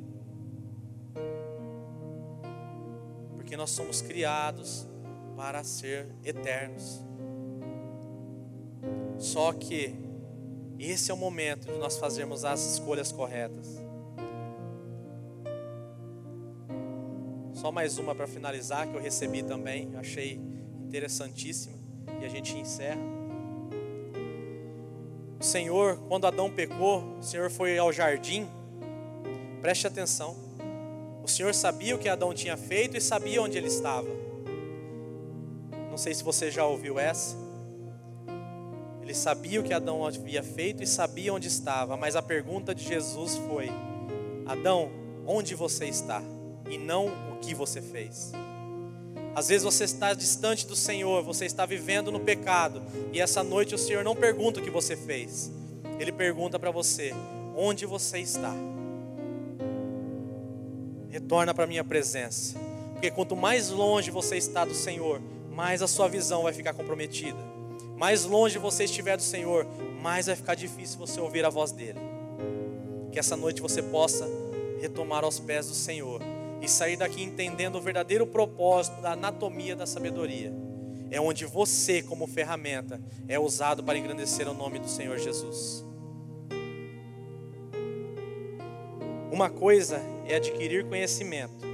Porque 3.36 3.58
nós 3.58 3.72
somos 3.72 4.02
criados 4.04 4.88
para 5.36 5.64
ser 5.64 6.10
eternos. 6.24 7.02
Só 9.18 9.52
que 9.54 9.96
esse 10.78 11.10
é 11.10 11.14
o 11.14 11.18
momento 11.18 11.66
de 11.66 11.80
nós 11.80 11.98
fazermos 11.98 12.46
as 12.46 12.74
escolhas 12.74 13.12
corretas. 13.12 13.82
Só 17.56 17.72
mais 17.72 17.98
uma 17.98 18.14
para 18.14 18.28
finalizar 18.28 18.88
que 18.88 18.96
eu 18.96 19.02
recebi 19.02 19.42
também, 19.42 19.90
achei 19.96 20.40
interessantíssima 20.88 21.76
e 22.22 22.26
a 22.26 22.30
gente 22.30 22.58
encerra. 22.58 23.02
O 25.40 25.44
Senhor, 25.44 25.98
quando 26.08 26.26
Adão 26.26 26.50
pecou, 26.50 27.04
o 27.20 27.24
Senhor 27.24 27.52
foi 27.52 27.78
ao 27.78 27.94
jardim. 27.94 28.48
Preste 29.62 29.86
atenção. 29.86 30.36
O 31.24 31.28
Senhor 31.28 31.54
sabia 31.54 31.96
o 31.96 32.00
que 32.00 32.10
Adão 32.10 32.34
tinha 32.34 32.58
feito 32.58 32.98
e 32.98 33.02
sabia 33.02 33.42
onde 33.42 33.58
ele 33.58 33.68
estava. 33.68 34.08
Não 35.90 35.98
sei 35.98 36.14
se 36.14 36.24
você 36.24 36.50
já 36.50 36.66
ouviu 36.66 36.98
essa. 36.98 37.36
Ele 39.02 39.14
sabia 39.14 39.60
o 39.62 39.64
que 39.64 39.74
Adão 39.74 40.06
havia 40.06 40.42
feito 40.42 40.82
e 40.82 40.88
sabia 40.88 41.34
onde 41.34 41.48
estava, 41.48 41.96
mas 41.96 42.16
a 42.16 42.22
pergunta 42.22 42.74
de 42.74 42.84
Jesus 42.84 43.36
foi: 43.36 43.70
Adão, 44.46 44.90
onde 45.26 45.54
você 45.54 45.86
está? 45.86 46.22
E 46.70 46.78
não 46.78 47.08
o 47.08 47.40
que 47.40 47.54
você 47.54 47.82
fez. 47.82 48.32
Às 49.38 49.50
vezes 49.50 49.64
você 49.64 49.84
está 49.84 50.16
distante 50.16 50.66
do 50.66 50.76
Senhor, 50.76 51.22
você 51.22 51.46
está 51.46 51.64
vivendo 51.64 52.12
no 52.12 52.20
pecado, 52.20 52.82
e 53.14 53.22
essa 53.22 53.44
noite 53.44 53.76
o 53.76 53.78
Senhor 53.78 54.04
não 54.04 54.16
pergunta 54.16 54.60
o 54.60 54.64
que 54.64 54.72
você 54.72 54.96
fez, 54.96 55.52
Ele 56.00 56.12
pergunta 56.12 56.58
para 56.58 56.72
você: 56.72 57.14
onde 57.56 57.86
você 57.86 58.18
está? 58.18 58.52
Retorna 61.10 61.54
para 61.54 61.66
a 61.66 61.68
minha 61.68 61.84
presença, 61.84 62.58
porque 62.94 63.12
quanto 63.12 63.36
mais 63.36 63.70
longe 63.70 64.10
você 64.10 64.38
está 64.38 64.66
do 64.66 64.74
Senhor, 64.74 65.22
mais 65.52 65.84
a 65.84 65.88
sua 65.88 66.08
visão 66.08 66.42
vai 66.42 66.54
ficar 66.54 66.74
comprometida 66.74 67.38
mais 67.98 68.26
longe 68.26 68.60
você 68.60 68.84
estiver 68.84 69.18
do 69.18 69.24
Senhor, 69.24 69.66
mais 70.00 70.28
vai 70.28 70.36
ficar 70.36 70.54
difícil 70.54 71.00
você 71.00 71.20
ouvir 71.20 71.44
a 71.44 71.50
voz 71.50 71.72
dele. 71.72 72.00
Que 73.12 73.18
essa 73.18 73.36
noite 73.36 73.60
você 73.60 73.82
possa 73.82 74.30
retomar 74.80 75.24
aos 75.24 75.40
pés 75.40 75.68
do 75.68 75.74
Senhor 75.74 76.22
e 76.62 76.68
sair 76.68 76.98
daqui 76.98 77.24
entendendo 77.24 77.76
o 77.76 77.82
verdadeiro 77.82 78.26
propósito 78.26 79.02
da 79.02 79.12
anatomia 79.12 79.76
da 79.76 79.86
sabedoria. 79.86 80.54
É 81.10 81.22
onde 81.22 81.46
você, 81.46 82.02
como 82.02 82.28
ferramenta, 82.28 83.00
é 83.28 83.40
usado 83.40 83.84
para 83.84 83.98
engrandecer 83.98 84.48
o 84.48 84.54
nome 84.54 84.80
do 84.80 84.90
Senhor 84.90 85.18
Jesus. 85.18 85.86
Uma 89.32 89.50
coisa 89.50 90.02
é 90.28 90.36
adquirir 90.36 90.86
conhecimento, 90.86 91.66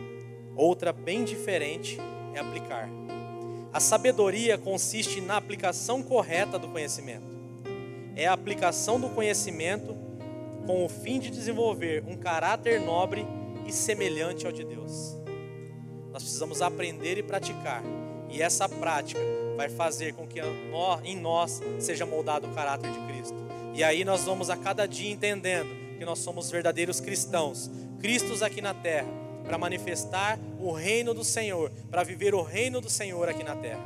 outra, 0.55 0.91
bem 0.91 1.23
diferente, 1.23 1.97
é 2.33 2.39
aplicar. 2.39 2.89
A 3.71 3.79
sabedoria 3.79 4.57
consiste 4.57 5.19
na 5.19 5.37
aplicação 5.37 6.03
correta 6.03 6.59
do 6.59 6.67
conhecimento. 6.67 7.25
É 8.15 8.27
a 8.27 8.33
aplicação 8.33 8.99
do 8.99 9.09
conhecimento 9.09 9.95
com 10.67 10.85
o 10.85 10.89
fim 10.89 11.19
de 11.19 11.31
desenvolver 11.31 12.03
um 12.07 12.15
caráter 12.15 12.79
nobre 12.79 13.21
e 13.21 13.42
semelhante 13.71 14.45
ao 14.45 14.51
de 14.51 14.63
Deus. 14.63 15.15
Nós 16.11 16.23
precisamos 16.23 16.61
aprender 16.61 17.17
e 17.17 17.23
praticar, 17.23 17.83
e 18.29 18.41
essa 18.41 18.67
prática 18.67 19.19
vai 19.55 19.69
fazer 19.69 20.13
com 20.13 20.27
que 20.27 20.39
em 21.03 21.17
nós 21.17 21.61
seja 21.79 22.05
moldado 22.05 22.47
o 22.47 22.53
caráter 22.53 22.91
de 22.91 22.99
Cristo. 23.07 23.37
E 23.73 23.83
aí 23.83 24.03
nós 24.03 24.23
vamos 24.23 24.49
a 24.49 24.57
cada 24.57 24.87
dia 24.87 25.11
entendendo 25.11 25.69
que 25.97 26.05
nós 26.05 26.19
somos 26.19 26.49
verdadeiros 26.51 26.99
cristãos, 26.99 27.69
Cristos 27.99 28.43
aqui 28.43 28.61
na 28.61 28.73
terra, 28.73 29.07
para 29.45 29.57
manifestar 29.57 30.37
o 30.59 30.71
reino 30.71 31.13
do 31.13 31.23
Senhor, 31.23 31.71
para 31.89 32.03
viver 32.03 32.35
o 32.35 32.41
reino 32.41 32.81
do 32.81 32.89
Senhor 32.89 33.29
aqui 33.29 33.43
na 33.43 33.55
terra. 33.55 33.83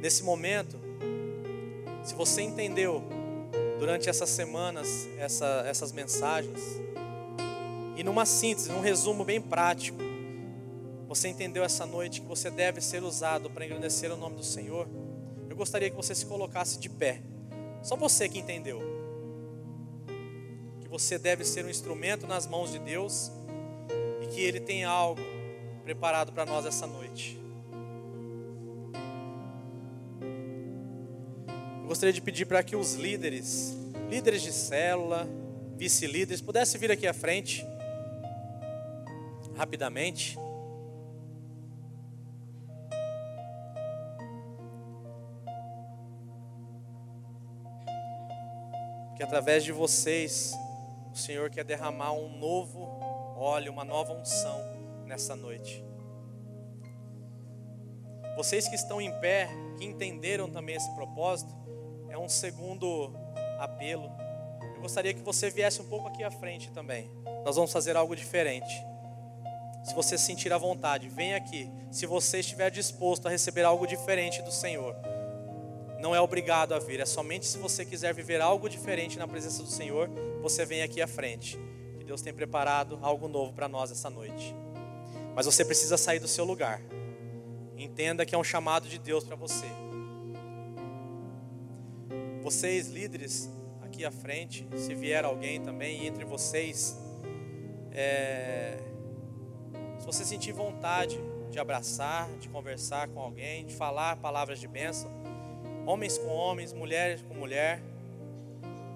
Nesse 0.00 0.22
momento, 0.22 0.76
se 2.02 2.14
você 2.14 2.42
entendeu 2.42 3.02
durante 3.78 4.08
essas 4.08 4.30
semanas 4.30 5.08
essa, 5.18 5.64
essas 5.66 5.92
mensagens, 5.92 6.80
e 7.96 8.04
numa 8.04 8.26
síntese, 8.26 8.70
num 8.70 8.80
resumo 8.80 9.24
bem 9.24 9.40
prático, 9.40 9.98
você 11.08 11.28
entendeu 11.28 11.64
essa 11.64 11.86
noite 11.86 12.20
que 12.20 12.26
você 12.26 12.50
deve 12.50 12.80
ser 12.80 13.02
usado 13.02 13.50
para 13.50 13.64
engrandecer 13.64 14.12
o 14.12 14.16
nome 14.16 14.36
do 14.36 14.44
Senhor, 14.44 14.88
eu 15.48 15.56
gostaria 15.56 15.88
que 15.88 15.96
você 15.96 16.14
se 16.14 16.26
colocasse 16.26 16.78
de 16.78 16.88
pé. 16.88 17.22
Só 17.82 17.96
você 17.96 18.28
que 18.28 18.38
entendeu 18.38 18.82
que 20.80 20.88
você 20.88 21.18
deve 21.18 21.44
ser 21.44 21.64
um 21.64 21.70
instrumento 21.70 22.26
nas 22.26 22.46
mãos 22.46 22.70
de 22.70 22.78
Deus 22.78 23.32
e 24.20 24.26
que 24.26 24.40
Ele 24.40 24.60
tem 24.60 24.84
algo 24.84 25.22
preparado 25.82 26.32
para 26.32 26.44
nós 26.44 26.66
essa 26.66 26.86
noite. 26.86 27.40
Eu 31.80 31.88
gostaria 31.88 32.12
de 32.12 32.20
pedir 32.20 32.44
para 32.44 32.62
que 32.62 32.76
os 32.76 32.94
líderes 32.94 33.76
líderes 34.08 34.42
de 34.42 34.52
célula, 34.52 35.28
vice-líderes, 35.76 36.40
pudesse 36.40 36.78
vir 36.78 36.90
aqui 36.90 37.06
à 37.06 37.12
frente, 37.12 37.66
rapidamente. 39.56 40.38
Que 49.16 49.22
através 49.22 49.64
de 49.64 49.72
vocês, 49.72 50.54
o 51.10 51.16
Senhor 51.16 51.48
quer 51.48 51.64
derramar 51.64 52.12
um 52.12 52.38
novo 52.38 52.86
óleo, 53.36 53.72
uma 53.72 53.84
nova 53.84 54.12
unção 54.12 54.60
nessa 55.06 55.34
noite. 55.34 55.82
Vocês 58.36 58.68
que 58.68 58.74
estão 58.74 59.00
em 59.00 59.10
pé, 59.20 59.48
que 59.78 59.84
entenderam 59.86 60.50
também 60.50 60.76
esse 60.76 60.94
propósito, 60.94 61.54
é 62.10 62.18
um 62.18 62.28
segundo 62.28 63.14
apelo. 63.58 64.10
Eu 64.74 64.82
gostaria 64.82 65.14
que 65.14 65.22
você 65.22 65.48
viesse 65.48 65.80
um 65.80 65.88
pouco 65.88 66.08
aqui 66.08 66.22
à 66.22 66.30
frente 66.30 66.70
também. 66.70 67.10
Nós 67.46 67.56
vamos 67.56 67.72
fazer 67.72 67.96
algo 67.96 68.14
diferente. 68.14 68.84
Se 69.86 69.94
você 69.94 70.18
sentir 70.18 70.52
a 70.52 70.58
vontade, 70.58 71.08
venha 71.08 71.36
aqui. 71.36 71.70
Se 71.92 72.06
você 72.06 72.40
estiver 72.40 72.72
disposto 72.72 73.26
a 73.26 73.30
receber 73.30 73.62
algo 73.62 73.86
diferente 73.86 74.42
do 74.42 74.50
Senhor, 74.50 74.96
não 76.00 76.12
é 76.12 76.20
obrigado 76.20 76.74
a 76.74 76.78
vir, 76.80 76.98
é 76.98 77.06
somente 77.06 77.46
se 77.46 77.56
você 77.56 77.84
quiser 77.84 78.12
viver 78.12 78.40
algo 78.40 78.68
diferente 78.68 79.16
na 79.16 79.28
presença 79.28 79.62
do 79.62 79.68
Senhor, 79.68 80.10
você 80.42 80.64
vem 80.66 80.82
aqui 80.82 81.00
à 81.00 81.06
frente. 81.06 81.56
Que 82.00 82.04
Deus 82.04 82.20
tem 82.20 82.34
preparado 82.34 82.98
algo 83.00 83.28
novo 83.28 83.52
para 83.52 83.68
nós 83.68 83.92
essa 83.92 84.10
noite. 84.10 84.52
Mas 85.36 85.46
você 85.46 85.64
precisa 85.64 85.96
sair 85.96 86.18
do 86.18 86.26
seu 86.26 86.44
lugar. 86.44 86.82
Entenda 87.76 88.26
que 88.26 88.34
é 88.34 88.38
um 88.38 88.44
chamado 88.44 88.88
de 88.88 88.98
Deus 88.98 89.22
para 89.22 89.36
você. 89.36 89.66
Vocês, 92.42 92.88
líderes, 92.88 93.48
aqui 93.82 94.04
à 94.04 94.10
frente, 94.10 94.66
se 94.76 94.96
vier 94.96 95.24
alguém 95.24 95.60
também 95.60 96.08
entre 96.08 96.24
vocês, 96.24 96.98
é, 97.92 98.78
se 100.12 100.18
você 100.18 100.24
sentir 100.24 100.52
vontade 100.52 101.18
de 101.50 101.58
abraçar, 101.58 102.30
de 102.38 102.48
conversar 102.48 103.08
com 103.08 103.20
alguém, 103.20 103.66
de 103.66 103.74
falar 103.74 104.16
palavras 104.16 104.60
de 104.60 104.68
bênção, 104.68 105.10
homens 105.84 106.16
com 106.16 106.28
homens, 106.28 106.72
mulheres 106.72 107.22
com 107.22 107.34
mulher, 107.34 107.82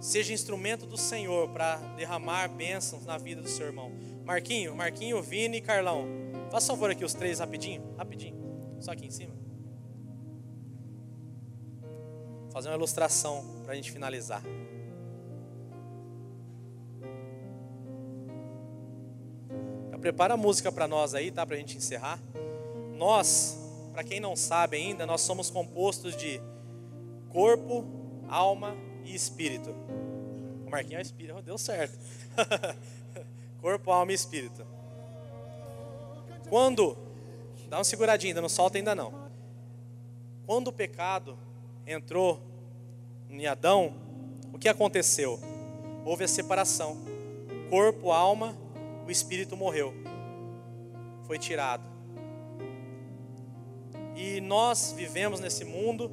seja 0.00 0.32
instrumento 0.32 0.86
do 0.86 0.96
Senhor 0.96 1.48
para 1.48 1.76
derramar 1.96 2.48
bênçãos 2.48 3.04
na 3.04 3.18
vida 3.18 3.42
do 3.42 3.48
seu 3.48 3.66
irmão. 3.66 3.92
Marquinho, 4.24 4.74
Marquinho, 4.76 5.20
Vini 5.20 5.58
e 5.58 5.60
Carlão, 5.60 6.06
faça 6.50 6.68
favor 6.68 6.90
aqui 6.90 7.04
os 7.04 7.12
três 7.12 7.40
rapidinho, 7.40 7.82
rapidinho, 7.96 8.36
só 8.80 8.92
aqui 8.92 9.06
em 9.06 9.10
cima. 9.10 9.34
Fazer 12.52 12.68
uma 12.68 12.76
ilustração 12.76 13.44
para 13.64 13.72
a 13.72 13.76
gente 13.76 13.90
finalizar. 13.90 14.42
Prepara 20.00 20.34
a 20.34 20.36
música 20.36 20.72
para 20.72 20.88
nós 20.88 21.14
aí, 21.14 21.30
tá? 21.30 21.44
Para 21.44 21.56
a 21.56 21.58
gente 21.58 21.76
encerrar. 21.76 22.18
Nós, 22.96 23.58
para 23.92 24.02
quem 24.02 24.18
não 24.18 24.34
sabe 24.34 24.76
ainda, 24.76 25.04
nós 25.04 25.20
somos 25.20 25.50
compostos 25.50 26.16
de 26.16 26.40
corpo, 27.28 27.84
alma 28.26 28.74
e 29.04 29.14
espírito. 29.14 29.74
O 30.66 30.70
Marquinhos 30.70 31.00
é 31.00 31.02
espírito, 31.02 31.42
deu 31.42 31.58
certo. 31.58 31.98
corpo, 33.60 33.90
alma 33.90 34.12
e 34.12 34.14
espírito. 34.14 34.66
Quando, 36.48 36.96
dá 37.68 37.76
uma 37.76 37.84
seguradinha, 37.84 38.30
ainda 38.30 38.40
não 38.40 38.48
solta 38.48 38.78
ainda 38.78 38.94
não. 38.94 39.12
Quando 40.46 40.68
o 40.68 40.72
pecado 40.72 41.38
entrou 41.86 42.40
em 43.28 43.46
Adão, 43.46 43.94
o 44.52 44.58
que 44.58 44.68
aconteceu? 44.68 45.38
Houve 46.04 46.24
a 46.24 46.28
separação. 46.28 46.98
Corpo, 47.68 48.10
alma, 48.10 48.56
o 49.10 49.12
espírito 49.12 49.56
morreu. 49.56 49.92
Foi 51.26 51.36
tirado. 51.36 51.82
E 54.14 54.40
nós 54.40 54.94
vivemos 54.96 55.40
nesse 55.40 55.64
mundo 55.64 56.12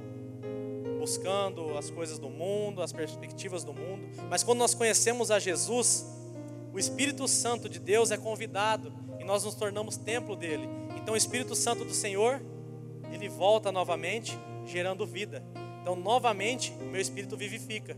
buscando 0.99 1.77
as 1.77 1.91
coisas 1.91 2.17
do 2.17 2.27
mundo, 2.27 2.81
as 2.81 2.91
perspectivas 2.91 3.63
do 3.63 3.71
mundo. 3.71 4.07
Mas 4.31 4.41
quando 4.41 4.57
nós 4.57 4.73
conhecemos 4.73 5.29
a 5.29 5.37
Jesus, 5.37 6.07
o 6.73 6.79
Espírito 6.79 7.27
Santo 7.27 7.69
de 7.69 7.79
Deus 7.79 8.09
é 8.09 8.17
convidado 8.17 8.91
e 9.19 9.23
nós 9.23 9.43
nos 9.43 9.53
tornamos 9.53 9.95
templo 9.95 10.35
dele. 10.35 10.67
Então 10.99 11.13
o 11.13 11.17
Espírito 11.17 11.53
Santo 11.53 11.85
do 11.85 11.93
Senhor, 11.93 12.41
ele 13.11 13.29
volta 13.29 13.71
novamente, 13.71 14.35
gerando 14.65 15.05
vida. 15.05 15.43
Então, 15.83 15.95
novamente, 15.95 16.73
o 16.81 16.85
meu 16.85 16.99
espírito 16.99 17.37
vivifica. 17.37 17.95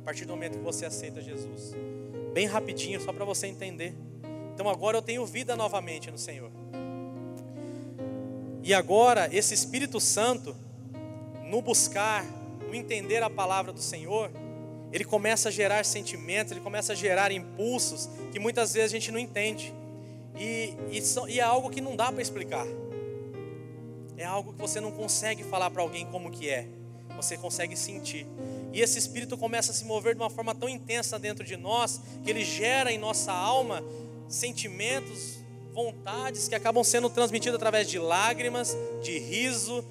A 0.00 0.04
partir 0.04 0.24
do 0.24 0.32
momento 0.34 0.56
que 0.56 0.64
você 0.64 0.86
aceita 0.86 1.20
Jesus. 1.20 1.74
Bem 2.34 2.46
rapidinho, 2.46 3.00
só 3.00 3.12
para 3.12 3.24
você 3.24 3.46
entender. 3.46 3.94
Então, 4.52 4.68
agora 4.68 4.98
eu 4.98 5.02
tenho 5.02 5.24
vida 5.24 5.54
novamente 5.54 6.10
no 6.10 6.18
Senhor. 6.18 6.50
E 8.60 8.74
agora, 8.74 9.28
esse 9.32 9.54
Espírito 9.54 10.00
Santo, 10.00 10.56
no 11.44 11.62
buscar, 11.62 12.26
no 12.66 12.74
entender 12.74 13.22
a 13.22 13.30
palavra 13.30 13.72
do 13.72 13.80
Senhor, 13.80 14.32
ele 14.92 15.04
começa 15.04 15.48
a 15.48 15.52
gerar 15.52 15.84
sentimentos, 15.84 16.50
ele 16.50 16.60
começa 16.60 16.92
a 16.92 16.96
gerar 16.96 17.30
impulsos 17.30 18.10
que 18.32 18.40
muitas 18.40 18.74
vezes 18.74 18.90
a 18.90 18.96
gente 18.96 19.12
não 19.12 19.18
entende. 19.18 19.72
E, 20.36 20.74
e, 20.90 21.00
e 21.28 21.38
é 21.38 21.42
algo 21.42 21.70
que 21.70 21.80
não 21.80 21.94
dá 21.94 22.10
para 22.10 22.20
explicar. 22.20 22.66
É 24.16 24.24
algo 24.24 24.52
que 24.52 24.58
você 24.58 24.80
não 24.80 24.90
consegue 24.90 25.44
falar 25.44 25.70
para 25.70 25.82
alguém 25.82 26.04
como 26.06 26.32
que 26.32 26.50
é. 26.50 26.66
Você 27.16 27.36
consegue 27.36 27.76
sentir. 27.76 28.26
E 28.74 28.80
esse 28.80 28.98
espírito 28.98 29.38
começa 29.38 29.70
a 29.70 29.74
se 29.74 29.84
mover 29.84 30.16
de 30.16 30.20
uma 30.20 30.28
forma 30.28 30.52
tão 30.52 30.68
intensa 30.68 31.16
dentro 31.16 31.44
de 31.44 31.56
nós, 31.56 32.00
que 32.24 32.28
ele 32.28 32.44
gera 32.44 32.90
em 32.90 32.98
nossa 32.98 33.32
alma 33.32 33.84
sentimentos, 34.28 35.38
vontades 35.72 36.48
que 36.48 36.56
acabam 36.56 36.82
sendo 36.82 37.08
transmitidas 37.08 37.54
através 37.54 37.88
de 37.88 38.00
lágrimas, 38.00 38.76
de 39.00 39.16
riso, 39.16 39.84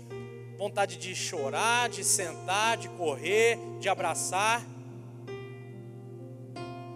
vontade 0.58 0.98
de 0.98 1.16
chorar, 1.16 1.88
de 1.88 2.04
sentar, 2.04 2.76
de 2.76 2.90
correr, 2.90 3.58
de 3.80 3.88
abraçar. 3.88 4.62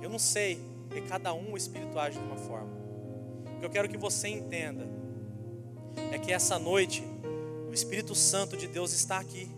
Eu 0.01 0.09
não 0.09 0.19
sei, 0.19 0.59
porque 0.89 1.07
cada 1.07 1.33
um 1.33 1.53
o 1.53 1.57
Espírito 1.57 1.97
age 1.97 2.19
de 2.19 2.25
uma 2.25 2.35
forma. 2.35 2.69
O 3.55 3.59
que 3.61 3.65
eu 3.65 3.69
quero 3.69 3.87
que 3.87 3.97
você 3.97 4.27
entenda 4.27 4.85
é 6.11 6.19
que 6.19 6.33
essa 6.33 6.59
noite 6.59 7.01
o 7.69 7.73
Espírito 7.73 8.13
Santo 8.13 8.57
de 8.57 8.67
Deus 8.67 8.91
está 8.91 9.19
aqui. 9.19 9.56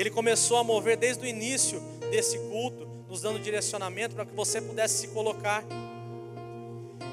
Ele 0.00 0.10
começou 0.10 0.56
a 0.56 0.64
mover 0.64 0.96
desde 0.96 1.24
o 1.24 1.28
início 1.28 1.80
desse 2.10 2.38
culto, 2.38 2.86
nos 3.08 3.22
dando 3.22 3.38
direcionamento 3.38 4.14
para 4.14 4.24
que 4.24 4.34
você 4.34 4.60
pudesse 4.60 4.98
se 4.98 5.08
colocar. 5.08 5.64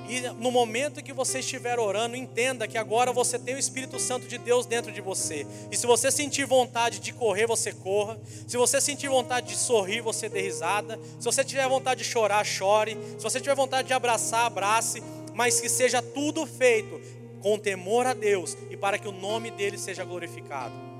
E 0.07 0.21
no 0.21 0.51
momento 0.51 0.99
em 0.99 1.03
que 1.03 1.11
você 1.11 1.39
estiver 1.39 1.79
orando, 1.79 2.15
entenda 2.15 2.67
que 2.67 2.77
agora 2.77 3.11
você 3.11 3.39
tem 3.39 3.55
o 3.55 3.57
Espírito 3.57 3.99
Santo 3.99 4.27
de 4.27 4.37
Deus 4.37 4.67
dentro 4.67 4.91
de 4.91 5.01
você. 5.01 5.47
E 5.71 5.75
se 5.75 5.87
você 5.87 6.11
sentir 6.11 6.45
vontade 6.45 6.99
de 6.99 7.11
correr, 7.11 7.47
você 7.47 7.71
corra. 7.71 8.19
Se 8.47 8.55
você 8.55 8.79
sentir 8.79 9.09
vontade 9.09 9.47
de 9.47 9.55
sorrir, 9.55 10.01
você 10.01 10.29
dê 10.29 10.41
risada. 10.41 10.99
Se 11.19 11.25
você 11.25 11.43
tiver 11.43 11.67
vontade 11.67 12.03
de 12.03 12.07
chorar, 12.07 12.45
chore. 12.45 12.95
Se 13.17 13.23
você 13.23 13.39
tiver 13.39 13.55
vontade 13.55 13.87
de 13.87 13.93
abraçar, 13.93 14.45
abrace. 14.45 15.01
Mas 15.33 15.59
que 15.59 15.69
seja 15.69 16.03
tudo 16.03 16.45
feito 16.45 17.01
com 17.41 17.57
temor 17.57 18.05
a 18.05 18.13
Deus 18.13 18.55
e 18.69 18.77
para 18.77 18.99
que 18.99 19.07
o 19.07 19.11
nome 19.11 19.49
dele 19.49 19.77
seja 19.77 20.03
glorificado. 20.03 20.94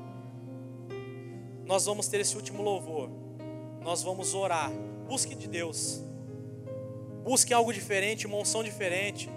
Nós 1.66 1.86
vamos 1.86 2.08
ter 2.08 2.20
esse 2.20 2.36
último 2.36 2.62
louvor. 2.62 3.10
Nós 3.82 4.04
vamos 4.04 4.34
orar. 4.34 4.72
Busque 5.08 5.34
de 5.36 5.48
Deus. 5.48 6.02
Busque 7.24 7.54
algo 7.54 7.74
diferente, 7.74 8.28
uma 8.28 8.38
unção 8.38 8.64
diferente. 8.64 9.30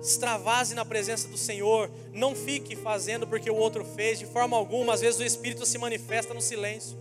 Extravase 0.00 0.74
na 0.74 0.84
presença 0.84 1.26
do 1.26 1.36
Senhor. 1.36 1.90
Não 2.12 2.36
fique 2.36 2.76
fazendo 2.76 3.26
porque 3.26 3.50
o 3.50 3.56
outro 3.56 3.84
fez, 3.84 4.18
de 4.18 4.26
forma 4.26 4.56
alguma. 4.56 4.94
Às 4.94 5.00
vezes 5.00 5.18
o 5.18 5.24
Espírito 5.24 5.66
se 5.66 5.76
manifesta 5.76 6.32
no 6.32 6.40
silêncio. 6.40 6.96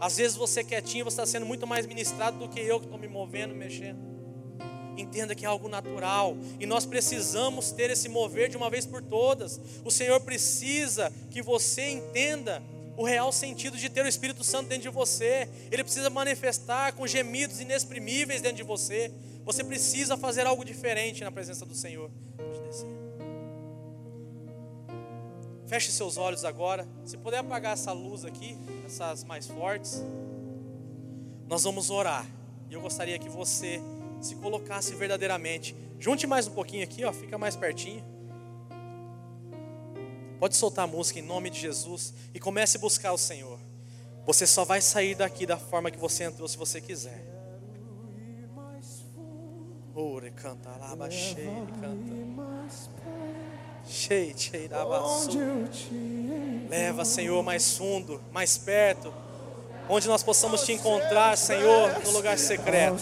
Às 0.00 0.16
vezes 0.16 0.36
você 0.36 0.64
quietinho, 0.64 1.04
você 1.04 1.14
está 1.14 1.26
sendo 1.26 1.46
muito 1.46 1.66
mais 1.66 1.86
ministrado 1.86 2.38
do 2.38 2.48
que 2.48 2.60
eu 2.60 2.80
que 2.80 2.86
estou 2.86 2.98
me 2.98 3.08
movendo, 3.08 3.54
mexendo. 3.54 3.98
Entenda 4.96 5.34
que 5.34 5.44
é 5.44 5.48
algo 5.48 5.68
natural 5.68 6.36
e 6.58 6.66
nós 6.66 6.86
precisamos 6.86 7.70
ter 7.70 7.90
esse 7.90 8.08
mover 8.08 8.48
de 8.48 8.56
uma 8.56 8.70
vez 8.70 8.84
por 8.86 9.02
todas. 9.02 9.60
O 9.84 9.90
Senhor 9.90 10.20
precisa 10.20 11.12
que 11.30 11.42
você 11.42 11.90
entenda 11.90 12.62
o 12.96 13.04
real 13.04 13.30
sentido 13.30 13.76
de 13.76 13.88
ter 13.90 14.04
o 14.04 14.08
Espírito 14.08 14.42
Santo 14.42 14.68
dentro 14.68 14.84
de 14.84 14.88
você. 14.88 15.48
Ele 15.70 15.84
precisa 15.84 16.08
manifestar 16.08 16.92
com 16.92 17.06
gemidos 17.06 17.60
inexprimíveis 17.60 18.40
dentro 18.40 18.56
de 18.56 18.62
você. 18.62 19.12
Você 19.44 19.62
precisa 19.62 20.16
fazer 20.16 20.46
algo 20.46 20.64
diferente 20.64 21.22
na 21.22 21.30
presença 21.30 21.64
do 21.66 21.74
Senhor. 21.74 22.10
Feche 25.66 25.92
seus 25.92 26.16
olhos 26.16 26.44
agora. 26.44 26.86
Se 27.04 27.16
puder 27.16 27.38
apagar 27.38 27.74
essa 27.74 27.92
luz 27.92 28.24
aqui, 28.24 28.56
essas 28.86 29.24
mais 29.24 29.46
fortes, 29.46 30.02
nós 31.48 31.64
vamos 31.64 31.90
orar. 31.90 32.26
E 32.70 32.74
eu 32.74 32.80
gostaria 32.80 33.18
que 33.18 33.28
você 33.28 33.80
se 34.20 34.36
colocasse 34.36 34.94
verdadeiramente. 34.94 35.76
Junte 35.98 36.26
mais 36.26 36.46
um 36.46 36.52
pouquinho 36.52 36.84
aqui, 36.84 37.04
ó, 37.04 37.12
fica 37.12 37.36
mais 37.36 37.56
pertinho. 37.56 38.15
Pode 40.38 40.56
soltar 40.56 40.84
a 40.84 40.88
música 40.88 41.18
em 41.18 41.22
nome 41.22 41.50
de 41.50 41.60
Jesus 41.60 42.12
e 42.34 42.40
comece 42.40 42.76
a 42.76 42.80
buscar 42.80 43.12
o 43.12 43.18
Senhor. 43.18 43.58
Você 44.26 44.46
só 44.46 44.64
vai 44.64 44.80
sair 44.80 45.14
daqui 45.14 45.46
da 45.46 45.56
forma 45.56 45.90
que 45.90 45.98
você 45.98 46.24
entrou 46.24 46.48
se 46.48 46.56
você 46.56 46.80
quiser. 46.80 47.24
Ore 49.94 50.30
canta 50.30 50.68
lá, 50.70 51.10
cheio, 51.10 51.66
canta. 51.80 52.16
Cheio, 53.86 54.38
cheio 54.38 54.68
da 54.68 54.84
Leva, 56.68 57.04
Senhor, 57.04 57.42
mais 57.42 57.76
fundo, 57.76 58.20
mais 58.32 58.58
perto 58.58 59.25
onde 59.88 60.08
nós 60.08 60.22
possamos 60.22 60.62
te 60.62 60.72
encontrar, 60.72 61.36
Senhor, 61.36 61.90
no 62.04 62.10
lugar 62.10 62.38
secreto. 62.38 62.98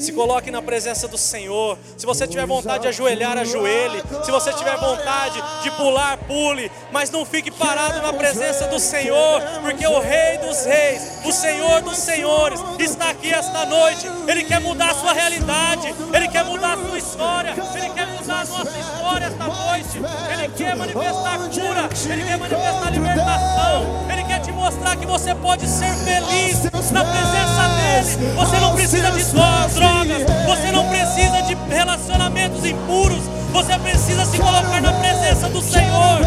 Se 0.00 0.12
coloque 0.12 0.50
na 0.50 0.60
presença 0.60 1.08
do 1.08 1.16
Senhor. 1.18 1.78
Se 1.96 2.04
você 2.04 2.26
tiver 2.26 2.46
vontade 2.46 2.82
de 2.82 2.88
ajoelhar, 2.88 3.38
ajoelhe. 3.38 4.02
Se 4.24 4.30
você 4.30 4.52
tiver 4.52 4.76
vontade 4.76 5.42
de 5.62 5.70
pular, 5.72 6.18
pule. 6.18 6.70
Mas 6.92 7.10
não 7.10 7.24
fique 7.24 7.50
parado 7.50 8.00
na 8.02 8.12
presença 8.12 8.66
do 8.66 8.78
Senhor, 8.78 9.40
porque 9.62 9.86
o 9.86 9.98
Rei 9.98 10.38
dos 10.38 10.64
Reis, 10.64 11.20
o 11.24 11.32
Senhor 11.32 11.80
dos 11.82 11.96
Senhores, 11.96 12.60
está 12.78 13.10
aqui 13.10 13.32
esta 13.32 13.64
noite. 13.66 14.06
Ele 14.26 14.44
quer 14.44 14.60
mudar 14.60 14.90
a 14.90 14.94
sua 14.94 15.12
realidade, 15.12 15.94
Ele 16.12 16.28
quer 16.28 16.44
mudar 16.44 16.74
a 16.74 16.86
sua 16.86 16.98
história, 16.98 17.54
Ele 17.74 17.90
quer 17.90 18.06
mudar 18.06 18.40
a 18.40 18.44
nossa 18.44 18.78
história 18.78 19.24
esta 19.26 19.44
noite. 19.44 20.00
Ele 20.32 20.48
quer 20.56 20.76
manifestar 20.76 21.38
cura, 21.38 21.88
Ele 22.12 22.24
quer 22.24 22.38
manifestar 22.38 22.90
libertação, 22.90 24.10
Ele 24.10 24.24
quer 24.24 24.40
te 24.40 24.52
mostrar 24.52 24.96
que 24.96 25.06
você 25.06 25.34
pode 25.34 25.45
pode 25.46 25.68
ser 25.68 25.94
feliz 25.94 26.64
na 26.90 27.04
presença 27.04 27.68
dEle. 27.78 28.34
Você 28.34 28.56
não 28.58 28.74
precisa 28.74 29.12
de 29.12 29.22
drogas, 29.22 30.22
você 30.44 30.72
não 30.72 30.88
precisa 30.88 31.42
de 31.42 31.56
relacionamentos 31.72 32.64
impuros, 32.64 33.22
você 33.52 33.78
precisa 33.78 34.24
se 34.24 34.38
colocar 34.38 34.80
na 34.80 34.92
presença 34.94 35.48
do 35.48 35.62
Senhor. 35.62 36.20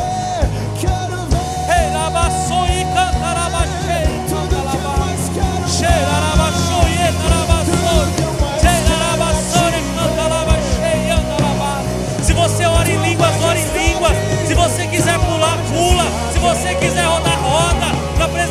Se 12.24 12.34
você 12.34 12.66
ora 12.66 12.90
em 12.90 13.02
línguas, 13.02 13.44
ora 13.44 13.60
em 13.60 13.68
línguas. 13.78 14.14
Se 14.48 14.54
você 14.54 14.88
quiser 14.88 15.20
pular, 15.20 15.58
pula. 15.74 16.06
Se 16.32 16.40
você 16.40 16.76
quiser 16.76 17.06
rodar, 17.06 17.29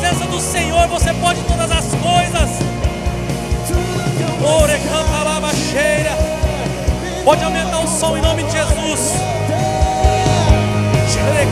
presença 0.09 0.25
do 0.25 0.39
Senhor 0.41 0.87
você 0.87 1.13
pode 1.13 1.39
todas 1.43 1.71
as 1.71 1.85
coisas. 1.85 2.49
Pode 7.23 7.43
aumentar 7.43 7.79
o 7.79 7.87
som 7.87 8.17
em 8.17 8.21
nome 8.21 8.43
de 8.43 8.51
Jesus. 8.51 9.13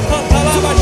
Canta 0.10 0.77